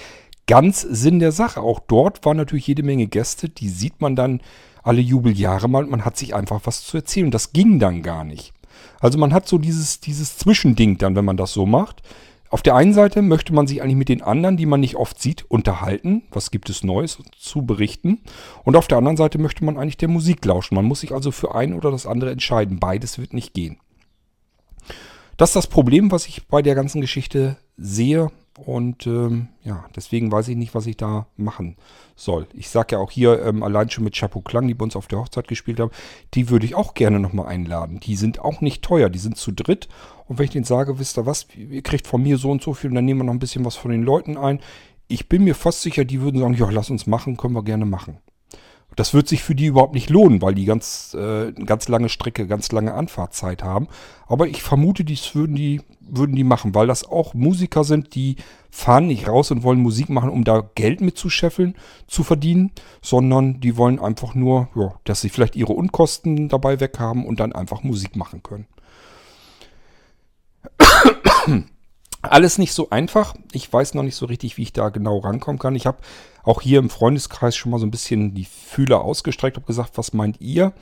ganz 0.48 0.80
Sinn 0.80 1.20
der 1.20 1.30
Sache. 1.30 1.60
Auch 1.60 1.78
dort 1.78 2.24
waren 2.24 2.36
natürlich 2.36 2.66
jede 2.66 2.82
Menge 2.82 3.06
Gäste. 3.06 3.48
Die 3.48 3.68
sieht 3.68 4.00
man 4.00 4.16
dann 4.16 4.40
alle 4.82 5.00
Jubeljahre 5.00 5.68
mal 5.68 5.84
und 5.84 5.90
man 5.92 6.04
hat 6.04 6.16
sich 6.16 6.34
einfach 6.34 6.62
was 6.64 6.82
zu 6.82 6.96
erzählen. 6.96 7.30
Das 7.30 7.52
ging 7.52 7.78
dann 7.78 8.02
gar 8.02 8.24
nicht. 8.24 8.52
Also 8.98 9.18
man 9.18 9.32
hat 9.32 9.46
so 9.46 9.58
dieses, 9.58 10.00
dieses 10.00 10.36
Zwischending 10.36 10.98
dann, 10.98 11.14
wenn 11.14 11.24
man 11.24 11.36
das 11.36 11.52
so 11.52 11.64
macht. 11.64 12.02
Auf 12.50 12.62
der 12.62 12.74
einen 12.76 12.92
Seite 12.92 13.22
möchte 13.22 13.52
man 13.52 13.66
sich 13.66 13.82
eigentlich 13.82 13.96
mit 13.96 14.08
den 14.08 14.22
anderen, 14.22 14.56
die 14.56 14.66
man 14.66 14.80
nicht 14.80 14.96
oft 14.96 15.20
sieht, 15.20 15.44
unterhalten. 15.50 16.22
Was 16.30 16.50
gibt 16.50 16.70
es 16.70 16.84
Neues 16.84 17.18
zu 17.36 17.66
berichten? 17.66 18.20
Und 18.64 18.76
auf 18.76 18.86
der 18.86 18.98
anderen 18.98 19.16
Seite 19.16 19.38
möchte 19.38 19.64
man 19.64 19.76
eigentlich 19.76 19.96
der 19.96 20.08
Musik 20.08 20.44
lauschen. 20.44 20.76
Man 20.76 20.84
muss 20.84 21.00
sich 21.00 21.12
also 21.12 21.32
für 21.32 21.54
ein 21.54 21.74
oder 21.74 21.90
das 21.90 22.06
andere 22.06 22.30
entscheiden. 22.30 22.78
Beides 22.78 23.18
wird 23.18 23.34
nicht 23.34 23.54
gehen. 23.54 23.78
Das 25.36 25.50
ist 25.50 25.56
das 25.56 25.66
Problem, 25.66 26.10
was 26.12 26.26
ich 26.26 26.46
bei 26.46 26.62
der 26.62 26.74
ganzen 26.74 27.00
Geschichte 27.00 27.56
sehe. 27.76 28.30
Und 28.56 29.06
ähm, 29.06 29.48
ja, 29.62 29.84
deswegen 29.94 30.32
weiß 30.32 30.48
ich 30.48 30.56
nicht, 30.56 30.74
was 30.74 30.86
ich 30.86 30.96
da 30.96 31.26
machen 31.36 31.76
soll. 32.14 32.46
Ich 32.54 32.70
sage 32.70 32.96
ja 32.96 32.98
auch 32.98 33.10
hier, 33.10 33.44
ähm, 33.44 33.62
allein 33.62 33.90
schon 33.90 34.04
mit 34.04 34.14
Chapeau 34.14 34.40
Klang, 34.40 34.66
die 34.66 34.74
bei 34.74 34.84
uns 34.84 34.96
auf 34.96 35.08
der 35.08 35.18
Hochzeit 35.18 35.46
gespielt 35.46 35.78
haben, 35.78 35.90
die 36.32 36.48
würde 36.48 36.64
ich 36.64 36.74
auch 36.74 36.94
gerne 36.94 37.20
nochmal 37.20 37.46
einladen. 37.46 38.00
Die 38.00 38.16
sind 38.16 38.38
auch 38.38 38.62
nicht 38.62 38.82
teuer, 38.82 39.10
die 39.10 39.18
sind 39.18 39.36
zu 39.36 39.52
dritt. 39.52 39.88
Und 40.26 40.38
wenn 40.38 40.46
ich 40.46 40.52
denen 40.52 40.64
sage, 40.64 40.98
wisst 40.98 41.18
ihr 41.18 41.26
was, 41.26 41.46
ihr 41.54 41.82
kriegt 41.82 42.06
von 42.06 42.22
mir 42.22 42.38
so 42.38 42.50
und 42.50 42.62
so 42.62 42.72
viel 42.72 42.90
und 42.90 42.96
dann 42.96 43.04
nehmen 43.04 43.20
wir 43.20 43.24
noch 43.24 43.34
ein 43.34 43.38
bisschen 43.38 43.64
was 43.64 43.76
von 43.76 43.90
den 43.90 44.02
Leuten 44.02 44.38
ein. 44.38 44.60
Ich 45.06 45.28
bin 45.28 45.44
mir 45.44 45.54
fast 45.54 45.82
sicher, 45.82 46.04
die 46.04 46.22
würden 46.22 46.40
sagen, 46.40 46.54
ja, 46.54 46.68
lass 46.70 46.90
uns 46.90 47.06
machen, 47.06 47.36
können 47.36 47.54
wir 47.54 47.62
gerne 47.62 47.84
machen. 47.84 48.18
Das 48.96 49.12
wird 49.12 49.28
sich 49.28 49.42
für 49.42 49.54
die 49.54 49.66
überhaupt 49.66 49.94
nicht 49.94 50.08
lohnen, 50.10 50.40
weil 50.40 50.54
die 50.54 50.64
ganz, 50.64 51.14
äh, 51.14 51.52
ganz 51.52 51.86
lange 51.86 52.08
Strecke, 52.08 52.46
ganz 52.46 52.72
lange 52.72 52.94
Anfahrtzeit 52.94 53.62
haben. 53.62 53.88
Aber 54.26 54.48
ich 54.48 54.62
vermute, 54.62 55.04
dies 55.04 55.34
würden 55.34 55.54
die, 55.54 55.82
würden 56.00 56.34
die 56.34 56.44
machen, 56.44 56.74
weil 56.74 56.86
das 56.86 57.04
auch 57.04 57.34
Musiker 57.34 57.84
sind, 57.84 58.14
die 58.14 58.36
fahren 58.70 59.06
nicht 59.06 59.28
raus 59.28 59.50
und 59.50 59.62
wollen 59.62 59.80
Musik 59.80 60.08
machen, 60.08 60.30
um 60.30 60.44
da 60.44 60.68
Geld 60.74 61.02
mitzuscheffeln, 61.02 61.76
zu 62.06 62.24
verdienen, 62.24 62.72
sondern 63.02 63.60
die 63.60 63.76
wollen 63.76 64.00
einfach 64.00 64.34
nur, 64.34 64.68
ja, 64.74 64.94
dass 65.04 65.20
sie 65.20 65.28
vielleicht 65.28 65.56
ihre 65.56 65.74
Unkosten 65.74 66.48
dabei 66.48 66.80
weg 66.80 66.98
haben 66.98 67.26
und 67.26 67.38
dann 67.38 67.52
einfach 67.52 67.82
Musik 67.82 68.16
machen 68.16 68.42
können. 68.42 68.66
Alles 72.26 72.58
nicht 72.58 72.72
so 72.72 72.90
einfach. 72.90 73.34
Ich 73.52 73.72
weiß 73.72 73.94
noch 73.94 74.02
nicht 74.02 74.16
so 74.16 74.26
richtig, 74.26 74.56
wie 74.56 74.62
ich 74.62 74.72
da 74.72 74.88
genau 74.90 75.18
rankommen 75.18 75.58
kann. 75.58 75.74
Ich 75.74 75.86
habe 75.86 75.98
auch 76.42 76.60
hier 76.60 76.78
im 76.78 76.90
Freundeskreis 76.90 77.56
schon 77.56 77.70
mal 77.70 77.78
so 77.78 77.86
ein 77.86 77.90
bisschen 77.90 78.34
die 78.34 78.44
Fühler 78.44 79.00
ausgestreckt, 79.02 79.56
habe 79.56 79.66
gesagt, 79.66 79.98
was 79.98 80.12
meint 80.12 80.40
ihr, 80.40 80.72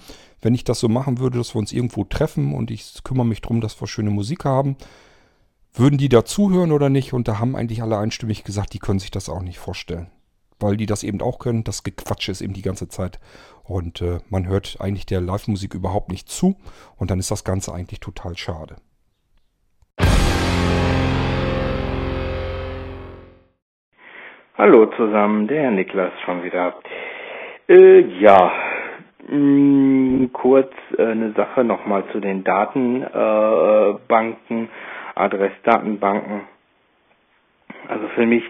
wenn 0.42 0.54
ich 0.54 0.64
das 0.64 0.78
so 0.78 0.88
machen 0.88 1.18
würde, 1.18 1.38
dass 1.38 1.54
wir 1.54 1.58
uns 1.58 1.72
irgendwo 1.72 2.04
treffen 2.04 2.54
und 2.54 2.70
ich 2.70 3.02
kümmere 3.02 3.26
mich 3.26 3.40
darum, 3.40 3.60
dass 3.60 3.80
wir 3.80 3.86
schöne 3.86 4.10
Musik 4.10 4.44
haben. 4.44 4.76
Würden 5.72 5.98
die 5.98 6.08
da 6.08 6.24
zuhören 6.24 6.70
oder 6.70 6.88
nicht? 6.88 7.12
Und 7.14 7.26
da 7.26 7.38
haben 7.38 7.56
eigentlich 7.56 7.82
alle 7.82 7.98
einstimmig 7.98 8.44
gesagt, 8.44 8.74
die 8.74 8.78
können 8.78 9.00
sich 9.00 9.10
das 9.10 9.28
auch 9.28 9.42
nicht 9.42 9.58
vorstellen. 9.58 10.08
Weil 10.60 10.76
die 10.76 10.86
das 10.86 11.02
eben 11.02 11.20
auch 11.20 11.40
können. 11.40 11.64
Das 11.64 11.82
Gequatsche 11.82 12.30
ist 12.30 12.42
eben 12.42 12.54
die 12.54 12.62
ganze 12.62 12.88
Zeit. 12.88 13.18
Und 13.64 14.00
äh, 14.02 14.20
man 14.28 14.46
hört 14.46 14.76
eigentlich 14.80 15.06
der 15.06 15.20
Live-Musik 15.20 15.74
überhaupt 15.74 16.10
nicht 16.10 16.28
zu. 16.28 16.56
Und 16.96 17.10
dann 17.10 17.18
ist 17.18 17.30
das 17.30 17.42
Ganze 17.42 17.74
eigentlich 17.74 17.98
total 17.98 18.36
schade. 18.36 18.76
Hallo 24.56 24.86
zusammen, 24.86 25.48
der 25.48 25.72
Niklas 25.72 26.12
schon 26.24 26.44
wieder. 26.44 26.76
Äh, 27.68 28.02
ja, 28.20 28.52
mh, 29.26 29.36
mm, 29.36 30.30
kurz 30.32 30.70
äh, 30.96 31.02
eine 31.06 31.32
Sache 31.32 31.64
nochmal 31.64 32.04
zu 32.12 32.20
den 32.20 32.44
Datenbanken, 32.44 34.66
äh, 34.66 34.68
Adressdatenbanken. 35.16 36.42
Also 37.88 38.06
für 38.14 38.26
mich 38.26 38.44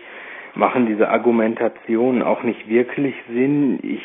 machen 0.54 0.84
diese 0.84 1.08
Argumentationen 1.08 2.22
auch 2.22 2.42
nicht 2.42 2.68
wirklich 2.68 3.14
Sinn. 3.28 3.78
Ich 3.82 4.02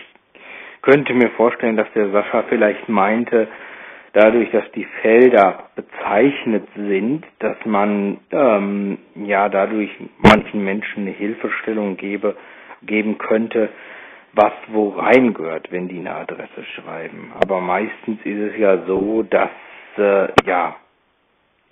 könnte 0.82 1.14
mir 1.14 1.32
vorstellen, 1.32 1.76
dass 1.76 1.92
der 1.96 2.12
Sascha 2.12 2.44
vielleicht 2.48 2.88
meinte, 2.88 3.50
dadurch, 4.14 4.50
dass 4.52 4.70
die 4.72 4.86
Felder 5.02 5.70
bezeichnet 5.76 6.68
sind, 6.76 7.26
dass 7.40 7.58
man 7.66 8.20
ähm, 8.32 8.98
ja 9.16 9.50
dadurch 9.50 9.92
manchen 10.18 10.64
Menschen 10.64 11.04
eine 11.04 11.12
Hilfestellung 11.12 11.98
gebe, 11.98 12.36
geben 12.84 13.18
könnte, 13.18 13.70
was 14.34 14.54
wo 14.68 14.90
reingehört, 14.90 15.72
wenn 15.72 15.88
die 15.88 16.00
eine 16.00 16.16
Adresse 16.16 16.64
schreiben. 16.76 17.32
Aber 17.42 17.62
meistens 17.62 18.20
ist 18.24 18.54
es 18.54 18.58
ja 18.58 18.86
so, 18.86 19.24
dass 19.24 19.50
äh, 19.98 20.28
ja 20.46 20.76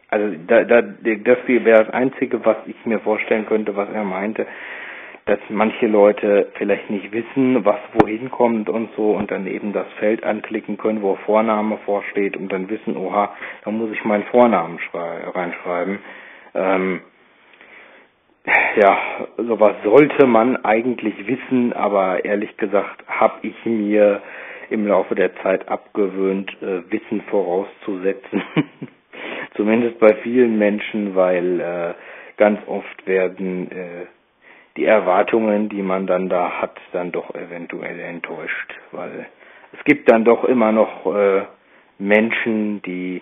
also 0.10 0.38
da, 0.48 0.64
da, 0.64 0.82
das 0.82 1.38
wäre 1.48 1.84
das 1.84 1.90
Einzige, 1.94 2.44
was 2.46 2.58
ich 2.66 2.86
mir 2.86 3.00
vorstellen 3.00 3.46
könnte, 3.46 3.76
was 3.76 3.90
er 3.90 4.04
meinte, 4.06 4.48
dass 5.28 5.40
manche 5.50 5.88
Leute 5.88 6.48
vielleicht 6.58 6.90
nicht 6.90 7.12
wissen, 7.12 7.66
was 7.66 7.80
wohin 7.94 8.32
kommt 8.32 8.70
und 8.70 8.90
so 8.96 9.12
und 9.12 9.30
dann 9.30 9.46
eben 9.46 9.74
das 9.74 9.86
Feld 10.00 10.24
anklicken 10.24 10.78
können, 10.78 11.02
wo 11.02 11.16
Vorname 11.26 11.78
vorsteht 11.86 12.38
und 12.38 12.52
dann 12.52 12.70
wissen, 12.70 12.96
oha, 12.96 13.36
da 13.66 13.72
muss 13.72 13.92
ich 13.92 14.04
meinen 14.06 14.24
Vornamen 14.26 14.80
reinschreiben. 14.94 16.00
Ähm, 16.56 17.02
ja, 18.82 18.98
sowas 19.38 19.76
sollte 19.84 20.26
man 20.28 20.64
eigentlich 20.64 21.28
wissen, 21.28 21.74
aber 21.74 22.24
ehrlich 22.24 22.56
gesagt 22.56 23.04
habe 23.08 23.40
ich 23.42 23.66
mir 23.66 24.22
im 24.70 24.88
Laufe 24.88 25.14
der 25.14 25.36
Zeit 25.44 25.68
abgewöhnt, 25.68 26.50
äh, 26.62 26.90
Wissen 26.90 27.22
vorauszusetzen. 27.30 28.42
Zumindest 29.56 30.00
bei 30.00 30.16
vielen 30.24 30.58
Menschen, 30.58 31.16
weil 31.16 31.60
äh, 31.60 31.94
ganz 32.38 32.60
oft 32.68 33.06
werden 33.06 33.70
äh, 33.72 34.06
die 34.78 34.86
Erwartungen, 34.86 35.70
die 35.70 35.82
man 35.82 36.08
dann 36.08 36.30
da 36.30 36.62
hat, 36.62 36.78
dann 36.94 37.12
doch 37.12 37.34
eventuell 37.36 38.00
enttäuscht, 38.00 38.74
weil 38.92 39.26
es 39.74 39.84
gibt 39.84 40.10
dann 40.10 40.24
doch 40.24 40.44
immer 40.46 40.72
noch 40.72 41.06
äh, 41.14 41.44
Menschen, 42.00 42.82
die 42.84 43.22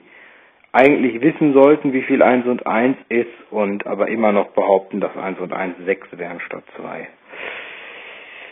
eigentlich 0.74 1.22
wissen 1.22 1.54
sollten, 1.54 1.94
wie 1.94 2.02
viel 2.04 2.22
1 2.22 2.46
und 2.48 2.68
1 2.68 2.98
ist 3.08 3.30
und 3.50 3.88
aber 3.88 4.10
immer 4.10 4.34
noch 4.34 4.50
behaupten, 4.50 5.00
dass 5.00 5.16
1 5.16 5.40
und 5.40 5.54
1 5.54 5.78
6 5.86 6.18
wären 6.18 6.42
statt 6.42 6.64
2. 6.76 7.08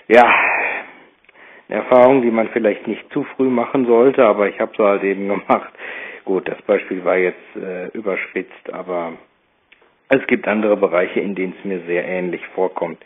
Ja, 0.07 0.33
eine 1.67 1.79
Erfahrung, 1.79 2.21
die 2.21 2.31
man 2.31 2.49
vielleicht 2.49 2.87
nicht 2.87 3.11
zu 3.11 3.23
früh 3.35 3.49
machen 3.49 3.85
sollte, 3.85 4.25
aber 4.25 4.47
ich 4.47 4.59
habe 4.59 4.71
sie 4.77 4.83
halt 4.83 5.03
eben 5.03 5.27
gemacht. 5.47 5.73
Gut, 6.23 6.47
das 6.47 6.61
Beispiel 6.61 7.03
war 7.03 7.17
jetzt 7.17 7.55
äh, 7.57 7.87
überspitzt, 7.89 8.71
aber 8.71 9.13
es 10.21 10.27
gibt 10.27 10.47
andere 10.47 10.77
Bereiche, 10.77 11.19
in 11.19 11.35
denen 11.35 11.53
es 11.57 11.65
mir 11.65 11.79
sehr 11.87 12.05
ähnlich 12.05 12.45
vorkommt. 12.55 12.97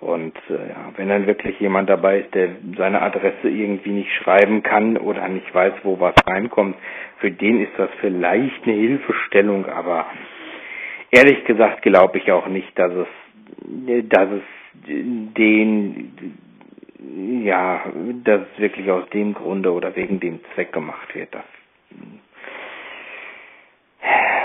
Und 0.00 0.34
äh, 0.48 0.54
ja, 0.70 0.92
wenn 0.96 1.08
dann 1.10 1.26
wirklich 1.26 1.60
jemand 1.60 1.90
dabei 1.90 2.20
ist, 2.20 2.34
der 2.34 2.48
seine 2.78 3.02
Adresse 3.02 3.48
irgendwie 3.50 3.90
nicht 3.90 4.10
schreiben 4.14 4.62
kann 4.62 4.96
oder 4.96 5.28
nicht 5.28 5.54
weiß, 5.54 5.74
wo 5.82 6.00
was 6.00 6.14
reinkommt, 6.26 6.76
für 7.18 7.30
den 7.30 7.60
ist 7.60 7.72
das 7.76 7.90
vielleicht 8.00 8.64
eine 8.64 8.72
Hilfestellung, 8.76 9.66
aber 9.66 10.06
ehrlich 11.10 11.44
gesagt 11.44 11.82
glaube 11.82 12.16
ich 12.16 12.32
auch 12.32 12.46
nicht, 12.46 12.78
dass 12.78 12.92
es, 12.92 13.08
dass 14.08 14.28
es 14.30 14.42
den, 14.86 16.12
ja, 17.44 17.82
dass 18.24 18.40
es 18.54 18.58
wirklich 18.60 18.90
aus 18.90 19.06
dem 19.10 19.34
Grunde 19.34 19.70
oder 19.70 19.94
wegen 19.96 20.18
dem 20.18 20.40
Zweck 20.54 20.72
gemacht 20.72 21.14
wird. 21.14 21.34
Das 21.34 21.44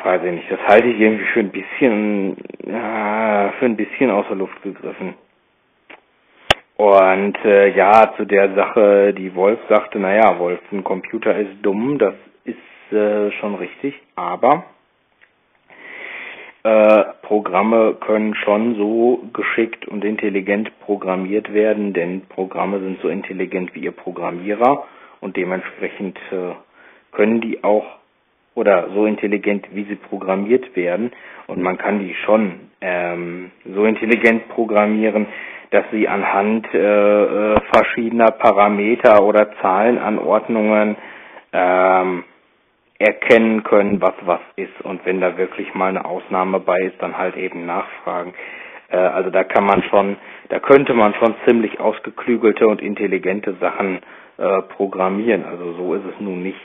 weiß 0.04 0.22
ich 0.24 0.32
nicht, 0.32 0.52
das 0.52 0.60
halte 0.68 0.88
ich 0.88 1.00
irgendwie 1.00 1.26
für 1.26 1.40
ein 1.40 1.50
bisschen, 1.50 2.38
ja, 2.66 3.54
für 3.60 3.66
ein 3.66 3.76
bisschen 3.76 4.12
außer 4.12 4.36
Luft 4.36 4.62
gegriffen. 4.62 5.16
Und 6.78 7.38
äh, 7.46 7.70
ja, 7.76 8.14
zu 8.18 8.26
der 8.26 8.54
Sache, 8.54 9.14
die 9.14 9.34
Wolf 9.34 9.60
sagte, 9.70 9.98
naja, 9.98 10.38
Wolf, 10.40 10.60
ein 10.72 10.84
Computer 10.84 11.36
ist 11.38 11.54
dumm, 11.62 11.98
das 11.98 12.14
ist 12.44 12.94
äh, 12.94 13.32
schon 13.40 13.56
richtig, 13.56 13.96
aber 14.16 14.66
äh, 16.64 17.04
Programme 17.22 17.96
können 18.06 18.36
schon 18.36 18.76
so 18.76 19.24
geschickt 19.34 19.88
und 19.88 20.04
intelligent 20.04 20.72
programmiert 20.82 21.54
werden, 21.54 21.94
denn 21.94 22.22
Programme 22.28 22.80
sind 22.80 23.00
so 23.02 23.08
intelligent 23.08 23.74
wie 23.74 23.82
ihr 23.82 23.92
Programmierer 23.92 24.84
und 25.22 25.38
dementsprechend 25.38 26.18
äh, 26.32 26.56
können 27.12 27.40
die 27.40 27.64
auch 27.64 27.86
oder 28.56 28.88
so 28.94 29.06
intelligent, 29.06 29.68
wie 29.74 29.84
sie 29.84 29.96
programmiert 29.96 30.76
werden. 30.76 31.12
Und 31.48 31.62
man 31.62 31.78
kann 31.78 32.00
die 32.00 32.16
schon 32.26 32.72
ähm, 32.82 33.52
so 33.66 33.86
intelligent 33.86 34.48
programmieren, 34.50 35.28
dass 35.72 35.86
sie 35.92 36.08
anhand 36.08 36.74
äh, 36.74 36.78
äh, 37.54 37.60
verschiedener 37.74 38.32
Parameter 38.32 39.24
oder 39.24 39.52
Zahlenanordnungen 39.62 40.96
ähm, 41.52 42.24
erkennen 42.98 43.64
können, 43.64 44.02
was 44.02 44.14
was 44.26 44.40
ist. 44.56 44.82
Und 44.84 45.06
wenn 45.06 45.20
da 45.20 45.38
wirklich 45.38 45.74
mal 45.74 45.90
eine 45.90 46.06
Ausnahme 46.06 46.60
bei 46.60 46.80
ist, 46.80 47.02
dann 47.02 47.18
halt 47.18 47.36
eben 47.36 47.66
nachfragen. 47.66 48.34
Äh, 48.90 48.98
also 48.98 49.30
da 49.32 49.44
kann 49.44 49.66
man 49.66 49.84
schon, 49.84 50.16
da 50.50 50.60
könnte 50.60 50.94
man 50.94 51.14
schon 51.16 51.36
ziemlich 51.46 51.80
ausgeklügelte 51.80 52.68
und 52.68 52.82
intelligente 52.82 53.56
Sachen 53.60 54.00
äh, 54.38 54.62
programmieren. 54.78 55.44
Also 55.46 55.74
so 55.74 55.94
ist 55.96 56.06
es 56.06 56.20
nun 56.22 56.42
nicht. 56.44 56.60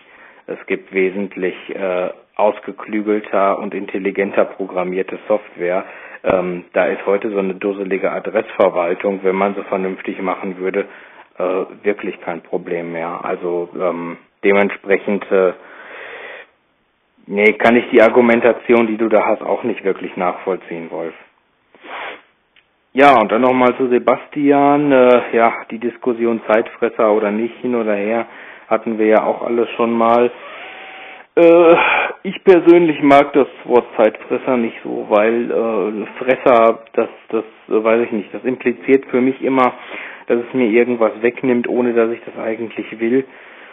Es 0.50 0.66
gibt 0.66 0.92
wesentlich 0.92 1.54
äh, 1.74 2.10
ausgeklügelter 2.34 3.58
und 3.58 3.72
intelligenter 3.72 4.44
programmierte 4.44 5.18
Software. 5.28 5.84
Ähm, 6.24 6.64
da 6.72 6.86
ist 6.86 7.06
heute 7.06 7.30
so 7.30 7.38
eine 7.38 7.54
dusselige 7.54 8.10
Adressverwaltung, 8.10 9.20
wenn 9.22 9.36
man 9.36 9.54
sie 9.54 9.62
vernünftig 9.64 10.20
machen 10.20 10.58
würde, 10.58 10.86
äh, 11.38 11.84
wirklich 11.84 12.20
kein 12.20 12.40
Problem 12.42 12.92
mehr. 12.92 13.24
Also 13.24 13.68
ähm, 13.78 14.16
dementsprechend 14.42 15.30
äh, 15.30 15.52
nee, 17.26 17.52
kann 17.52 17.76
ich 17.76 17.88
die 17.90 18.02
Argumentation, 18.02 18.88
die 18.88 18.96
du 18.96 19.08
da 19.08 19.24
hast, 19.24 19.42
auch 19.42 19.62
nicht 19.62 19.84
wirklich 19.84 20.16
nachvollziehen, 20.16 20.90
Wolf. 20.90 21.14
Ja, 22.92 23.20
und 23.20 23.30
dann 23.30 23.42
nochmal 23.42 23.76
zu 23.76 23.88
Sebastian. 23.88 24.90
Äh, 24.90 25.36
ja, 25.36 25.52
die 25.70 25.78
Diskussion 25.78 26.42
Zeitfresser 26.48 27.12
oder 27.12 27.30
nicht, 27.30 27.54
hin 27.60 27.76
oder 27.76 27.94
her, 27.94 28.26
hatten 28.70 28.98
wir 28.98 29.06
ja 29.06 29.24
auch 29.24 29.42
alles 29.42 29.68
schon 29.70 29.92
mal. 29.92 30.30
Äh, 31.36 31.76
ich 32.22 32.42
persönlich 32.44 33.02
mag 33.02 33.32
das 33.32 33.48
Wort 33.64 33.86
Zeitfresser 33.96 34.56
nicht 34.56 34.76
so, 34.82 35.06
weil 35.08 35.50
äh, 35.50 36.06
Fresser, 36.18 36.80
das, 36.94 37.08
das 37.28 37.44
äh, 37.68 37.84
weiß 37.84 38.02
ich 38.06 38.12
nicht, 38.12 38.32
das 38.32 38.44
impliziert 38.44 39.04
für 39.06 39.20
mich 39.20 39.42
immer, 39.42 39.74
dass 40.26 40.38
es 40.46 40.54
mir 40.54 40.66
irgendwas 40.68 41.12
wegnimmt, 41.20 41.68
ohne 41.68 41.92
dass 41.92 42.10
ich 42.10 42.20
das 42.24 42.38
eigentlich 42.38 42.98
will. 43.00 43.24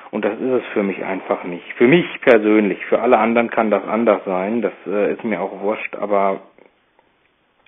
Und 0.10 0.24
das 0.24 0.34
ist 0.39 0.52
es 0.52 0.64
für 0.74 0.84
mich 0.84 1.04
einfach 1.04 1.43
nicht. 1.43 1.66
Für 1.74 1.88
mich 1.88 2.06
persönlich, 2.22 2.84
für 2.86 3.00
alle 3.00 3.18
anderen 3.18 3.50
kann 3.50 3.70
das 3.70 3.86
anders 3.86 4.22
sein, 4.26 4.62
das 4.62 4.74
äh, 4.88 5.14
ist 5.14 5.24
mir 5.24 5.41
auch 5.41 5.62
wurscht, 5.62 5.95
aber 5.95 6.39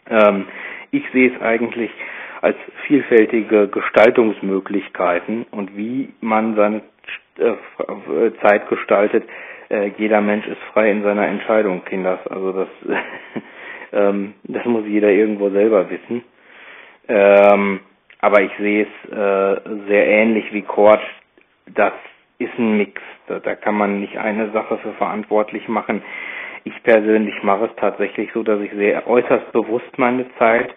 ähm, 0.09 0.45
ich 0.91 1.03
sehe 1.11 1.31
es 1.35 1.41
eigentlich 1.41 1.91
als 2.41 2.55
vielfältige 2.87 3.67
Gestaltungsmöglichkeiten 3.67 5.45
und 5.51 5.75
wie 5.75 6.13
man 6.21 6.55
seine 6.55 6.81
Zeit 8.41 8.67
gestaltet. 8.69 9.23
Äh, 9.69 9.91
jeder 9.97 10.21
Mensch 10.21 10.47
ist 10.47 10.61
frei 10.73 10.91
in 10.91 11.03
seiner 11.03 11.27
Entscheidung, 11.27 11.83
Kinders. 11.85 12.19
Also 12.27 12.51
das, 12.53 12.67
ähm, 13.93 14.33
das 14.43 14.65
muss 14.65 14.85
jeder 14.87 15.09
irgendwo 15.11 15.49
selber 15.49 15.89
wissen. 15.89 16.23
Ähm, 17.07 17.79
aber 18.19 18.41
ich 18.41 18.51
sehe 18.57 18.83
es 18.85 19.11
äh, 19.11 19.61
sehr 19.87 20.07
ähnlich 20.07 20.51
wie 20.53 20.61
Kort. 20.63 21.01
Das 21.73 21.93
ist 22.39 22.57
ein 22.57 22.77
Mix. 22.77 23.01
Da 23.27 23.39
kann 23.55 23.75
man 23.75 23.99
nicht 23.99 24.17
eine 24.17 24.49
Sache 24.51 24.77
für 24.79 24.93
verantwortlich 24.93 25.67
machen. 25.67 26.01
Ich 26.63 26.83
persönlich 26.83 27.41
mache 27.43 27.65
es 27.65 27.75
tatsächlich 27.77 28.31
so, 28.33 28.43
dass 28.43 28.59
ich 28.61 28.71
sehr 28.71 29.07
äußerst 29.07 29.51
bewusst 29.51 29.97
meine 29.97 30.25
Zeit 30.37 30.73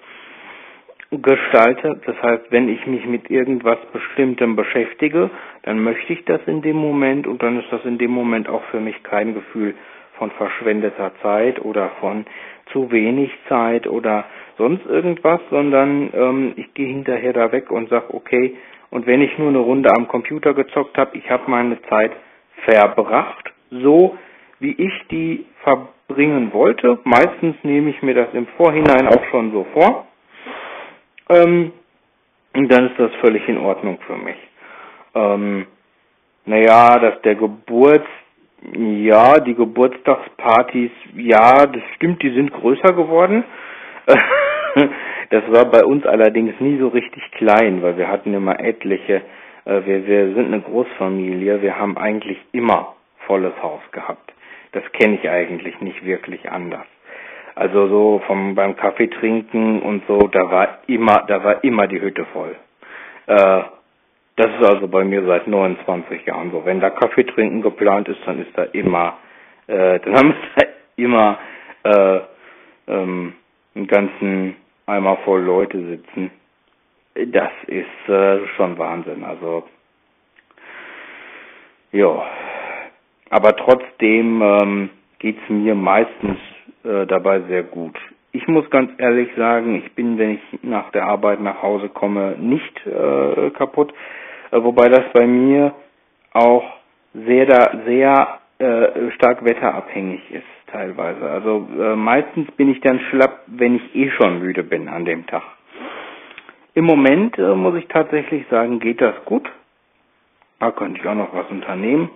gestalte. 1.20 2.00
Das 2.06 2.20
heißt, 2.22 2.44
wenn 2.50 2.68
ich 2.68 2.86
mich 2.86 3.04
mit 3.06 3.30
irgendwas 3.30 3.78
Bestimmtem 3.92 4.56
beschäftige, 4.56 5.30
dann 5.62 5.82
möchte 5.82 6.12
ich 6.12 6.24
das 6.24 6.40
in 6.46 6.62
dem 6.62 6.76
Moment 6.76 7.26
und 7.26 7.42
dann 7.42 7.58
ist 7.58 7.70
das 7.70 7.84
in 7.84 7.98
dem 7.98 8.10
Moment 8.10 8.48
auch 8.48 8.62
für 8.70 8.80
mich 8.80 9.02
kein 9.02 9.34
Gefühl 9.34 9.74
von 10.18 10.30
verschwendeter 10.32 11.12
Zeit 11.22 11.60
oder 11.64 11.90
von 12.00 12.24
zu 12.72 12.90
wenig 12.90 13.30
Zeit 13.48 13.86
oder 13.86 14.24
sonst 14.56 14.86
irgendwas, 14.86 15.40
sondern 15.50 16.10
ähm, 16.14 16.52
ich 16.56 16.72
gehe 16.74 16.86
hinterher 16.86 17.32
da 17.32 17.52
weg 17.52 17.70
und 17.70 17.88
sage, 17.90 18.14
okay, 18.14 18.56
und 18.90 19.06
wenn 19.06 19.22
ich 19.22 19.36
nur 19.38 19.48
eine 19.48 19.58
Runde 19.58 19.90
am 19.96 20.06
Computer 20.08 20.54
gezockt 20.54 20.96
habe, 20.98 21.16
ich 21.16 21.28
habe 21.30 21.50
meine 21.50 21.80
Zeit 21.88 22.12
verbracht, 22.64 23.50
so 23.70 24.16
wie 24.60 24.72
ich 24.72 24.92
die 25.10 25.46
verbringen 25.62 26.52
wollte. 26.52 26.98
Meistens 27.04 27.56
nehme 27.62 27.90
ich 27.90 28.02
mir 28.02 28.14
das 28.14 28.28
im 28.34 28.46
Vorhinein 28.58 29.08
auch 29.08 29.24
schon 29.30 29.50
so 29.50 29.66
vor 29.72 30.06
ähm, 31.34 31.72
dann 32.54 32.90
ist 32.90 32.98
das 32.98 33.10
völlig 33.20 33.48
in 33.48 33.58
Ordnung 33.58 33.98
für 34.06 34.16
mich. 34.16 34.36
Ähm, 35.14 35.66
naja, 36.44 36.98
dass 36.98 37.20
der 37.22 37.34
Geburts, 37.34 38.08
ja, 38.76 39.40
die 39.40 39.54
Geburtstagspartys, 39.54 40.90
ja, 41.16 41.66
das 41.66 41.82
stimmt, 41.96 42.22
die 42.22 42.30
sind 42.34 42.52
größer 42.52 42.92
geworden. 42.94 43.44
das 45.30 45.42
war 45.48 45.66
bei 45.66 45.84
uns 45.84 46.04
allerdings 46.06 46.58
nie 46.60 46.78
so 46.78 46.88
richtig 46.88 47.22
klein, 47.32 47.82
weil 47.82 47.96
wir 47.96 48.08
hatten 48.08 48.34
immer 48.34 48.58
etliche, 48.60 49.22
äh, 49.64 49.80
wir, 49.84 50.06
wir 50.06 50.34
sind 50.34 50.46
eine 50.46 50.60
Großfamilie, 50.60 51.62
wir 51.62 51.78
haben 51.78 51.96
eigentlich 51.96 52.38
immer 52.52 52.94
volles 53.26 53.54
Haus 53.62 53.82
gehabt. 53.92 54.32
Das 54.72 54.82
kenne 54.92 55.16
ich 55.16 55.28
eigentlich 55.28 55.80
nicht 55.80 56.04
wirklich 56.04 56.50
anders. 56.50 56.86
Also 57.54 57.88
so 57.88 58.22
vom 58.26 58.54
beim 58.54 58.76
Kaffee 58.76 59.08
trinken 59.08 59.82
und 59.82 60.02
so, 60.06 60.18
da 60.28 60.50
war 60.50 60.78
immer, 60.86 61.24
da 61.28 61.44
war 61.44 61.62
immer 61.64 61.86
die 61.86 62.00
Hütte 62.00 62.24
voll. 62.32 62.56
Äh, 63.26 63.62
das 64.36 64.46
ist 64.58 64.64
also 64.66 64.88
bei 64.88 65.04
mir 65.04 65.24
seit 65.26 65.46
29 65.46 66.24
Jahren 66.24 66.50
so. 66.50 66.64
Wenn 66.64 66.80
da 66.80 66.90
Kaffee 66.90 67.24
trinken 67.24 67.60
geplant 67.62 68.08
ist, 68.08 68.20
dann 68.26 68.40
ist 68.40 68.56
da 68.56 68.62
immer, 68.64 69.18
äh, 69.66 70.00
dann 70.00 70.14
haben 70.16 70.34
wir 70.56 70.68
immer 70.96 71.38
äh, 71.84 72.20
ähm, 72.88 73.34
einen 73.74 73.86
ganzen 73.86 74.56
Eimer 74.86 75.18
voll 75.18 75.42
Leute 75.42 75.78
sitzen. 75.86 76.30
Das 77.14 77.52
ist 77.66 78.08
äh, 78.08 78.46
schon 78.56 78.78
Wahnsinn. 78.78 79.22
Also 79.24 79.64
ja, 81.92 82.22
aber 83.28 83.54
trotzdem 83.56 84.40
ähm, 84.40 84.90
geht's 85.18 85.46
mir 85.48 85.74
meistens 85.74 86.38
äh, 86.84 87.06
dabei 87.06 87.40
sehr 87.42 87.62
gut. 87.62 87.98
Ich 88.32 88.48
muss 88.48 88.68
ganz 88.70 88.90
ehrlich 88.98 89.28
sagen, 89.36 89.74
ich 89.76 89.92
bin, 89.94 90.18
wenn 90.18 90.30
ich 90.30 90.62
nach 90.62 90.90
der 90.92 91.06
Arbeit 91.06 91.40
nach 91.40 91.62
Hause 91.62 91.88
komme, 91.88 92.36
nicht 92.38 92.86
äh, 92.86 93.50
kaputt, 93.50 93.92
äh, 94.50 94.62
wobei 94.62 94.88
das 94.88 95.04
bei 95.12 95.26
mir 95.26 95.74
auch 96.32 96.64
sehr 97.14 97.46
da, 97.46 97.82
sehr 97.86 98.38
äh, 98.58 99.10
stark 99.12 99.44
wetterabhängig 99.44 100.20
ist 100.30 100.46
teilweise. 100.68 101.28
Also 101.28 101.68
äh, 101.78 101.94
meistens 101.94 102.50
bin 102.52 102.70
ich 102.70 102.80
dann 102.80 103.00
schlapp, 103.10 103.42
wenn 103.46 103.76
ich 103.76 103.94
eh 103.94 104.10
schon 104.10 104.38
müde 104.38 104.62
bin 104.62 104.88
an 104.88 105.04
dem 105.04 105.26
Tag. 105.26 105.42
Im 106.74 106.84
Moment 106.86 107.38
äh, 107.38 107.54
muss 107.54 107.74
ich 107.76 107.86
tatsächlich 107.88 108.46
sagen, 108.48 108.80
geht 108.80 109.00
das 109.00 109.14
gut. 109.26 109.48
Da 110.58 110.70
könnte 110.70 111.00
ich 111.00 111.06
auch 111.06 111.14
noch 111.14 111.34
was 111.34 111.50
unternehmen 111.50 112.08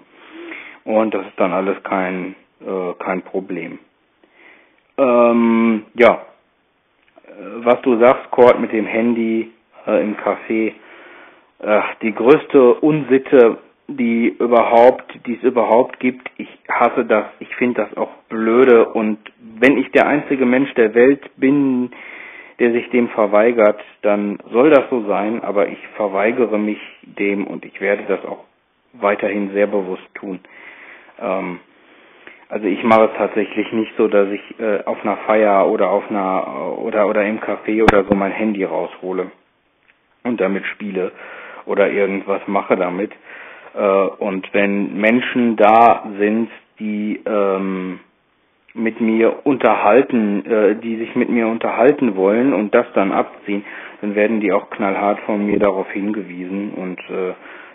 und 0.84 1.12
das 1.12 1.26
ist 1.26 1.38
dann 1.38 1.52
alles 1.52 1.82
kein 1.82 2.36
äh, 2.60 2.94
kein 2.98 3.22
Problem. 3.22 3.78
Ähm, 4.98 5.84
ja, 5.94 6.22
was 7.58 7.80
du 7.82 7.98
sagst, 7.98 8.30
Kurt, 8.30 8.58
mit 8.60 8.72
dem 8.72 8.86
Handy 8.86 9.52
äh, 9.86 10.02
im 10.02 10.16
Café, 10.16 10.72
äh, 11.58 11.80
die 12.02 12.14
größte 12.14 12.74
Unsitte, 12.74 13.58
die 13.88 14.28
überhaupt, 14.28 15.04
die 15.26 15.36
es 15.36 15.42
überhaupt 15.42 16.00
gibt. 16.00 16.28
Ich 16.38 16.48
hasse 16.68 17.04
das. 17.04 17.26
Ich 17.38 17.54
finde 17.56 17.82
das 17.82 17.96
auch 17.96 18.10
blöde. 18.28 18.88
Und 18.88 19.18
wenn 19.38 19.78
ich 19.78 19.90
der 19.92 20.06
einzige 20.06 20.44
Mensch 20.44 20.72
der 20.74 20.94
Welt 20.94 21.30
bin, 21.36 21.90
der 22.58 22.72
sich 22.72 22.88
dem 22.90 23.08
verweigert, 23.10 23.80
dann 24.02 24.38
soll 24.50 24.70
das 24.70 24.90
so 24.90 25.06
sein. 25.06 25.42
Aber 25.42 25.68
ich 25.68 25.78
verweigere 25.96 26.58
mich 26.58 26.80
dem 27.02 27.46
und 27.46 27.64
ich 27.64 27.80
werde 27.80 28.04
das 28.08 28.24
auch 28.24 28.44
weiterhin 28.94 29.52
sehr 29.52 29.66
bewusst 29.66 30.08
tun. 30.14 30.40
Ähm, 31.20 31.60
also 32.48 32.66
ich 32.66 32.82
mache 32.84 33.06
es 33.06 33.16
tatsächlich 33.16 33.72
nicht 33.72 33.92
so, 33.96 34.08
dass 34.08 34.28
ich 34.30 34.60
äh, 34.60 34.84
auf 34.84 35.02
einer 35.02 35.16
Feier 35.18 35.66
oder 35.68 35.90
auf 35.90 36.08
einer 36.10 36.78
oder 36.78 37.08
oder 37.08 37.24
im 37.24 37.40
Café 37.40 37.82
oder 37.82 38.04
so 38.04 38.14
mein 38.14 38.32
Handy 38.32 38.64
raushole 38.64 39.30
und 40.22 40.40
damit 40.40 40.64
spiele 40.66 41.12
oder 41.64 41.90
irgendwas 41.90 42.42
mache 42.46 42.76
damit. 42.76 43.12
Äh, 43.74 43.80
und 43.80 44.52
wenn 44.52 44.96
Menschen 44.96 45.56
da 45.56 46.04
sind, 46.18 46.50
die 46.78 47.20
ähm, 47.26 48.00
mit 48.74 49.00
mir 49.00 49.44
unterhalten, 49.46 50.44
äh, 50.46 50.76
die 50.76 50.96
sich 50.98 51.16
mit 51.16 51.28
mir 51.28 51.48
unterhalten 51.48 52.14
wollen 52.14 52.52
und 52.52 52.74
das 52.74 52.86
dann 52.94 53.10
abziehen, 53.10 53.64
dann 54.02 54.14
werden 54.14 54.40
die 54.40 54.52
auch 54.52 54.70
knallhart 54.70 55.20
von 55.20 55.46
mir 55.46 55.58
darauf 55.58 55.90
hingewiesen 55.90 56.72
und 56.74 57.00
äh, 57.10 57.32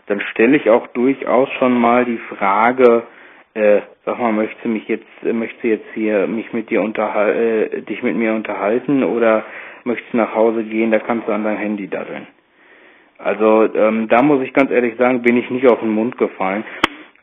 dann 0.08 0.22
stelle 0.32 0.58
ich 0.58 0.70
auch 0.70 0.88
durchaus 0.88 1.50
schon 1.58 1.80
mal 1.80 2.06
die 2.06 2.20
Frage, 2.38 3.04
äh, 3.54 3.82
sag 4.06 4.20
mal, 4.20 4.32
möchtest 4.32 4.64
du 4.64 4.70
mich 4.70 4.88
jetzt, 4.88 5.06
möchtest 5.24 5.64
du 5.64 5.68
jetzt 5.68 5.88
hier 5.94 6.28
mich 6.28 6.54
mit 6.54 6.70
dir 6.70 6.82
unterhal 6.82 7.36
äh, 7.36 7.82
dich 7.82 8.02
mit 8.02 8.16
mir 8.16 8.34
unterhalten 8.34 9.04
oder 9.04 9.44
möchtest 9.84 10.14
du 10.14 10.18
nach 10.18 10.34
Hause 10.34 10.64
gehen, 10.64 10.92
da 10.92 11.00
kannst 11.00 11.28
du 11.28 11.34
an 11.34 11.44
dein 11.44 11.58
Handy 11.58 11.88
daddeln. 11.88 12.28
Also 13.18 13.68
ähm, 13.76 14.08
da 14.08 14.24
muss 14.24 14.42
ich 14.42 14.54
ganz 14.54 14.72
ehrlich 14.72 14.96
sagen, 14.98 15.22
bin 15.22 15.38
ich 15.38 15.50
nicht 15.50 15.68
auf 15.68 15.80
den 15.80 15.92
Mund 15.92 16.18
gefallen. 16.18 16.64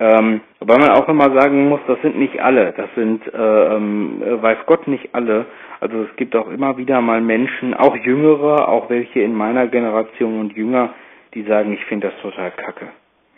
Ähm, 0.00 0.42
weil 0.60 0.78
man 0.78 0.90
auch 0.90 1.08
immer 1.08 1.28
sagen 1.36 1.68
muss, 1.68 1.80
das 1.88 2.00
sind 2.02 2.16
nicht 2.16 2.38
alle, 2.38 2.72
das 2.76 2.86
sind, 2.94 3.20
äh, 3.34 3.74
ähm, 3.74 4.22
weiß 4.40 4.58
Gott, 4.66 4.86
nicht 4.86 5.12
alle. 5.12 5.46
Also 5.80 6.04
es 6.04 6.14
gibt 6.14 6.36
auch 6.36 6.48
immer 6.50 6.76
wieder 6.76 7.00
mal 7.00 7.20
Menschen, 7.20 7.74
auch 7.74 7.96
Jüngere, 7.96 8.68
auch 8.68 8.88
welche 8.90 9.20
in 9.22 9.34
meiner 9.34 9.66
Generation 9.66 10.38
und 10.38 10.52
jünger, 10.52 10.94
die 11.34 11.42
sagen, 11.42 11.72
ich 11.72 11.84
finde 11.86 12.10
das 12.10 12.20
total 12.22 12.52
kacke. 12.52 12.86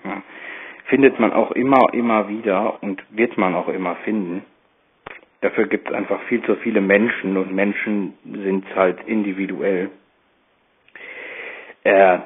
Ja 0.05 0.23
findet 0.91 1.19
man 1.19 1.33
auch 1.33 1.53
immer, 1.53 1.95
immer 1.95 2.29
wieder 2.29 2.83
und 2.83 3.03
wird 3.11 3.39
man 3.39 3.55
auch 3.55 3.69
immer 3.69 3.97
finden. 4.05 4.45
Dafür 5.41 5.67
gibt 5.67 5.89
es 5.89 5.95
einfach 5.95 6.21
viel 6.25 6.43
zu 6.43 6.57
viele 6.57 6.83
Menschen 6.83 7.37
und 7.39 7.55
Menschen 7.55 8.15
sind 8.25 8.65
halt 8.77 8.99
individuell. 9.07 9.91
Äh, 11.85 12.19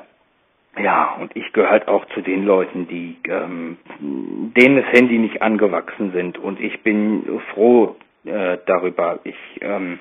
ja, 0.82 1.16
und 1.20 1.36
ich 1.36 1.52
gehöre 1.52 1.70
halt 1.70 1.86
auch 1.86 2.04
zu 2.06 2.22
den 2.22 2.44
Leuten, 2.44 2.88
die 2.88 3.16
ähm, 3.28 3.76
denen 4.00 4.76
das 4.82 4.92
Handy 4.92 5.18
nicht 5.18 5.40
angewachsen 5.42 6.10
sind 6.12 6.38
und 6.38 6.58
ich 6.58 6.82
bin 6.82 7.40
froh 7.52 7.94
äh, 8.24 8.58
darüber. 8.66 9.20
Ich 9.22 9.36
ähm, 9.60 10.00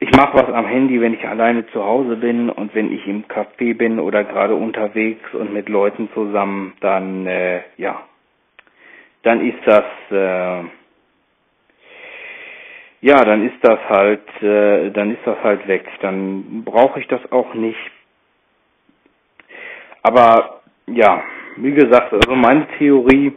ich 0.00 0.10
mache 0.16 0.34
was 0.34 0.52
am 0.52 0.66
Handy, 0.66 1.00
wenn 1.00 1.14
ich 1.14 1.26
alleine 1.26 1.66
zu 1.68 1.84
Hause 1.84 2.16
bin 2.16 2.50
und 2.50 2.74
wenn 2.74 2.92
ich 2.92 3.06
im 3.06 3.24
Café 3.26 3.76
bin 3.76 4.00
oder 4.00 4.24
gerade 4.24 4.54
unterwegs 4.54 5.32
und 5.34 5.52
mit 5.52 5.68
Leuten 5.68 6.08
zusammen, 6.14 6.74
dann 6.80 7.26
äh, 7.26 7.62
ja, 7.76 8.02
dann 9.22 9.46
ist 9.46 9.60
das 9.66 9.84
äh, 10.10 10.64
ja, 13.02 13.24
dann 13.24 13.46
ist 13.48 13.56
das 13.62 13.78
halt, 13.88 14.42
äh, 14.42 14.90
dann 14.90 15.10
ist 15.12 15.26
das 15.26 15.38
halt 15.42 15.66
weg. 15.66 15.86
Dann 16.02 16.64
brauche 16.64 17.00
ich 17.00 17.06
das 17.08 17.20
auch 17.32 17.54
nicht. 17.54 17.90
Aber 20.02 20.60
ja, 20.86 21.22
wie 21.56 21.72
gesagt, 21.72 22.12
also 22.12 22.34
meine 22.34 22.66
Theorie, 22.78 23.32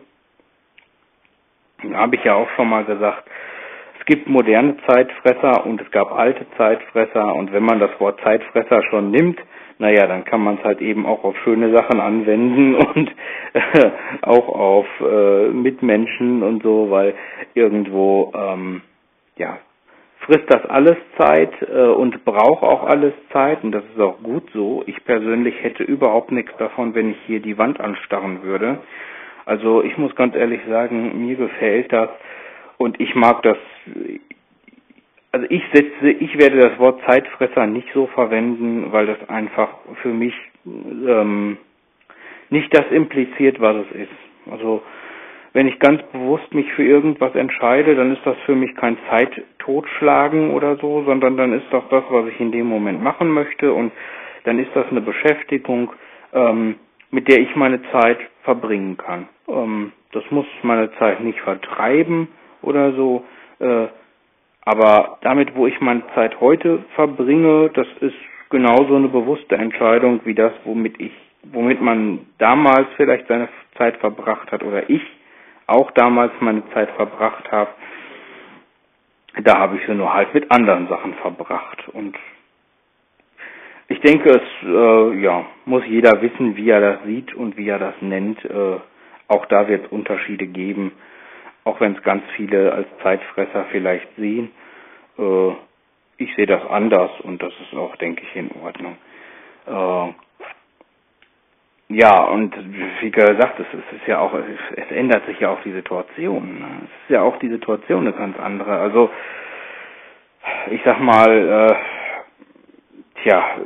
habe 1.93 2.15
ich 2.15 2.23
ja 2.23 2.35
auch 2.35 2.49
schon 2.55 2.69
mal 2.69 2.85
gesagt, 2.85 3.29
es 4.03 4.07
gibt 4.07 4.27
moderne 4.27 4.75
Zeitfresser 4.85 5.65
und 5.65 5.79
es 5.79 5.89
gab 5.91 6.11
alte 6.11 6.45
Zeitfresser 6.57 7.33
und 7.35 7.53
wenn 7.53 7.63
man 7.63 7.79
das 7.79 7.97
Wort 8.01 8.19
Zeitfresser 8.21 8.83
schon 8.89 9.11
nimmt, 9.11 9.39
naja, 9.79 10.07
dann 10.07 10.25
kann 10.25 10.43
man 10.43 10.57
es 10.57 10.63
halt 10.65 10.81
eben 10.81 11.05
auch 11.05 11.23
auf 11.23 11.37
schöne 11.45 11.73
Sachen 11.73 12.01
anwenden 12.01 12.75
und 12.95 13.09
äh, 13.53 13.91
auch 14.23 14.49
auf 14.49 14.85
äh, 14.99 15.47
Mitmenschen 15.51 16.43
und 16.43 16.63
so, 16.63 16.91
weil 16.91 17.13
irgendwo, 17.53 18.33
ähm, 18.35 18.81
ja, 19.37 19.59
frisst 20.19 20.53
das 20.53 20.65
alles 20.65 20.97
Zeit 21.17 21.53
äh, 21.61 21.87
und 21.87 22.25
braucht 22.25 22.61
auch 22.61 22.83
alles 22.83 23.13
Zeit 23.31 23.63
und 23.63 23.71
das 23.71 23.85
ist 23.85 24.01
auch 24.01 24.21
gut 24.21 24.49
so. 24.53 24.83
Ich 24.85 25.01
persönlich 25.05 25.55
hätte 25.63 25.83
überhaupt 25.83 26.33
nichts 26.33 26.51
davon, 26.57 26.93
wenn 26.93 27.11
ich 27.11 27.17
hier 27.25 27.39
die 27.39 27.57
Wand 27.57 27.79
anstarren 27.79 28.43
würde. 28.43 28.79
Also 29.45 29.81
ich 29.81 29.97
muss 29.97 30.13
ganz 30.17 30.35
ehrlich 30.35 30.59
sagen, 30.67 31.25
mir 31.25 31.37
gefällt 31.37 31.93
das 31.93 32.09
und 32.77 32.99
ich 32.99 33.15
mag 33.15 33.41
das. 33.43 33.57
Also 35.31 35.47
ich 35.49 35.63
setze, 35.73 36.09
ich 36.09 36.37
werde 36.37 36.57
das 36.57 36.77
Wort 36.77 37.01
Zeitfresser 37.07 37.65
nicht 37.65 37.87
so 37.93 38.07
verwenden, 38.07 38.91
weil 38.91 39.07
das 39.07 39.29
einfach 39.29 39.69
für 40.01 40.13
mich 40.13 40.33
ähm, 40.65 41.57
nicht 42.49 42.75
das 42.75 42.85
impliziert, 42.91 43.59
was 43.59 43.77
es 43.87 44.01
ist. 44.03 44.51
Also 44.51 44.83
wenn 45.53 45.67
ich 45.67 45.79
ganz 45.79 46.01
bewusst 46.11 46.53
mich 46.53 46.71
für 46.73 46.83
irgendwas 46.83 47.33
entscheide, 47.35 47.95
dann 47.95 48.11
ist 48.11 48.25
das 48.25 48.35
für 48.45 48.55
mich 48.55 48.75
kein 48.75 48.97
Zeittotschlagen 49.09 50.51
oder 50.51 50.77
so, 50.77 51.03
sondern 51.03 51.37
dann 51.37 51.53
ist 51.53 51.65
das 51.71 51.83
das, 51.89 52.03
was 52.09 52.27
ich 52.27 52.39
in 52.39 52.51
dem 52.51 52.67
Moment 52.67 53.01
machen 53.01 53.29
möchte 53.29 53.71
und 53.73 53.91
dann 54.45 54.59
ist 54.59 54.71
das 54.75 54.87
eine 54.89 55.01
Beschäftigung, 55.01 55.91
ähm, 56.33 56.75
mit 57.11 57.27
der 57.27 57.39
ich 57.39 57.55
meine 57.55 57.81
Zeit 57.91 58.19
verbringen 58.43 58.97
kann. 58.97 59.29
Ähm, 59.47 59.91
das 60.11 60.23
muss 60.31 60.47
meine 60.63 60.91
Zeit 60.97 61.21
nicht 61.21 61.39
vertreiben 61.39 62.27
oder 62.63 62.93
so, 62.93 63.23
äh, 63.59 63.87
aber 64.65 65.17
damit, 65.21 65.55
wo 65.55 65.67
ich 65.67 65.79
meine 65.81 66.03
Zeit 66.15 66.39
heute 66.39 66.83
verbringe, 66.95 67.69
das 67.73 67.87
ist 67.99 68.15
genauso 68.49 68.95
eine 68.95 69.09
bewusste 69.09 69.55
Entscheidung 69.55 70.21
wie 70.25 70.35
das, 70.35 70.53
womit 70.63 70.99
ich, 71.01 71.11
womit 71.51 71.81
man 71.81 72.19
damals 72.37 72.87
vielleicht 72.95 73.27
seine 73.27 73.49
Zeit 73.77 73.97
verbracht 73.97 74.51
hat 74.51 74.63
oder 74.63 74.89
ich 74.89 75.01
auch 75.67 75.91
damals 75.91 76.31
meine 76.39 76.63
Zeit 76.73 76.89
verbracht 76.91 77.51
habe, 77.51 77.71
da 79.41 79.57
habe 79.57 79.77
ich 79.77 79.85
sie 79.85 79.93
nur 79.93 80.13
halt 80.13 80.33
mit 80.33 80.51
anderen 80.51 80.87
Sachen 80.87 81.13
verbracht. 81.15 81.89
Und 81.89 82.15
ich 83.87 83.99
denke, 84.01 84.29
es 84.29 84.67
äh, 84.67 85.21
ja, 85.21 85.45
muss 85.65 85.83
jeder 85.87 86.21
wissen, 86.21 86.55
wie 86.55 86.69
er 86.69 86.81
das 86.81 87.03
sieht 87.05 87.33
und 87.33 87.57
wie 87.57 87.67
er 87.67 87.79
das 87.79 87.95
nennt. 88.01 88.43
Äh, 88.45 88.77
auch 89.27 89.45
da 89.47 89.67
wird 89.67 89.85
es 89.85 89.91
Unterschiede 89.91 90.45
geben, 90.45 90.91
auch 91.63 91.79
wenn 91.79 91.95
es 91.95 92.03
ganz 92.03 92.23
viele 92.35 92.71
als 92.71 92.87
Zeitfresser 93.01 93.65
vielleicht 93.71 94.07
sehen. 94.17 94.51
Äh, 95.17 95.51
ich 96.17 96.35
sehe 96.35 96.45
das 96.45 96.65
anders 96.69 97.11
und 97.21 97.41
das 97.41 97.53
ist 97.61 97.77
auch, 97.77 97.95
denke 97.97 98.23
ich, 98.23 98.35
in 98.35 98.51
Ordnung. 98.61 98.97
Äh, 99.67 100.13
ja, 101.89 102.23
und 102.23 102.55
wie 103.01 103.11
gesagt, 103.11 103.59
es, 103.59 103.67
ist 103.73 104.07
ja 104.07 104.19
auch, 104.19 104.33
es, 104.33 104.91
ändert 104.91 105.25
sich 105.25 105.39
ja 105.39 105.49
auch 105.49 105.61
die 105.63 105.73
Situation. 105.73 106.59
Ne? 106.59 106.67
Es 106.85 107.03
ist 107.03 107.09
ja 107.13 107.21
auch 107.21 107.37
die 107.39 107.49
Situation 107.49 108.07
eine 108.07 108.13
ganz 108.13 108.39
andere. 108.39 108.79
Also, 108.79 109.11
ich 110.71 110.81
sag 110.83 110.99
mal, 110.99 111.29
äh, 111.69 113.21
tja, 113.21 113.57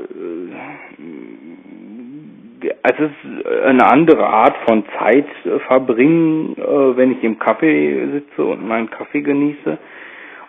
äh, 2.67 2.75
es 2.83 2.99
ist 2.99 3.47
eine 3.63 3.85
andere 3.87 4.25
Art 4.27 4.55
von 4.67 4.83
Zeit 4.99 5.25
verbringen, 5.67 6.55
äh, 6.57 6.97
wenn 6.97 7.11
ich 7.13 7.23
im 7.23 7.39
Kaffee 7.39 8.07
sitze 8.11 8.43
und 8.45 8.67
meinen 8.67 8.89
Kaffee 8.89 9.21
genieße 9.21 9.77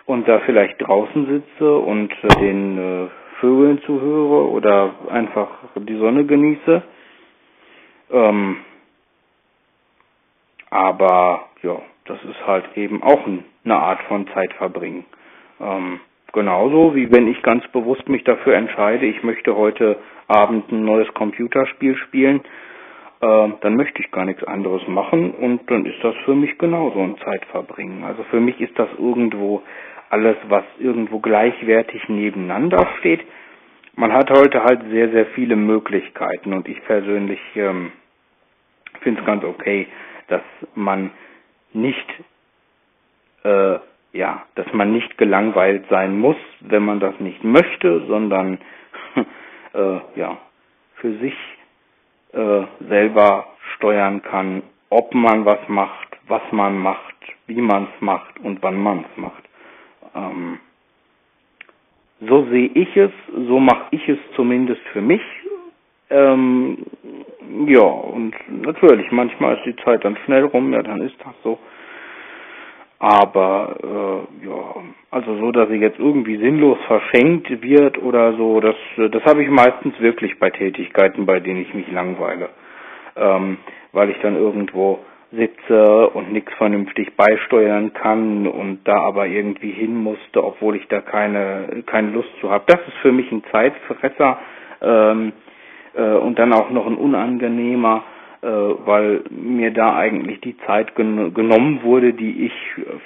und 0.05 0.27
da 0.27 0.39
vielleicht 0.39 0.81
draußen 0.81 1.25
sitze 1.27 1.77
und 1.77 2.11
äh, 2.23 2.39
den 2.39 2.77
äh, 2.77 3.07
Vögeln 3.39 3.81
zuhöre 3.83 4.49
oder 4.49 4.93
einfach 5.09 5.49
die 5.75 5.97
Sonne 5.97 6.25
genieße 6.25 6.81
ähm, 8.11 8.57
aber 10.69 11.45
ja, 11.61 11.81
das 12.05 12.17
ist 12.23 12.45
halt 12.47 12.65
eben 12.75 13.03
auch 13.03 13.25
eine 13.27 13.75
Art 13.75 14.01
von 14.03 14.27
Zeitverbringen. 14.33 15.05
Ähm, 15.59 15.99
genauso 16.33 16.95
wie 16.95 17.11
wenn 17.11 17.27
ich 17.27 17.41
ganz 17.41 17.67
bewusst 17.69 18.07
mich 18.09 18.23
dafür 18.23 18.55
entscheide, 18.55 19.05
ich 19.05 19.23
möchte 19.23 19.55
heute 19.55 19.97
Abend 20.29 20.71
ein 20.71 20.85
neues 20.85 21.13
Computerspiel 21.13 21.95
spielen, 21.97 22.41
äh, 23.21 23.49
dann 23.61 23.75
möchte 23.75 24.01
ich 24.01 24.11
gar 24.11 24.25
nichts 24.25 24.43
anderes 24.43 24.87
machen 24.87 25.31
und 25.31 25.69
dann 25.69 25.85
ist 25.85 26.01
das 26.03 26.15
für 26.25 26.35
mich 26.35 26.57
genauso 26.57 26.99
ein 27.01 27.17
Zeitverbringen. 27.17 28.03
Also 28.03 28.23
für 28.23 28.39
mich 28.39 28.59
ist 28.61 28.77
das 28.77 28.89
irgendwo 28.97 29.61
alles, 30.09 30.37
was 30.47 30.63
irgendwo 30.79 31.19
gleichwertig 31.19 32.07
nebeneinander 32.09 32.87
steht. 32.99 33.21
Man 33.95 34.13
hat 34.13 34.29
heute 34.31 34.63
halt 34.63 34.81
sehr, 34.89 35.09
sehr 35.09 35.25
viele 35.27 35.55
Möglichkeiten 35.55 36.53
und 36.53 36.67
ich 36.67 36.81
persönlich 36.85 37.39
ähm, 37.55 37.91
finde 39.01 39.21
es 39.21 39.25
ganz 39.25 39.43
okay, 39.43 39.87
dass 40.27 40.41
man 40.75 41.11
nicht, 41.73 42.07
äh, 43.43 43.79
ja, 44.13 44.45
dass 44.55 44.71
man 44.73 44.91
nicht 44.91 45.17
gelangweilt 45.17 45.85
sein 45.89 46.17
muss, 46.17 46.37
wenn 46.61 46.83
man 46.83 46.99
das 46.99 47.19
nicht 47.19 47.43
möchte, 47.43 48.05
sondern 48.07 48.59
äh, 49.73 50.19
ja, 50.19 50.37
für 50.95 51.17
sich 51.19 51.35
äh, 52.33 52.63
selber 52.87 53.47
steuern 53.75 54.21
kann, 54.21 54.63
ob 54.89 55.13
man 55.13 55.45
was 55.45 55.59
macht, 55.67 56.17
was 56.27 56.41
man 56.51 56.77
macht, 56.77 57.15
wie 57.47 57.61
man 57.61 57.83
es 57.83 58.01
macht 58.01 58.39
und 58.39 58.61
wann 58.61 58.77
man 58.81 59.05
es 59.09 59.17
macht. 59.17 59.43
Ähm, 60.15 60.59
so 62.21 62.45
sehe 62.49 62.67
ich 62.73 62.95
es, 62.97 63.11
so 63.47 63.59
mache 63.59 63.87
ich 63.91 64.07
es 64.09 64.19
zumindest 64.35 64.81
für 64.91 65.01
mich. 65.01 65.21
Ähm, 66.09 66.85
ja, 67.67 67.81
und 67.81 68.33
natürlich, 68.47 69.11
manchmal 69.11 69.57
ist 69.57 69.65
die 69.65 69.83
Zeit 69.83 70.03
dann 70.03 70.17
schnell 70.25 70.45
rum, 70.45 70.73
ja, 70.73 70.81
dann 70.81 71.01
ist 71.01 71.15
das 71.23 71.33
so. 71.43 71.59
Aber 72.99 73.77
äh, 73.81 74.45
ja, 74.45 74.75
also 75.09 75.37
so, 75.37 75.51
dass 75.51 75.69
sie 75.69 75.75
jetzt 75.75 75.99
irgendwie 75.99 76.37
sinnlos 76.37 76.77
verschenkt 76.85 77.61
wird 77.61 77.97
oder 77.97 78.33
so, 78.33 78.59
das 78.59 78.75
das 78.97 79.23
habe 79.23 79.41
ich 79.43 79.49
meistens 79.49 79.97
wirklich 79.99 80.37
bei 80.37 80.49
Tätigkeiten, 80.49 81.25
bei 81.25 81.39
denen 81.39 81.61
ich 81.61 81.73
mich 81.73 81.89
langweile, 81.91 82.49
ähm, 83.15 83.57
weil 83.93 84.09
ich 84.09 84.19
dann 84.21 84.35
irgendwo 84.35 84.99
sitze 85.31 86.09
und 86.09 86.33
nichts 86.33 86.51
vernünftig 86.55 87.15
beisteuern 87.15 87.93
kann 87.93 88.47
und 88.47 88.79
da 88.85 88.99
aber 89.01 89.27
irgendwie 89.27 89.71
hin 89.71 89.95
musste, 89.95 90.43
obwohl 90.43 90.75
ich 90.75 90.87
da 90.89 90.99
keine 90.99 91.83
keine 91.85 92.11
Lust 92.11 92.29
zu 92.41 92.49
habe. 92.49 92.65
Das 92.67 92.79
ist 92.85 92.97
für 93.01 93.13
mich 93.13 93.31
ein 93.31 93.43
Zeitfresser. 93.51 94.39
Ähm, 94.81 95.31
äh, 95.93 96.01
und 96.01 96.37
dann 96.39 96.53
auch 96.53 96.69
noch 96.69 96.85
ein 96.87 96.95
unangenehmer, 96.95 98.03
weil 98.47 99.23
mir 99.29 99.71
da 99.71 99.95
eigentlich 99.95 100.39
die 100.41 100.57
Zeit 100.65 100.95
gen 100.95 101.33
genommen 101.33 101.83
wurde, 101.83 102.13
die 102.13 102.45
ich 102.45 102.53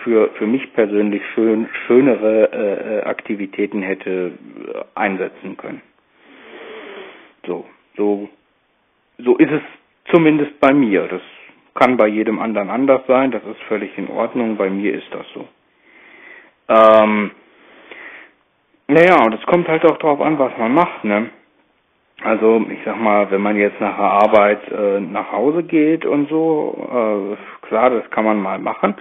für 0.04 0.30
für 0.32 0.46
mich 0.48 0.74
persönlich 0.74 1.22
schön, 1.34 1.68
schönere 1.88 2.52
äh, 2.52 3.06
Aktivitäten 3.06 3.82
hätte 3.82 4.32
äh, 4.32 4.82
einsetzen 4.96 5.58
können. 5.58 5.82
So, 7.46 7.66
so, 7.98 8.30
so 9.18 9.38
ist 9.38 9.52
es 9.52 9.62
zumindest 10.12 10.60
bei 10.60 10.74
mir. 10.74 11.08
Das 11.08 11.22
kann 11.76 11.98
bei 11.98 12.08
jedem 12.08 12.40
anderen 12.40 12.70
anders 12.70 13.02
sein, 13.08 13.32
das 13.32 13.44
ist 13.44 13.62
völlig 13.64 13.98
in 13.98 14.10
Ordnung, 14.10 14.58
bei 14.58 14.70
mir 14.70 14.94
ist 14.94 15.08
das 15.12 15.26
so. 15.34 15.48
Ähm, 16.70 17.32
naja, 18.88 19.24
und 19.26 19.34
es 19.34 19.42
kommt 19.46 19.68
halt 19.68 19.84
auch 19.86 19.98
drauf 19.98 20.22
an, 20.22 20.38
was 20.38 20.56
man 20.58 20.74
macht, 20.74 21.04
ne? 21.04 21.30
Also 22.22 22.66
ich 22.70 22.80
sag 22.86 23.00
mal, 23.02 23.30
wenn 23.32 23.42
man 23.42 23.58
jetzt 23.58 23.80
nach 23.82 23.98
der 23.98 24.06
Arbeit 24.06 24.72
äh, 24.72 25.00
nach 25.00 25.32
Hause 25.32 25.64
geht 25.64 26.06
und 26.06 26.30
so, 26.30 27.36
äh, 27.36 27.68
klar, 27.68 27.90
das 27.90 28.10
kann 28.12 28.24
man 28.26 28.42
mal 28.42 28.60
machen. 28.60 28.96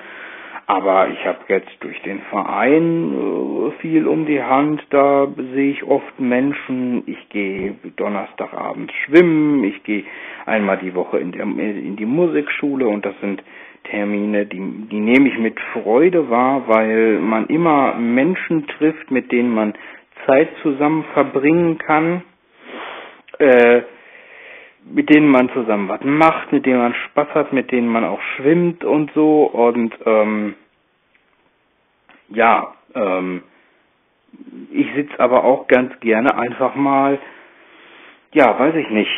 Aber 0.66 1.08
ich 1.08 1.26
habe 1.26 1.38
jetzt 1.48 1.70
durch 1.80 2.00
den 2.02 2.20
Verein 2.30 3.12
äh, 3.12 3.70
viel 3.80 4.06
um 4.06 4.26
die 4.26 4.42
Hand, 4.42 4.82
da 4.90 5.26
sehe 5.54 5.72
ich 5.72 5.84
oft 5.84 6.18
Menschen. 6.18 7.02
Ich 7.06 7.28
gehe 7.28 7.74
Donnerstagabend 7.96 8.90
schwimmen, 9.04 9.64
ich 9.64 9.82
gehe 9.82 10.04
einmal 10.46 10.78
die 10.78 10.94
Woche 10.94 11.18
in, 11.18 11.32
der, 11.32 11.42
in 11.42 11.96
die 11.96 12.06
Musikschule 12.06 12.86
und 12.88 13.04
das 13.04 13.14
sind 13.20 13.42
Termine, 13.84 14.46
die, 14.46 14.60
die 14.90 15.00
nehme 15.00 15.28
ich 15.28 15.38
mit 15.38 15.58
Freude 15.72 16.30
wahr, 16.30 16.62
weil 16.68 17.18
man 17.18 17.46
immer 17.46 17.94
Menschen 17.96 18.66
trifft, 18.68 19.10
mit 19.10 19.32
denen 19.32 19.52
man 19.54 19.74
Zeit 20.26 20.48
zusammen 20.62 21.04
verbringen 21.12 21.78
kann, 21.78 22.22
äh, 23.42 23.82
mit 24.84 25.10
denen 25.10 25.28
man 25.28 25.50
zusammen 25.50 25.88
was 25.88 26.00
macht, 26.02 26.52
mit 26.52 26.66
denen 26.66 26.78
man 26.78 26.94
Spaß 26.94 27.28
hat, 27.34 27.52
mit 27.52 27.70
denen 27.70 27.88
man 27.88 28.04
auch 28.04 28.20
schwimmt 28.36 28.84
und 28.84 29.12
so 29.14 29.44
und 29.44 29.94
ähm, 30.06 30.54
ja, 32.28 32.74
ähm, 32.94 33.42
ich 34.70 34.86
sitze 34.94 35.18
aber 35.20 35.44
auch 35.44 35.66
ganz 35.68 35.98
gerne 36.00 36.36
einfach 36.36 36.74
mal, 36.74 37.18
ja, 38.32 38.58
weiß 38.58 38.74
ich 38.76 38.90
nicht, 38.90 39.12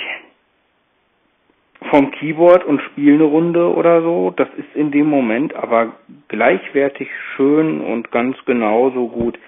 vom 1.90 2.10
Keyboard 2.10 2.64
und 2.64 2.80
spiele 2.82 3.14
eine 3.14 3.24
Runde 3.24 3.72
oder 3.72 4.02
so. 4.02 4.32
Das 4.36 4.48
ist 4.56 4.74
in 4.74 4.90
dem 4.90 5.06
Moment 5.06 5.54
aber 5.54 5.92
gleichwertig 6.28 7.08
schön 7.36 7.80
und 7.80 8.10
ganz 8.10 8.36
genauso 8.46 9.08
gut. 9.08 9.38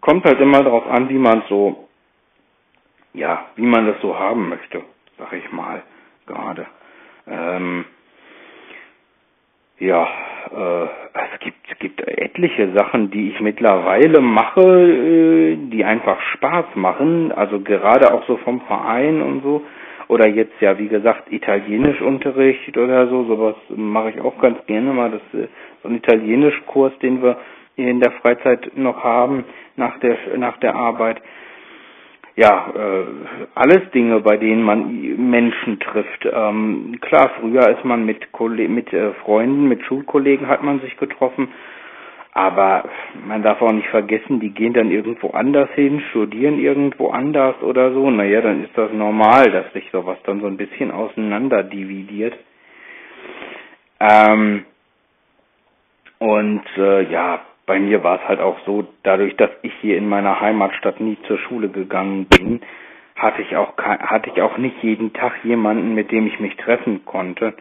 Kommt 0.00 0.24
halt 0.24 0.40
immer 0.40 0.62
darauf 0.62 0.86
an, 0.86 1.08
wie 1.08 1.18
man 1.18 1.42
so, 1.48 1.85
ja, 3.16 3.46
wie 3.56 3.66
man 3.66 3.86
das 3.86 4.00
so 4.00 4.18
haben 4.18 4.48
möchte, 4.48 4.82
sag 5.18 5.32
ich 5.32 5.50
mal 5.50 5.82
gerade. 6.26 6.66
Ähm, 7.26 7.84
ja, 9.78 10.06
äh, 10.50 10.84
es 11.34 11.40
gibt, 11.40 11.56
es 11.70 11.78
gibt 11.78 12.00
etliche 12.00 12.72
Sachen, 12.72 13.10
die 13.10 13.30
ich 13.30 13.40
mittlerweile 13.40 14.20
mache, 14.20 14.60
äh, 14.62 15.56
die 15.70 15.84
einfach 15.84 16.20
Spaß 16.34 16.66
machen. 16.76 17.32
Also 17.32 17.60
gerade 17.60 18.12
auch 18.12 18.24
so 18.26 18.36
vom 18.38 18.60
Verein 18.62 19.20
und 19.22 19.42
so. 19.42 19.62
Oder 20.08 20.28
jetzt 20.28 20.60
ja, 20.60 20.78
wie 20.78 20.88
gesagt, 20.88 21.32
Italienischunterricht 21.32 22.76
oder 22.78 23.08
so. 23.08 23.24
Sowas 23.24 23.56
mache 23.68 24.10
ich 24.10 24.20
auch 24.20 24.38
ganz 24.40 24.64
gerne 24.66 24.92
mal. 24.92 25.10
Das 25.10 25.40
äh, 25.40 25.48
so 25.82 25.88
ein 25.88 25.96
Italienischkurs, 25.96 26.98
den 27.00 27.22
wir 27.22 27.38
in 27.76 28.00
der 28.00 28.12
Freizeit 28.12 28.72
noch 28.76 29.04
haben 29.04 29.44
nach 29.76 29.98
der 30.00 30.16
nach 30.38 30.56
der 30.58 30.74
Arbeit 30.74 31.20
ja, 32.36 32.70
äh, 32.76 33.04
alles 33.54 33.90
Dinge, 33.92 34.20
bei 34.20 34.36
denen 34.36 34.62
man 34.62 35.30
Menschen 35.30 35.80
trifft. 35.80 36.28
Ähm, 36.30 36.98
klar, 37.00 37.30
früher 37.40 37.68
ist 37.70 37.84
man 37.84 38.04
mit, 38.04 38.28
mit 38.68 38.92
äh, 38.92 39.12
Freunden, 39.24 39.68
mit 39.68 39.82
Schulkollegen 39.84 40.46
hat 40.46 40.62
man 40.62 40.80
sich 40.80 40.96
getroffen, 40.98 41.48
aber 42.32 42.84
man 43.26 43.42
darf 43.42 43.62
auch 43.62 43.72
nicht 43.72 43.88
vergessen, 43.88 44.40
die 44.40 44.50
gehen 44.50 44.74
dann 44.74 44.90
irgendwo 44.90 45.30
anders 45.30 45.70
hin, 45.70 46.02
studieren 46.10 46.58
irgendwo 46.58 47.08
anders 47.08 47.56
oder 47.62 47.94
so. 47.94 48.10
Naja, 48.10 48.42
dann 48.42 48.62
ist 48.64 48.76
das 48.76 48.92
normal, 48.92 49.50
dass 49.50 49.72
sich 49.72 49.88
sowas 49.90 50.18
dann 50.24 50.42
so 50.42 50.46
ein 50.46 50.58
bisschen 50.58 50.90
auseinander 50.90 51.62
dividiert. 51.62 52.34
Ähm, 53.98 54.66
und 56.18 56.64
äh, 56.76 57.10
ja, 57.10 57.40
bei 57.66 57.80
mir 57.80 58.02
war 58.04 58.20
es 58.20 58.28
halt 58.28 58.40
auch 58.40 58.58
so, 58.64 58.86
dadurch, 59.02 59.36
dass 59.36 59.50
ich 59.62 59.72
hier 59.80 59.98
in 59.98 60.08
meiner 60.08 60.40
Heimatstadt 60.40 61.00
nie 61.00 61.18
zur 61.26 61.38
Schule 61.38 61.68
gegangen 61.68 62.26
bin, 62.26 62.60
hatte 63.16 63.42
ich 63.42 63.56
auch 63.56 63.76
hatte 63.78 64.30
ich 64.30 64.40
auch 64.40 64.56
nicht 64.58 64.82
jeden 64.82 65.12
Tag 65.12 65.32
jemanden, 65.42 65.94
mit 65.94 66.12
dem 66.12 66.26
ich 66.26 66.38
mich 66.38 66.56
treffen 66.56 67.04
konnte. 67.04 67.54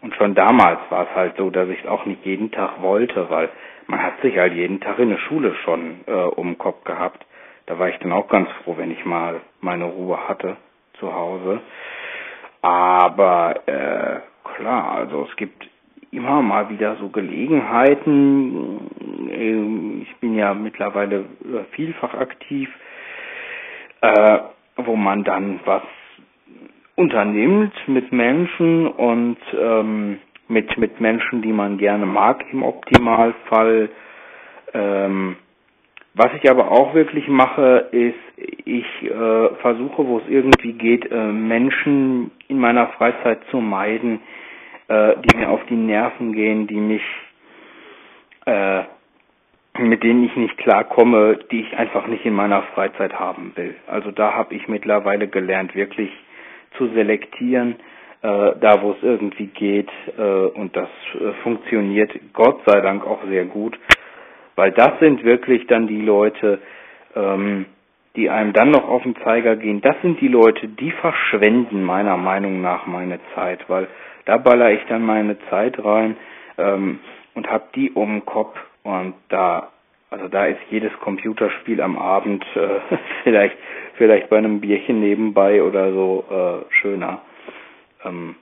Und 0.00 0.14
schon 0.14 0.34
damals 0.34 0.78
war 0.90 1.04
es 1.08 1.16
halt 1.16 1.36
so, 1.36 1.50
dass 1.50 1.68
ich 1.68 1.80
es 1.80 1.86
auch 1.86 2.06
nicht 2.06 2.24
jeden 2.24 2.50
Tag 2.50 2.80
wollte, 2.80 3.28
weil 3.30 3.48
man 3.86 4.02
hat 4.02 4.20
sich 4.22 4.38
halt 4.38 4.54
jeden 4.54 4.80
Tag 4.80 4.98
in 4.98 5.10
der 5.10 5.18
Schule 5.18 5.54
schon 5.64 6.00
äh, 6.06 6.12
um 6.12 6.48
den 6.48 6.58
Kopf 6.58 6.84
gehabt. 6.84 7.24
Da 7.66 7.78
war 7.78 7.88
ich 7.88 7.98
dann 7.98 8.12
auch 8.12 8.28
ganz 8.28 8.48
froh, 8.62 8.76
wenn 8.76 8.90
ich 8.90 9.04
mal 9.04 9.40
meine 9.60 9.84
Ruhe 9.84 10.28
hatte 10.28 10.56
zu 11.00 11.12
Hause. 11.12 11.60
Aber 12.62 13.56
äh, 13.66 14.20
klar, 14.56 14.92
also 14.92 15.26
es 15.30 15.36
gibt 15.36 15.68
immer 16.14 16.42
mal 16.42 16.68
wieder 16.70 16.96
so 16.96 17.08
Gelegenheiten. 17.08 18.80
Ähm, 19.30 20.02
ich 20.02 20.16
bin 20.16 20.34
ja 20.34 20.54
mittlerweile 20.54 21.20
äh, 21.20 21.64
vielfach 21.72 22.14
aktiv, 22.14 22.68
äh, 24.00 24.38
wo 24.76 24.96
man 24.96 25.24
dann 25.24 25.60
was 25.64 25.82
unternimmt 26.96 27.72
mit 27.88 28.12
Menschen 28.12 28.86
und 28.86 29.38
ähm, 29.58 30.18
mit 30.48 30.76
mit 30.78 31.00
Menschen, 31.00 31.42
die 31.42 31.52
man 31.52 31.78
gerne 31.78 32.06
mag 32.06 32.44
im 32.52 32.62
Optimalfall. 32.62 33.88
Ähm, 34.72 35.36
was 36.16 36.28
ich 36.40 36.48
aber 36.48 36.70
auch 36.70 36.94
wirklich 36.94 37.26
mache, 37.26 37.88
ist, 37.90 38.14
ich 38.64 38.86
äh, 39.02 39.48
versuche, 39.60 40.06
wo 40.06 40.18
es 40.18 40.28
irgendwie 40.28 40.72
geht, 40.74 41.10
äh, 41.10 41.32
Menschen 41.32 42.30
in 42.46 42.58
meiner 42.60 42.86
Freizeit 42.88 43.40
zu 43.50 43.56
meiden, 43.56 44.20
äh, 44.88 45.14
die 45.22 45.36
mir 45.36 45.50
auf 45.50 45.64
die 45.66 45.76
Nerven 45.76 46.32
gehen, 46.32 46.66
die 46.66 46.80
mich, 46.80 47.02
äh, 48.46 48.82
mit 49.78 50.02
denen 50.02 50.24
ich 50.24 50.36
nicht 50.36 50.56
klarkomme, 50.58 51.38
die 51.50 51.62
ich 51.62 51.76
einfach 51.76 52.06
nicht 52.06 52.24
in 52.24 52.34
meiner 52.34 52.62
Freizeit 52.74 53.18
haben 53.18 53.52
will. 53.56 53.74
Also 53.86 54.10
da 54.10 54.34
habe 54.34 54.54
ich 54.54 54.68
mittlerweile 54.68 55.28
gelernt, 55.28 55.74
wirklich 55.74 56.10
zu 56.76 56.88
selektieren, 56.88 57.76
äh, 58.22 58.52
da 58.60 58.82
wo 58.82 58.92
es 58.92 59.02
irgendwie 59.02 59.46
geht 59.46 59.90
äh, 60.18 60.22
und 60.22 60.76
das 60.76 60.88
äh, 61.14 61.32
funktioniert 61.42 62.12
Gott 62.32 62.60
sei 62.66 62.80
Dank 62.80 63.06
auch 63.06 63.22
sehr 63.28 63.44
gut, 63.44 63.78
weil 64.56 64.72
das 64.72 64.98
sind 65.00 65.24
wirklich 65.24 65.66
dann 65.66 65.86
die 65.86 66.00
Leute, 66.00 66.60
ähm, 67.16 67.66
die 68.16 68.30
einem 68.30 68.52
dann 68.52 68.70
noch 68.70 68.88
auf 68.88 69.02
den 69.02 69.16
Zeiger 69.16 69.56
gehen, 69.56 69.80
das 69.80 69.96
sind 70.02 70.20
die 70.20 70.28
Leute, 70.28 70.68
die 70.68 70.92
verschwenden 70.92 71.82
meiner 71.82 72.16
Meinung 72.16 72.60
nach 72.60 72.86
meine 72.86 73.18
Zeit, 73.34 73.68
weil 73.68 73.88
da 74.26 74.36
baller 74.38 74.72
ich 74.72 74.84
dann 74.88 75.02
meine 75.04 75.38
Zeit 75.50 75.82
rein 75.84 76.16
ähm, 76.58 77.00
und 77.34 77.50
hab 77.50 77.72
die 77.72 77.90
um 77.92 78.20
den 78.20 78.26
Kopf 78.26 78.58
und 78.82 79.14
da 79.28 79.68
also 80.10 80.28
da 80.28 80.46
ist 80.46 80.60
jedes 80.70 80.92
Computerspiel 81.00 81.80
am 81.80 81.98
Abend 81.98 82.44
äh, 82.54 82.96
vielleicht 83.24 83.56
vielleicht 83.96 84.28
bei 84.30 84.38
einem 84.38 84.60
Bierchen 84.60 85.00
nebenbei 85.00 85.62
oder 85.62 85.92
so 85.92 86.24
äh, 86.68 86.74
schöner. 86.74 87.20
Ähm, 88.04 88.36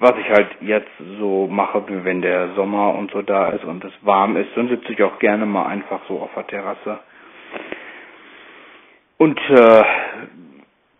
was 0.00 0.14
ich 0.18 0.30
halt 0.30 0.48
jetzt 0.62 0.90
so 1.18 1.46
mache, 1.46 1.84
wenn 1.86 2.22
der 2.22 2.54
Sommer 2.54 2.94
und 2.94 3.10
so 3.10 3.20
da 3.20 3.50
ist 3.50 3.64
und 3.64 3.84
es 3.84 3.92
warm 4.00 4.36
ist, 4.36 4.48
dann 4.56 4.68
sitze 4.68 4.92
ich 4.92 5.02
auch 5.02 5.18
gerne 5.18 5.44
mal 5.44 5.66
einfach 5.66 6.00
so 6.08 6.20
auf 6.20 6.30
der 6.34 6.46
Terrasse 6.46 6.98
und 9.18 9.38
äh, 9.50 9.84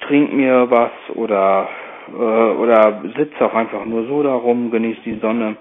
trink 0.01 0.33
mir 0.35 0.71
was 0.71 0.91
oder 1.15 1.69
äh, 2.13 2.57
oder 2.57 3.03
sitze 3.17 3.45
auch 3.45 3.55
einfach 3.55 3.85
nur 3.85 4.07
so 4.07 4.23
darum, 4.23 4.71
genieße 4.71 5.01
die 5.05 5.19
Sonne. 5.21 5.57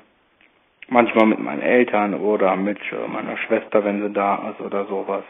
Manchmal 0.89 1.28
mit 1.28 1.39
meinen 1.39 1.62
Eltern 1.62 2.16
oder 2.16 2.56
mit 2.56 2.80
äh, 2.91 3.08
meiner 3.08 3.38
Schwester, 3.38 3.84
wenn 3.84 4.02
sie 4.02 4.12
da 4.14 4.50
ist 4.52 4.62
oder 4.66 4.86
sowas. 4.86 5.24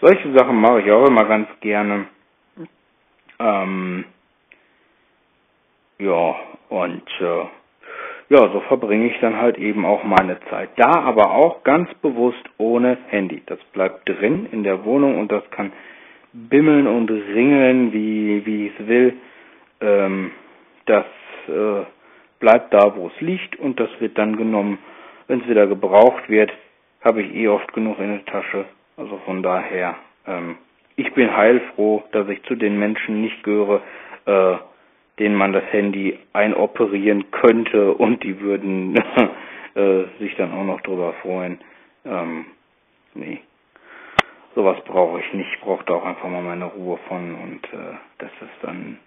Solche 0.00 0.32
Sachen 0.32 0.60
mache 0.60 0.82
ich 0.82 0.90
auch 0.92 1.06
immer 1.08 1.24
ganz 1.24 1.48
gerne. 1.60 2.06
Ähm, 3.40 4.04
ja, 5.98 6.36
und 6.68 7.02
äh, 7.20 7.44
ja, 8.30 8.48
so 8.52 8.60
verbringe 8.68 9.06
ich 9.06 9.18
dann 9.20 9.36
halt 9.40 9.58
eben 9.58 9.84
auch 9.84 10.04
meine 10.04 10.38
Zeit. 10.50 10.70
Da 10.76 10.90
aber 11.02 11.30
auch 11.32 11.64
ganz 11.64 11.92
bewusst 11.94 12.44
ohne 12.58 12.98
Handy. 13.08 13.42
Das 13.46 13.58
bleibt 13.72 14.08
drin 14.08 14.46
in 14.52 14.62
der 14.62 14.84
Wohnung 14.84 15.18
und 15.18 15.32
das 15.32 15.42
kann 15.50 15.72
bimmeln 16.32 16.86
und 16.86 17.10
ringeln, 17.10 17.92
wie, 17.92 18.44
wie 18.44 18.66
ich 18.66 18.72
es 18.78 18.86
will. 18.86 19.16
Ähm, 19.80 20.32
das 20.86 21.04
äh, 21.48 21.84
bleibt 22.40 22.72
da, 22.72 22.96
wo 22.96 23.08
es 23.08 23.20
liegt 23.20 23.56
und 23.56 23.78
das 23.78 23.90
wird 24.00 24.18
dann 24.18 24.36
genommen, 24.36 24.78
wenn 25.26 25.40
es 25.40 25.48
wieder 25.48 25.66
gebraucht 25.66 26.28
wird, 26.28 26.52
habe 27.04 27.22
ich 27.22 27.34
eh 27.34 27.48
oft 27.48 27.72
genug 27.72 27.98
in 27.98 28.08
der 28.08 28.24
Tasche. 28.24 28.64
Also 28.96 29.18
von 29.24 29.42
daher, 29.42 29.96
ähm, 30.26 30.56
ich 30.96 31.12
bin 31.14 31.34
heilfroh, 31.36 32.02
dass 32.12 32.28
ich 32.28 32.42
zu 32.44 32.54
den 32.54 32.78
Menschen 32.78 33.20
nicht 33.20 33.42
gehöre, 33.44 33.82
äh, 34.26 34.56
denen 35.18 35.36
man 35.36 35.52
das 35.52 35.64
Handy 35.70 36.18
einoperieren 36.32 37.30
könnte 37.30 37.92
und 37.92 38.22
die 38.22 38.40
würden 38.40 38.96
äh, 39.74 40.04
sich 40.18 40.34
dann 40.36 40.52
auch 40.52 40.64
noch 40.64 40.80
drüber 40.80 41.12
freuen. 41.22 41.60
Ähm, 42.04 42.46
nee, 43.14 43.40
sowas 44.54 44.78
brauche 44.84 45.20
ich 45.20 45.32
nicht. 45.34 45.52
Ich 45.54 45.60
brauche 45.60 45.84
da 45.84 45.94
auch 45.94 46.04
einfach 46.04 46.28
mal 46.28 46.42
meine 46.42 46.66
Ruhe 46.66 46.98
von 47.08 47.34
und 47.34 47.64
äh, 47.72 47.96
das 48.18 48.30
ist 48.40 48.62
dann 48.62 48.98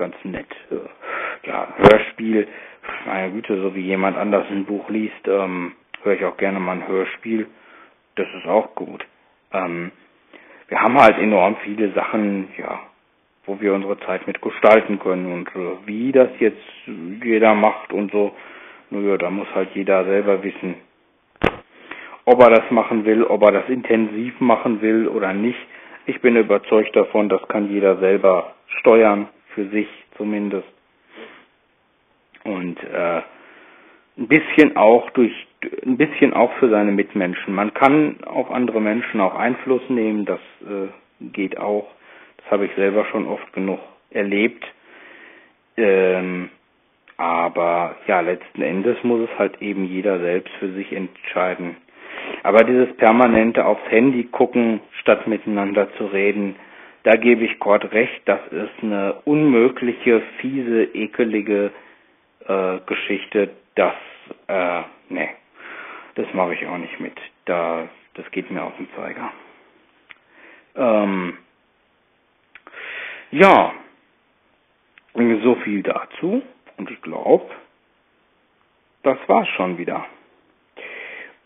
ganz 0.00 0.16
nett. 0.24 0.48
Äh, 0.72 1.48
ja, 1.48 1.68
Hörspiel, 1.76 2.48
meine 3.06 3.30
Güte, 3.30 3.60
so 3.60 3.74
wie 3.76 3.82
jemand 3.82 4.16
anders 4.16 4.46
ein 4.50 4.64
Buch 4.64 4.88
liest, 4.88 5.28
ähm, 5.28 5.72
höre 6.02 6.14
ich 6.14 6.24
auch 6.24 6.36
gerne 6.36 6.58
mal 6.58 6.72
ein 6.72 6.88
Hörspiel. 6.88 7.46
Das 8.16 8.26
ist 8.36 8.46
auch 8.46 8.74
gut. 8.74 9.06
Ähm, 9.52 9.92
wir 10.68 10.80
haben 10.80 10.98
halt 10.98 11.18
enorm 11.18 11.56
viele 11.64 11.92
Sachen, 11.92 12.48
ja, 12.56 12.80
wo 13.44 13.60
wir 13.60 13.74
unsere 13.74 13.98
Zeit 14.00 14.26
mit 14.26 14.40
gestalten 14.40 14.98
können 14.98 15.32
und 15.32 15.48
äh, 15.48 15.86
wie 15.86 16.12
das 16.12 16.30
jetzt 16.38 16.62
jeder 17.22 17.54
macht 17.54 17.92
und 17.92 18.10
so. 18.10 18.34
Naja, 18.90 19.18
da 19.18 19.30
muss 19.30 19.48
halt 19.54 19.70
jeder 19.74 20.04
selber 20.04 20.42
wissen, 20.42 20.74
ob 22.24 22.40
er 22.42 22.50
das 22.50 22.70
machen 22.70 23.04
will, 23.04 23.22
ob 23.22 23.42
er 23.42 23.52
das 23.52 23.68
intensiv 23.68 24.40
machen 24.40 24.80
will 24.80 25.06
oder 25.08 25.32
nicht. 25.32 25.58
Ich 26.06 26.20
bin 26.20 26.36
überzeugt 26.36 26.96
davon, 26.96 27.28
das 27.28 27.46
kann 27.48 27.70
jeder 27.70 27.98
selber 27.98 28.54
steuern 28.78 29.28
für 29.54 29.68
sich 29.68 29.88
zumindest. 30.16 30.68
Und 32.44 32.82
äh, 32.82 33.22
ein 34.18 34.28
bisschen 34.28 34.76
auch 34.76 35.10
durch 35.10 35.32
ein 35.84 35.96
bisschen 35.96 36.32
auch 36.32 36.52
für 36.54 36.68
seine 36.70 36.92
Mitmenschen. 36.92 37.54
Man 37.54 37.74
kann 37.74 38.22
auf 38.24 38.50
andere 38.50 38.80
Menschen 38.80 39.20
auch 39.20 39.34
Einfluss 39.34 39.82
nehmen, 39.88 40.24
das 40.24 40.40
äh, 40.62 40.88
geht 41.32 41.58
auch. 41.58 41.88
Das 42.38 42.50
habe 42.50 42.66
ich 42.66 42.74
selber 42.76 43.04
schon 43.06 43.26
oft 43.26 43.52
genug 43.52 43.80
erlebt. 44.10 44.64
Ähm, 45.76 46.50
aber 47.16 47.96
ja, 48.06 48.20
letzten 48.20 48.62
Endes 48.62 48.96
muss 49.02 49.28
es 49.30 49.38
halt 49.38 49.60
eben 49.60 49.84
jeder 49.84 50.18
selbst 50.20 50.52
für 50.58 50.72
sich 50.72 50.92
entscheiden. 50.92 51.76
Aber 52.42 52.64
dieses 52.64 52.94
permanente 52.96 53.64
aufs 53.66 53.90
Handy 53.90 54.24
gucken, 54.24 54.80
statt 55.00 55.26
miteinander 55.26 55.92
zu 55.96 56.06
reden, 56.06 56.56
da 57.02 57.16
gebe 57.16 57.44
ich 57.44 57.58
Gott 57.58 57.90
recht, 57.92 58.22
das 58.26 58.40
ist 58.50 58.82
eine 58.82 59.14
unmögliche, 59.24 60.20
fiese, 60.38 60.84
ekelige 60.94 61.72
äh, 62.46 62.78
Geschichte. 62.86 63.50
Das, 63.74 63.94
äh, 64.48 64.82
ne, 65.08 65.30
das 66.16 66.26
mache 66.34 66.54
ich 66.54 66.66
auch 66.66 66.78
nicht 66.78 67.00
mit. 67.00 67.18
Da, 67.46 67.88
das 68.14 68.30
geht 68.30 68.50
mir 68.50 68.62
auf 68.62 68.76
den 68.76 68.88
Zeiger. 68.94 69.32
Ähm, 70.76 71.38
ja, 73.30 73.72
so 75.42 75.54
viel 75.56 75.82
dazu. 75.82 76.42
Und 76.76 76.90
ich 76.90 77.00
glaube, 77.02 77.50
das 79.02 79.18
war's 79.26 79.48
schon 79.48 79.78
wieder. 79.78 80.06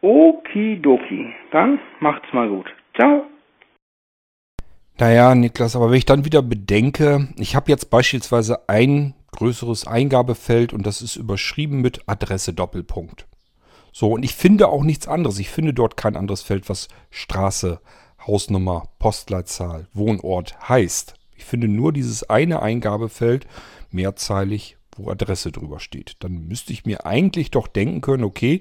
Okidoki. 0.01 1.35
Dann 1.51 1.79
macht's 2.01 2.33
mal 2.33 2.49
gut. 2.49 2.73
Ciao. 2.95 3.27
Naja, 4.97 5.35
Niklas, 5.35 5.75
aber 5.75 5.91
wenn 5.91 5.99
ich 5.99 6.07
dann 6.07 6.25
wieder 6.25 6.41
bedenke, 6.41 7.29
ich 7.37 7.57
habe 7.57 7.71
jetzt 7.71 7.91
beispielsweise 7.91 8.69
ein 8.69 9.15
größeres 9.33 9.89
Eingabefeld 9.89 10.73
und 10.73 10.87
das 10.87 11.03
ist 11.03 11.17
überschrieben 11.17 11.81
mit 11.81 12.09
Adresse 12.09 12.53
Doppelpunkt. 12.53 13.27
So, 13.93 14.13
und 14.13 14.23
ich 14.23 14.35
finde 14.35 14.69
auch 14.69 14.85
nichts 14.85 15.09
anderes. 15.09 15.41
Ich 15.41 15.51
finde 15.51 15.75
dort 15.75 15.97
kein 15.97 16.17
anderes 16.17 16.43
Feld, 16.43 16.69
was 16.69 16.87
Straße, 17.11 17.81
Hausnummer, 18.25 18.85
Postleitzahl, 19.01 19.89
Wohnort 19.93 20.69
heißt. 20.69 21.15
Ich 21.37 21.45
finde 21.45 21.67
nur 21.67 21.93
dieses 21.93 22.31
eine 22.31 22.63
Eingabefeld 22.63 23.49
mehrzeilig, 23.91 24.77
wo 24.97 25.11
Adresse 25.11 25.51
drüber 25.51 25.81
steht. 25.81 26.17
Dann 26.21 26.47
müsste 26.47 26.73
ich 26.73 26.87
mir 26.87 27.05
eigentlich 27.05 27.51
doch 27.51 27.67
denken 27.67 28.01
können, 28.01 28.23
okay, 28.23 28.61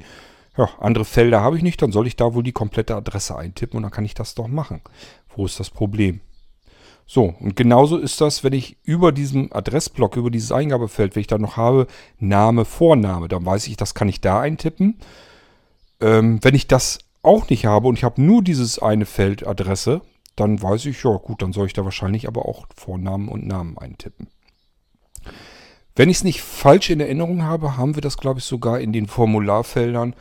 ja, 0.57 0.69
andere 0.79 1.05
Felder 1.05 1.41
habe 1.41 1.57
ich 1.57 1.63
nicht, 1.63 1.81
dann 1.81 1.91
soll 1.91 2.05
ich 2.05 2.15
da 2.15 2.33
wohl 2.35 2.43
die 2.43 2.51
komplette 2.51 2.95
Adresse 2.95 3.35
eintippen 3.35 3.77
und 3.77 3.83
dann 3.83 3.91
kann 3.91 4.05
ich 4.05 4.13
das 4.13 4.35
doch 4.35 4.47
machen. 4.47 4.81
Wo 5.35 5.45
ist 5.45 5.59
das 5.59 5.69
Problem? 5.69 6.21
So, 7.05 7.33
und 7.39 7.55
genauso 7.55 7.97
ist 7.97 8.21
das, 8.21 8.43
wenn 8.43 8.53
ich 8.53 8.77
über 8.83 9.11
diesem 9.11 9.51
Adressblock, 9.51 10.15
über 10.15 10.31
dieses 10.31 10.51
Eingabefeld, 10.51 11.15
wenn 11.15 11.21
ich 11.21 11.27
da 11.27 11.37
noch 11.37 11.57
habe, 11.57 11.87
Name, 12.19 12.65
Vorname, 12.65 13.27
dann 13.27 13.45
weiß 13.45 13.67
ich, 13.67 13.77
das 13.77 13.93
kann 13.93 14.09
ich 14.09 14.21
da 14.21 14.39
eintippen. 14.39 14.97
Ähm, 15.99 16.39
wenn 16.41 16.55
ich 16.55 16.67
das 16.67 16.99
auch 17.21 17.49
nicht 17.49 17.65
habe 17.65 17.87
und 17.87 17.97
ich 17.97 18.03
habe 18.03 18.21
nur 18.21 18.41
dieses 18.41 18.79
eine 18.79 19.05
Feld 19.05 19.45
Adresse, 19.45 20.01
dann 20.35 20.61
weiß 20.61 20.85
ich, 20.85 21.03
ja 21.03 21.17
gut, 21.17 21.41
dann 21.41 21.53
soll 21.53 21.67
ich 21.67 21.73
da 21.73 21.85
wahrscheinlich 21.85 22.27
aber 22.27 22.47
auch 22.47 22.65
Vornamen 22.75 23.27
und 23.27 23.45
Namen 23.45 23.77
eintippen. 23.77 24.27
Wenn 25.95 26.09
ich 26.09 26.17
es 26.17 26.23
nicht 26.23 26.41
falsch 26.41 26.89
in 26.89 26.99
Erinnerung 26.99 27.43
habe, 27.43 27.77
haben 27.77 27.93
wir 27.93 28.01
das, 28.01 28.17
glaube 28.17 28.39
ich, 28.39 28.45
sogar 28.45 28.79
in 28.79 28.93
den 28.93 29.05
Formularfeldern 29.05 30.15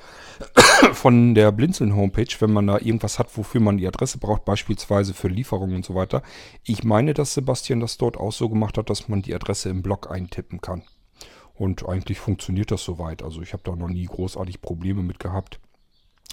von 0.93 1.35
der 1.35 1.51
Blinzeln-Homepage, 1.51 2.35
wenn 2.41 2.53
man 2.53 2.67
da 2.67 2.79
irgendwas 2.79 3.19
hat, 3.19 3.35
wofür 3.39 3.61
man 3.63 3.79
die 3.79 3.87
Adresse 3.87 4.19
braucht, 4.19 4.45
beispielsweise 4.45 5.15
für 5.15 5.29
Lieferungen 5.29 5.77
und 5.77 5.85
so 5.87 5.95
weiter. 5.95 6.23
Ich 6.63 6.85
meine, 6.85 7.15
dass 7.15 7.33
Sebastian 7.33 7.81
das 7.81 7.97
dort 7.97 8.19
auch 8.19 8.33
so 8.33 8.51
gemacht 8.51 8.77
hat, 8.77 8.91
dass 8.91 9.09
man 9.09 9.23
die 9.23 9.35
Adresse 9.35 9.71
im 9.71 9.83
Blog 9.83 10.11
eintippen 10.11 10.61
kann. 10.61 10.83
Und 11.55 11.89
eigentlich 11.89 12.19
funktioniert 12.19 12.71
das 12.71 12.85
soweit. 12.85 13.23
Also 13.23 13.41
ich 13.41 13.55
habe 13.55 13.63
da 13.65 13.75
noch 13.75 13.89
nie 13.89 14.05
großartig 14.05 14.61
Probleme 14.61 15.03
mit 15.03 15.21
gehabt. 15.21 15.59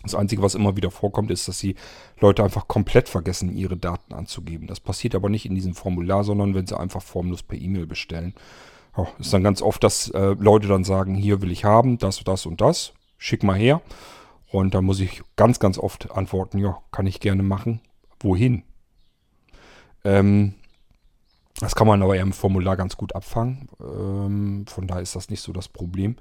Das 0.04 0.16
Einzige, 0.16 0.42
was 0.42 0.56
immer 0.56 0.76
wieder 0.76 0.92
vorkommt, 0.92 1.32
ist, 1.32 1.48
dass 1.48 1.60
die 1.60 1.76
Leute 2.20 2.44
einfach 2.44 2.68
komplett 2.68 3.08
vergessen, 3.08 3.56
ihre 3.56 3.78
Daten 3.78 4.14
anzugeben. 4.14 4.68
Das 4.68 4.80
passiert 4.80 5.16
aber 5.16 5.30
nicht 5.30 5.46
in 5.46 5.56
diesem 5.56 5.76
Formular, 5.76 6.24
sondern 6.24 6.56
wenn 6.56 6.68
sie 6.68 6.78
einfach 6.78 7.02
formlos 7.02 7.44
per 7.44 7.58
E-Mail 7.58 7.86
bestellen. 7.86 8.34
Ja, 8.98 9.08
ist 9.20 9.34
dann 9.34 9.44
ganz 9.44 9.62
oft, 9.62 9.84
dass 9.84 10.10
äh, 10.10 10.36
Leute 10.40 10.68
dann 10.68 10.84
sagen, 10.84 11.16
hier 11.16 11.42
will 11.42 11.52
ich 11.52 11.66
haben, 11.66 11.98
das, 11.98 12.24
das 12.24 12.46
und 12.46 12.62
das, 12.62 12.94
schick 13.18 13.44
mal 13.44 13.58
her. 13.58 13.82
Und 14.52 14.74
dann 14.74 14.86
muss 14.86 15.00
ich 15.00 15.22
ganz, 15.36 15.60
ganz 15.60 15.78
oft 15.78 16.12
antworten, 16.12 16.58
ja, 16.58 16.80
kann 16.92 17.06
ich 17.06 17.20
gerne 17.20 17.44
machen. 17.44 17.82
Wohin? 18.20 18.64
Ähm, 20.04 20.56
das 21.60 21.76
kann 21.76 21.88
man 21.88 22.02
aber 22.02 22.16
ja 22.16 22.22
im 22.22 22.34
Formular 22.34 22.78
ganz 22.78 22.98
gut 22.98 23.16
abfangen. 23.16 23.70
Ähm, 23.80 24.66
von 24.68 24.88
daher 24.88 25.04
ist 25.04 25.16
das 25.16 25.30
nicht 25.30 25.42
so 25.42 25.54
das 25.54 25.68
Problem. 25.68 26.16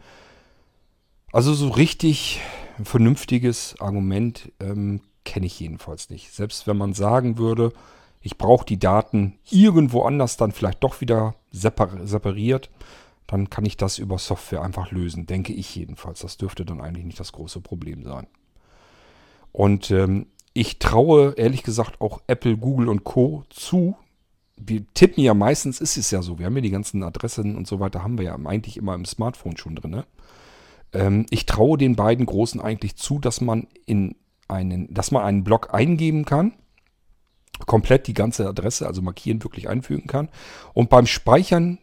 Also 1.33 1.55
so 1.55 1.69
richtig 1.69 2.41
vernünftiges 2.83 3.77
Argument 3.81 4.51
ähm, 4.61 5.01
kenne 5.25 5.47
ich 5.47 5.61
jedenfalls 5.61 6.11
nicht. 6.11 6.33
Selbst 6.33 6.67
wenn 6.67 6.77
man 6.77 6.95
sagen 6.95 7.39
würde, 7.39 7.73
ich 8.21 8.39
brauche 8.39 8.67
die 8.67 8.79
Daten 8.79 9.39
irgendwo 9.51 10.03
anders 10.03 10.37
dann 10.37 10.53
vielleicht 10.53 10.83
doch 10.83 11.01
wieder 11.01 11.35
separiert, 11.51 12.71
dann 13.27 13.51
kann 13.51 13.65
ich 13.67 13.77
das 13.77 13.99
über 13.99 14.19
Software 14.19 14.63
einfach 14.63 14.91
lösen, 14.91 15.27
denke 15.27 15.53
ich 15.53 15.75
jedenfalls. 15.75 16.21
Das 16.21 16.39
dürfte 16.39 16.65
dann 16.65 16.81
eigentlich 16.81 17.05
nicht 17.05 17.21
das 17.21 17.33
große 17.33 17.61
Problem 17.61 18.03
sein. 18.03 18.27
Und 19.53 19.91
ähm, 19.91 20.27
ich 20.55 20.79
traue 20.79 21.35
ehrlich 21.37 21.63
gesagt 21.63 22.01
auch 22.01 22.21
Apple, 22.27 22.57
Google 22.57 22.89
und 22.89 23.05
Co. 23.05 23.45
zu. 23.51 23.97
Wir 24.57 24.83
tippen 24.95 25.23
ja 25.23 25.35
meistens, 25.35 25.81
ist 25.81 25.97
es 25.97 26.11
ja 26.11 26.23
so, 26.23 26.39
wir 26.39 26.47
haben 26.47 26.57
ja 26.57 26.63
die 26.63 26.71
ganzen 26.71 27.03
Adressen 27.03 27.57
und 27.57 27.67
so 27.67 27.79
weiter, 27.81 28.03
haben 28.03 28.19
wir 28.19 28.25
ja 28.25 28.35
eigentlich 28.35 28.77
immer 28.77 28.95
im 28.95 29.05
Smartphone 29.05 29.57
schon 29.57 29.77
drin. 29.77 29.93
Ne? 29.93 30.07
Ähm, 30.93 31.27
ich 31.31 31.47
traue 31.47 31.79
den 31.79 31.97
beiden 31.97 32.27
Großen 32.27 32.61
eigentlich 32.61 32.97
zu, 32.97 33.19
dass 33.19 33.41
man 33.41 33.69
in 33.87 34.17
einen, 34.49 34.93
dass 34.93 35.11
man 35.11 35.23
einen 35.23 35.45
Blog 35.45 35.73
eingeben 35.73 36.25
kann 36.25 36.55
komplett 37.67 38.07
die 38.07 38.15
ganze 38.15 38.49
Adresse, 38.49 38.87
also 38.87 39.03
markieren, 39.03 39.43
wirklich 39.43 39.69
einfügen 39.69 40.07
kann. 40.07 40.29
Und 40.75 40.91
beim 40.91 41.07
Speichern 41.07 41.79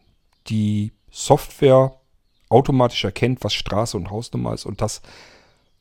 die 0.48 0.92
Software 1.10 2.00
automatisch 2.48 3.04
erkennt, 3.04 3.42
was 3.42 3.54
Straße 3.54 3.96
und 3.96 4.10
Hausnummer 4.10 4.54
ist 4.54 4.66
und 4.66 4.80
das, 4.80 5.02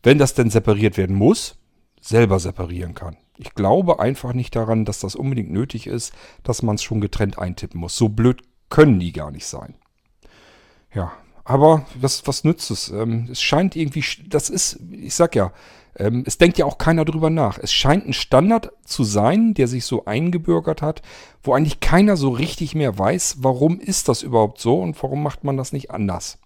wenn 0.04 0.18
das 0.18 0.34
denn 0.34 0.50
separiert 0.50 0.98
werden 0.98 1.16
muss, 1.16 1.58
selber 2.02 2.40
separieren 2.40 2.94
kann. 2.94 3.18
Ich 3.38 3.54
glaube 3.54 4.00
einfach 4.00 4.34
nicht 4.34 4.56
daran, 4.56 4.86
dass 4.86 5.00
das 5.00 5.16
unbedingt 5.16 5.52
nötig 5.52 5.88
ist, 5.88 6.14
dass 6.44 6.62
man 6.62 6.76
es 6.76 6.84
schon 6.84 7.02
getrennt 7.02 7.38
eintippen 7.38 7.80
muss. 7.80 7.98
So 7.98 8.10
blöd 8.10 8.42
können 8.70 9.00
die 9.00 9.12
gar 9.12 9.32
nicht 9.32 9.46
sein. 9.46 9.76
Ja, 10.94 11.12
aber 11.44 11.86
was, 12.00 12.26
was 12.28 12.44
nützt 12.44 12.72
es? 12.72 12.90
Ähm, 12.90 13.28
es 13.32 13.42
scheint 13.42 13.76
irgendwie, 13.76 14.04
das 14.28 14.50
ist, 14.50 14.80
ich 14.92 15.14
sag 15.14 15.36
ja, 15.36 15.52
ähm, 15.98 16.24
es 16.26 16.38
denkt 16.38 16.58
ja 16.58 16.66
auch 16.66 16.78
keiner 16.78 17.06
drüber 17.06 17.30
nach. 17.30 17.58
Es 17.58 17.72
scheint 17.72 18.06
ein 18.06 18.14
Standard 18.14 18.72
zu 18.84 19.04
sein, 19.04 19.54
der 19.54 19.68
sich 19.68 19.86
so 19.86 20.06
eingebürgert 20.06 20.82
hat, 20.82 21.02
wo 21.44 21.54
eigentlich 21.54 21.80
keiner 21.80 22.18
so 22.18 22.30
richtig 22.30 22.76
mehr 22.76 22.98
weiß, 22.98 23.38
warum 23.40 23.80
ist 23.80 24.10
das 24.10 24.24
überhaupt 24.24 24.60
so 24.60 24.80
und 24.82 25.02
warum 25.02 25.24
macht 25.24 25.44
man 25.44 25.58
das 25.58 25.74
nicht 25.74 25.92
anders. 25.92 26.38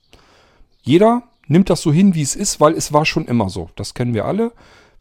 Jeder 0.82 1.24
nimmt 1.48 1.70
das 1.70 1.82
so 1.82 1.92
hin, 1.92 2.16
wie 2.16 2.22
es 2.22 2.36
ist, 2.36 2.62
weil 2.62 2.74
es 2.74 2.94
war 2.94 3.06
schon 3.06 3.26
immer 3.26 3.50
so. 3.50 3.70
Das 3.76 3.94
kennen 3.94 4.14
wir 4.14 4.26
alle. 4.26 4.52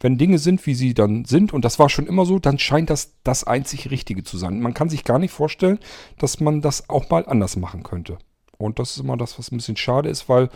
Wenn 0.00 0.16
Dinge 0.16 0.38
sind, 0.38 0.64
wie 0.66 0.74
sie 0.74 0.94
dann 0.94 1.24
sind, 1.24 1.52
und 1.52 1.64
das 1.64 1.78
war 1.78 1.88
schon 1.88 2.06
immer 2.06 2.24
so, 2.24 2.38
dann 2.38 2.58
scheint 2.58 2.88
das 2.88 3.14
das 3.24 3.44
einzig 3.44 3.90
Richtige 3.90 4.22
zu 4.22 4.38
sein. 4.38 4.60
Man 4.60 4.74
kann 4.74 4.88
sich 4.88 5.04
gar 5.04 5.18
nicht 5.18 5.32
vorstellen, 5.32 5.80
dass 6.18 6.40
man 6.40 6.60
das 6.60 6.88
auch 6.88 7.10
mal 7.10 7.26
anders 7.26 7.56
machen 7.56 7.82
könnte. 7.82 8.18
Und 8.58 8.78
das 8.78 8.92
ist 8.92 8.98
immer 8.98 9.16
das, 9.16 9.38
was 9.38 9.50
ein 9.50 9.56
bisschen 9.56 9.76
schade 9.76 10.08
ist, 10.08 10.28
weil, 10.28 10.50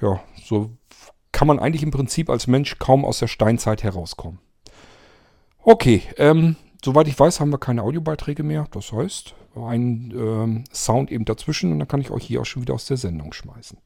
ja, 0.00 0.20
so 0.42 0.70
kann 1.34 1.48
man 1.48 1.58
eigentlich 1.58 1.82
im 1.82 1.90
Prinzip 1.90 2.30
als 2.30 2.46
Mensch 2.46 2.78
kaum 2.78 3.04
aus 3.04 3.18
der 3.18 3.26
Steinzeit 3.26 3.82
herauskommen. 3.82 4.38
Okay, 5.58 6.02
ähm, 6.16 6.54
soweit 6.82 7.08
ich 7.08 7.18
weiß, 7.18 7.40
haben 7.40 7.50
wir 7.50 7.58
keine 7.58 7.82
Audiobeiträge 7.82 8.44
mehr. 8.44 8.68
Das 8.70 8.92
heißt, 8.92 9.34
ein 9.56 10.14
ähm, 10.16 10.64
Sound 10.72 11.10
eben 11.10 11.24
dazwischen 11.24 11.72
und 11.72 11.80
dann 11.80 11.88
kann 11.88 12.00
ich 12.00 12.12
euch 12.12 12.24
hier 12.24 12.40
auch 12.40 12.46
schon 12.46 12.62
wieder 12.62 12.74
aus 12.74 12.86
der 12.86 12.98
Sendung 12.98 13.32
schmeißen. 13.32 13.78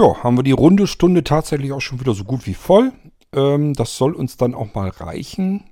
Ja, 0.00 0.22
haben 0.22 0.36
wir 0.36 0.42
die 0.42 0.52
runde 0.52 0.86
Stunde 0.86 1.24
tatsächlich 1.24 1.72
auch 1.72 1.80
schon 1.80 2.00
wieder 2.00 2.12
so 2.12 2.24
gut 2.24 2.46
wie 2.46 2.54
voll. 2.54 2.92
Ähm, 3.34 3.72
das 3.72 3.96
soll 3.96 4.12
uns 4.12 4.36
dann 4.36 4.54
auch 4.54 4.74
mal 4.74 4.90
reichen. 4.90 5.69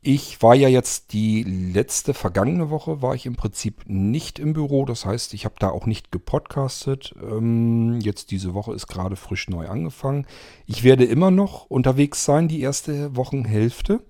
Ich 0.00 0.40
war 0.42 0.54
ja 0.54 0.68
jetzt 0.68 1.12
die 1.12 1.42
letzte 1.42 2.14
vergangene 2.14 2.70
Woche, 2.70 3.02
war 3.02 3.16
ich 3.16 3.26
im 3.26 3.34
Prinzip 3.34 3.82
nicht 3.86 4.38
im 4.38 4.52
Büro. 4.52 4.84
Das 4.84 5.04
heißt, 5.04 5.34
ich 5.34 5.44
habe 5.44 5.56
da 5.58 5.70
auch 5.70 5.86
nicht 5.86 6.12
gepodcastet. 6.12 7.14
Ähm, 7.20 7.98
jetzt 8.00 8.30
diese 8.30 8.54
Woche 8.54 8.72
ist 8.74 8.86
gerade 8.86 9.16
frisch 9.16 9.48
neu 9.48 9.68
angefangen. 9.68 10.26
Ich 10.66 10.84
werde 10.84 11.04
immer 11.04 11.32
noch 11.32 11.64
unterwegs 11.64 12.24
sein, 12.24 12.46
die 12.46 12.60
erste 12.60 13.16
Wochenhälfte. 13.16 14.00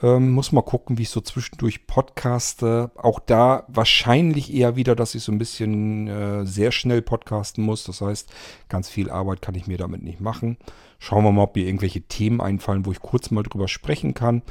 Ähm, 0.00 0.30
muss 0.30 0.52
mal 0.52 0.62
gucken, 0.62 0.96
wie 0.96 1.02
ich 1.02 1.10
so 1.10 1.20
zwischendurch 1.20 1.88
podcaste. 1.88 2.92
Auch 2.94 3.18
da 3.18 3.64
wahrscheinlich 3.66 4.54
eher 4.54 4.76
wieder, 4.76 4.94
dass 4.94 5.16
ich 5.16 5.24
so 5.24 5.32
ein 5.32 5.38
bisschen 5.38 6.06
äh, 6.06 6.46
sehr 6.46 6.70
schnell 6.70 7.02
podcasten 7.02 7.64
muss. 7.64 7.82
Das 7.82 8.00
heißt, 8.00 8.30
ganz 8.68 8.88
viel 8.88 9.10
Arbeit 9.10 9.42
kann 9.42 9.56
ich 9.56 9.66
mir 9.66 9.78
damit 9.78 10.04
nicht 10.04 10.20
machen. 10.20 10.56
Schauen 11.00 11.24
wir 11.24 11.32
mal, 11.32 11.42
ob 11.42 11.56
mir 11.56 11.66
irgendwelche 11.66 12.02
Themen 12.02 12.40
einfallen, 12.40 12.86
wo 12.86 12.92
ich 12.92 13.00
kurz 13.00 13.32
mal 13.32 13.42
drüber 13.42 13.66
sprechen 13.66 14.14
kann. 14.14 14.42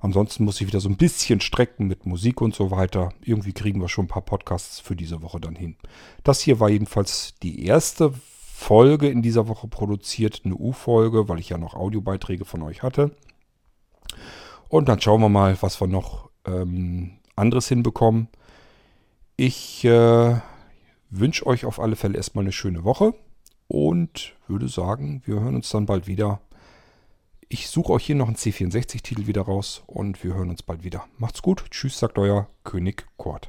Ansonsten 0.00 0.44
muss 0.44 0.60
ich 0.60 0.66
wieder 0.66 0.80
so 0.80 0.88
ein 0.88 0.96
bisschen 0.96 1.40
strecken 1.40 1.88
mit 1.88 2.06
Musik 2.06 2.40
und 2.40 2.54
so 2.54 2.70
weiter. 2.70 3.10
Irgendwie 3.22 3.52
kriegen 3.52 3.80
wir 3.80 3.88
schon 3.88 4.04
ein 4.04 4.08
paar 4.08 4.22
Podcasts 4.22 4.78
für 4.78 4.94
diese 4.94 5.22
Woche 5.22 5.40
dann 5.40 5.56
hin. 5.56 5.76
Das 6.22 6.40
hier 6.40 6.60
war 6.60 6.68
jedenfalls 6.68 7.34
die 7.42 7.64
erste 7.64 8.12
Folge 8.12 9.08
in 9.08 9.22
dieser 9.22 9.48
Woche 9.48 9.68
produziert, 9.68 10.42
eine 10.44 10.54
U-Folge, 10.54 11.28
weil 11.28 11.38
ich 11.38 11.48
ja 11.48 11.58
noch 11.58 11.74
Audiobeiträge 11.74 12.44
von 12.44 12.62
euch 12.62 12.82
hatte. 12.82 13.12
Und 14.68 14.88
dann 14.88 15.00
schauen 15.00 15.20
wir 15.20 15.28
mal, 15.28 15.56
was 15.60 15.80
wir 15.80 15.88
noch 15.88 16.30
ähm, 16.44 17.18
anderes 17.36 17.68
hinbekommen. 17.68 18.28
Ich 19.36 19.84
äh, 19.84 20.36
wünsche 21.10 21.46
euch 21.46 21.64
auf 21.64 21.80
alle 21.80 21.96
Fälle 21.96 22.16
erstmal 22.16 22.44
eine 22.44 22.52
schöne 22.52 22.84
Woche 22.84 23.14
und 23.68 24.34
würde 24.46 24.68
sagen, 24.68 25.22
wir 25.24 25.40
hören 25.40 25.54
uns 25.54 25.70
dann 25.70 25.86
bald 25.86 26.06
wieder. 26.06 26.40
Ich 27.50 27.68
suche 27.68 27.94
euch 27.94 28.04
hier 28.04 28.14
noch 28.14 28.26
einen 28.26 28.36
C64-Titel 28.36 29.26
wieder 29.26 29.40
raus 29.40 29.82
und 29.86 30.22
wir 30.22 30.34
hören 30.34 30.50
uns 30.50 30.62
bald 30.62 30.84
wieder. 30.84 31.06
Macht's 31.16 31.40
gut. 31.40 31.64
Tschüss, 31.70 31.98
sagt 31.98 32.18
euer 32.18 32.46
König 32.62 33.06
Kurt. 33.16 33.48